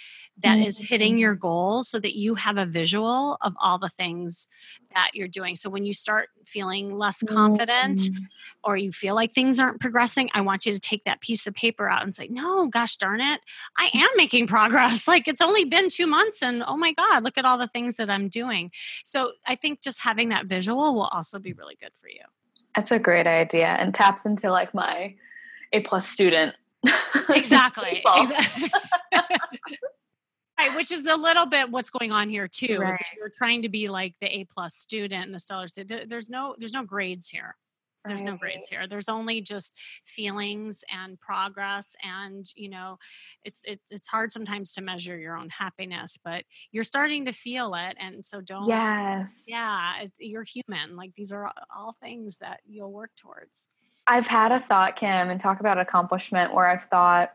that 0.43 0.59
is 0.59 0.79
hitting 0.79 1.19
your 1.19 1.35
goal 1.35 1.83
so 1.83 1.99
that 1.99 2.17
you 2.17 2.35
have 2.35 2.57
a 2.57 2.67
visual 2.67 3.37
of 3.41 3.55
all 3.61 3.79
the 3.79 3.89
things 3.89 4.47
that 4.95 5.11
you're 5.15 5.29
doing. 5.29 5.55
So 5.57 5.69
when 5.71 5.85
you 5.85 5.93
start 5.93 6.31
feeling 6.45 6.97
less 6.97 7.23
confident 7.23 7.99
Mm. 8.01 8.17
or 8.65 8.77
you 8.77 8.91
feel 8.93 9.15
like 9.15 9.35
things 9.35 9.59
aren't 9.61 9.81
progressing, 9.81 10.31
I 10.35 10.41
want 10.41 10.65
you 10.67 10.73
to 10.73 10.79
take 10.81 11.05
that 11.05 11.21
piece 11.21 11.47
of 11.47 11.55
paper 11.55 11.89
out 11.89 12.03
and 12.03 12.15
say, 12.15 12.29
No, 12.29 12.67
gosh 12.69 12.97
darn 12.97 13.21
it, 13.21 13.41
I 13.77 13.91
am 13.95 14.09
making 14.17 14.47
progress. 14.47 15.07
Like 15.09 15.27
it's 15.29 15.41
only 15.43 15.65
been 15.65 15.89
two 15.89 16.07
months 16.07 16.43
and 16.43 16.63
oh 16.67 16.77
my 16.77 16.93
God, 16.93 17.23
look 17.25 17.39
at 17.39 17.45
all 17.45 17.59
the 17.59 17.69
things 17.69 17.97
that 17.97 18.11
I'm 18.11 18.29
doing. 18.29 18.71
So 19.05 19.33
I 19.47 19.57
think 19.57 19.83
just 19.83 20.01
having 20.01 20.29
that 20.31 20.47
visual 20.47 20.95
will 20.95 21.09
also 21.13 21.39
be 21.39 21.53
really 21.53 21.77
good 21.81 21.93
for 22.01 22.09
you. 22.09 22.21
That's 22.77 22.91
a 22.91 22.99
great 22.99 23.27
idea 23.27 23.67
and 23.67 23.95
taps 23.95 24.25
into 24.27 24.51
like 24.51 24.73
my 24.75 25.15
A 25.73 25.81
plus 25.81 26.07
student. 26.09 26.57
Exactly. 27.29 28.03
exactly. 28.17 28.71
Right, 30.59 30.75
which 30.75 30.91
is 30.91 31.07
a 31.07 31.17
little 31.17 31.47
bit 31.47 31.71
what's 31.71 31.91
going 31.91 32.11
on 32.11 32.29
here 32.29 32.49
too. 32.49 32.79
Right. 32.81 33.01
you're 33.17 33.29
trying 33.29 33.63
to 33.63 33.69
be 33.69 33.87
like 33.87 34.15
the 34.21 34.27
A 34.27 34.45
plus 34.45 34.75
student 34.75 35.25
and 35.25 35.35
the 35.35 35.39
stellar 35.39 35.69
student. 35.69 36.09
There's 36.09 36.29
no 36.29 36.57
there's 36.59 36.73
no 36.73 36.85
grades 36.85 37.29
here. 37.29 37.57
There's 38.07 38.23
no 38.23 38.37
grades 38.37 38.67
here. 38.69 38.87
There's 38.89 39.09
only 39.09 39.41
just 39.41 39.75
feelings 40.05 40.83
and 40.91 41.21
progress, 41.21 41.95
and 42.03 42.47
you 42.57 42.71
know, 42.71 42.99
it's 43.45 43.63
it, 43.65 43.81
it's 43.91 44.09
hard 44.09 44.33
sometimes 44.33 44.73
to 44.73 44.81
measure 44.81 45.19
your 45.19 45.37
own 45.37 45.51
happiness, 45.51 46.19
but 46.25 46.45
you're 46.73 46.85
starting 46.85 47.27
to 47.27 47.33
feel 47.33 47.75
it, 47.75 47.97
and 48.01 48.25
so 48.25 48.41
don't. 48.41 48.67
Yes. 48.67 49.45
Yeah, 49.47 50.07
you're 50.19 50.43
human. 50.43 50.97
Like 50.97 51.13
these 51.17 51.33
are 51.33 51.53
all 51.77 51.97
things 52.03 52.39
that 52.39 52.61
you'll 52.67 52.93
work 52.93 53.11
towards. 53.17 53.69
I've 54.07 54.27
had 54.27 54.53
a 54.53 54.61
thought, 54.61 54.97
Kim, 54.97 55.29
and 55.29 55.39
talk 55.39 55.61
about 55.61 55.79
accomplishment 55.79 56.55
where 56.55 56.67
I've 56.67 56.85
thought, 56.85 57.33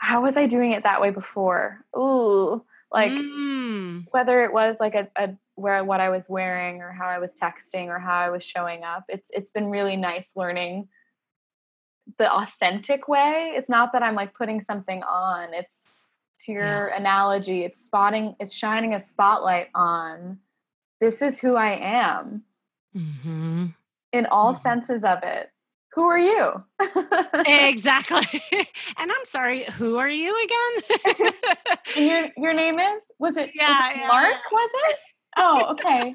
how 0.00 0.22
was 0.22 0.36
I 0.36 0.46
doing 0.46 0.72
it 0.72 0.82
that 0.82 1.00
way 1.00 1.10
before? 1.10 1.84
Ooh, 1.96 2.64
like 2.90 3.12
Mm, 3.12 4.06
whether 4.10 4.42
it 4.42 4.52
was 4.52 4.78
like 4.80 4.94
a, 4.94 5.08
a 5.16 5.30
where 5.54 5.84
what 5.84 6.00
I 6.00 6.08
was 6.08 6.28
wearing 6.28 6.80
or 6.80 6.90
how 6.90 7.06
I 7.06 7.18
was 7.18 7.36
texting 7.36 7.86
or 7.86 7.98
how 7.98 8.18
I 8.18 8.30
was 8.30 8.42
showing 8.42 8.82
up. 8.82 9.04
It's 9.08 9.30
it's 9.32 9.50
been 9.50 9.70
really 9.70 9.96
nice 9.96 10.32
learning 10.34 10.88
the 12.18 12.32
authentic 12.32 13.06
way. 13.08 13.52
It's 13.54 13.68
not 13.68 13.92
that 13.92 14.02
I'm 14.02 14.14
like 14.14 14.34
putting 14.34 14.60
something 14.60 15.02
on. 15.02 15.54
It's 15.54 16.00
to 16.40 16.52
your 16.52 16.88
analogy, 16.88 17.64
it's 17.64 17.78
spotting, 17.78 18.34
it's 18.40 18.52
shining 18.54 18.94
a 18.94 19.00
spotlight 19.00 19.68
on 19.74 20.38
this 21.00 21.20
is 21.22 21.40
who 21.40 21.56
I 21.56 21.72
am 21.72 22.44
mhm. 22.96 23.74
in 24.12 24.26
all 24.26 24.54
Mhm. 24.54 24.58
senses 24.58 25.04
of 25.04 25.22
it. 25.22 25.50
Who 25.94 26.04
are 26.04 26.18
you? 26.18 26.52
exactly. 27.46 28.42
and 28.52 29.10
I'm 29.12 29.24
sorry, 29.24 29.64
who 29.64 29.96
are 29.98 30.08
you 30.08 30.36
again? 30.44 31.32
And 31.96 32.06
your 32.06 32.28
your 32.36 32.52
name 32.54 32.78
is? 32.78 33.02
Was 33.18 33.36
it, 33.36 33.46
was 33.46 33.50
Yeah, 33.54 33.90
it 33.92 33.96
yeah, 33.98 34.06
Mark? 34.06 34.36
Was 34.52 34.70
it? 34.88 34.96
Oh, 35.36 35.66
okay. 35.72 36.14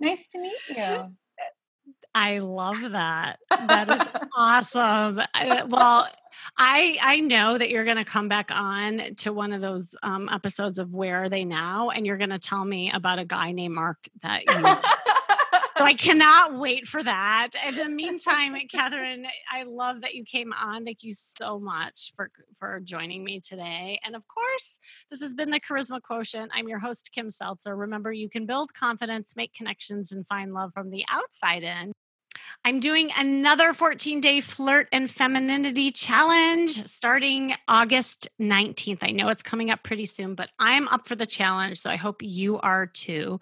nice 0.00 0.28
to 0.28 0.38
meet 0.40 0.52
you. 0.68 1.16
I 2.14 2.38
love 2.38 2.80
that. 2.92 3.38
That 3.50 3.88
is 3.90 4.22
awesome. 4.36 5.20
I- 5.34 5.64
well, 5.64 6.08
I 6.56 6.98
I 7.02 7.20
know 7.20 7.58
that 7.58 7.70
you're 7.70 7.84
going 7.84 7.96
to 7.98 8.04
come 8.04 8.28
back 8.28 8.50
on 8.52 9.14
to 9.18 9.32
one 9.32 9.52
of 9.52 9.60
those 9.60 9.94
um, 10.02 10.28
episodes 10.30 10.78
of 10.78 10.92
Where 10.92 11.24
Are 11.24 11.28
They 11.28 11.44
Now, 11.44 11.90
and 11.90 12.06
you're 12.06 12.16
going 12.16 12.30
to 12.30 12.38
tell 12.38 12.64
me 12.64 12.90
about 12.92 13.18
a 13.18 13.24
guy 13.24 13.52
named 13.52 13.74
Mark 13.74 13.98
that 14.22 14.44
you. 14.46 14.52
So 15.80 15.86
I 15.86 15.94
cannot 15.94 16.58
wait 16.58 16.86
for 16.86 17.02
that. 17.02 17.50
And 17.64 17.78
in 17.78 17.90
the 17.90 17.96
meantime, 17.96 18.54
Catherine, 18.70 19.26
I 19.50 19.62
love 19.62 20.02
that 20.02 20.14
you 20.14 20.24
came 20.24 20.52
on. 20.52 20.84
Thank 20.84 21.02
you 21.02 21.14
so 21.14 21.58
much 21.58 22.12
for 22.14 22.30
for 22.58 22.80
joining 22.80 23.24
me 23.24 23.40
today. 23.40 23.98
And 24.04 24.14
of 24.14 24.28
course, 24.28 24.78
this 25.10 25.22
has 25.22 25.32
been 25.32 25.50
the 25.50 25.58
Charisma 25.58 26.02
Quotient. 26.02 26.52
I'm 26.54 26.68
your 26.68 26.80
host, 26.80 27.12
Kim 27.14 27.30
Seltzer. 27.30 27.74
Remember, 27.74 28.12
you 28.12 28.28
can 28.28 28.44
build 28.44 28.74
confidence, 28.74 29.34
make 29.36 29.54
connections, 29.54 30.12
and 30.12 30.26
find 30.28 30.52
love 30.52 30.72
from 30.74 30.90
the 30.90 31.06
outside 31.08 31.62
in. 31.62 31.92
I'm 32.64 32.80
doing 32.80 33.10
another 33.16 33.72
14 33.72 34.20
day 34.20 34.40
flirt 34.40 34.88
and 34.92 35.10
femininity 35.10 35.90
challenge 35.90 36.86
starting 36.86 37.54
August 37.68 38.28
19th. 38.40 38.98
I 39.02 39.12
know 39.12 39.28
it's 39.28 39.42
coming 39.42 39.70
up 39.70 39.82
pretty 39.82 40.06
soon, 40.06 40.34
but 40.34 40.50
I'm 40.58 40.86
up 40.88 41.08
for 41.08 41.14
the 41.14 41.26
challenge. 41.26 41.78
So 41.78 41.90
I 41.90 41.96
hope 41.96 42.22
you 42.22 42.58
are 42.60 42.86
too. 42.86 43.40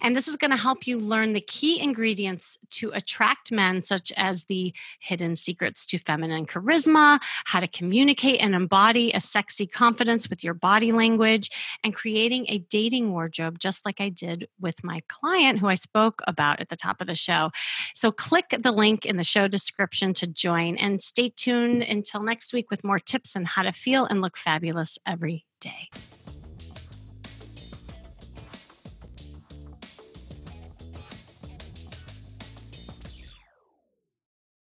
And 0.00 0.16
this 0.16 0.28
is 0.28 0.36
going 0.36 0.52
to 0.52 0.56
help 0.56 0.86
you 0.86 0.98
learn 0.98 1.32
the 1.32 1.40
key 1.40 1.80
ingredients 1.80 2.58
to 2.70 2.90
attract 2.92 3.50
men, 3.50 3.80
such 3.80 4.12
as 4.16 4.44
the 4.44 4.72
hidden 5.00 5.36
secrets 5.36 5.84
to 5.86 5.98
feminine 5.98 6.46
charisma, 6.46 7.20
how 7.44 7.60
to 7.60 7.68
communicate 7.68 8.40
and 8.40 8.54
embody 8.54 9.10
a 9.12 9.20
sexy 9.20 9.66
confidence 9.66 10.28
with 10.30 10.44
your 10.44 10.54
body 10.54 10.92
language, 10.92 11.50
and 11.82 11.94
creating 11.94 12.46
a 12.48 12.58
dating 12.58 13.12
wardrobe, 13.12 13.58
just 13.58 13.84
like 13.84 14.00
I 14.00 14.08
did 14.08 14.48
with 14.60 14.84
my 14.84 15.02
client 15.08 15.58
who 15.58 15.66
I 15.66 15.74
spoke 15.74 16.22
about 16.26 16.60
at 16.60 16.68
the 16.68 16.76
top 16.76 17.00
of 17.00 17.06
the 17.06 17.14
show. 17.14 17.50
So 17.94 18.12
the 18.58 18.72
link 18.72 19.06
in 19.06 19.16
the 19.16 19.24
show 19.24 19.48
description 19.48 20.14
to 20.14 20.26
join 20.26 20.76
and 20.76 21.02
stay 21.02 21.30
tuned 21.34 21.82
until 21.82 22.22
next 22.22 22.52
week 22.52 22.70
with 22.70 22.84
more 22.84 22.98
tips 22.98 23.36
on 23.36 23.44
how 23.44 23.62
to 23.62 23.72
feel 23.72 24.04
and 24.04 24.20
look 24.20 24.36
fabulous 24.36 24.98
every 25.06 25.46
day. 25.60 25.88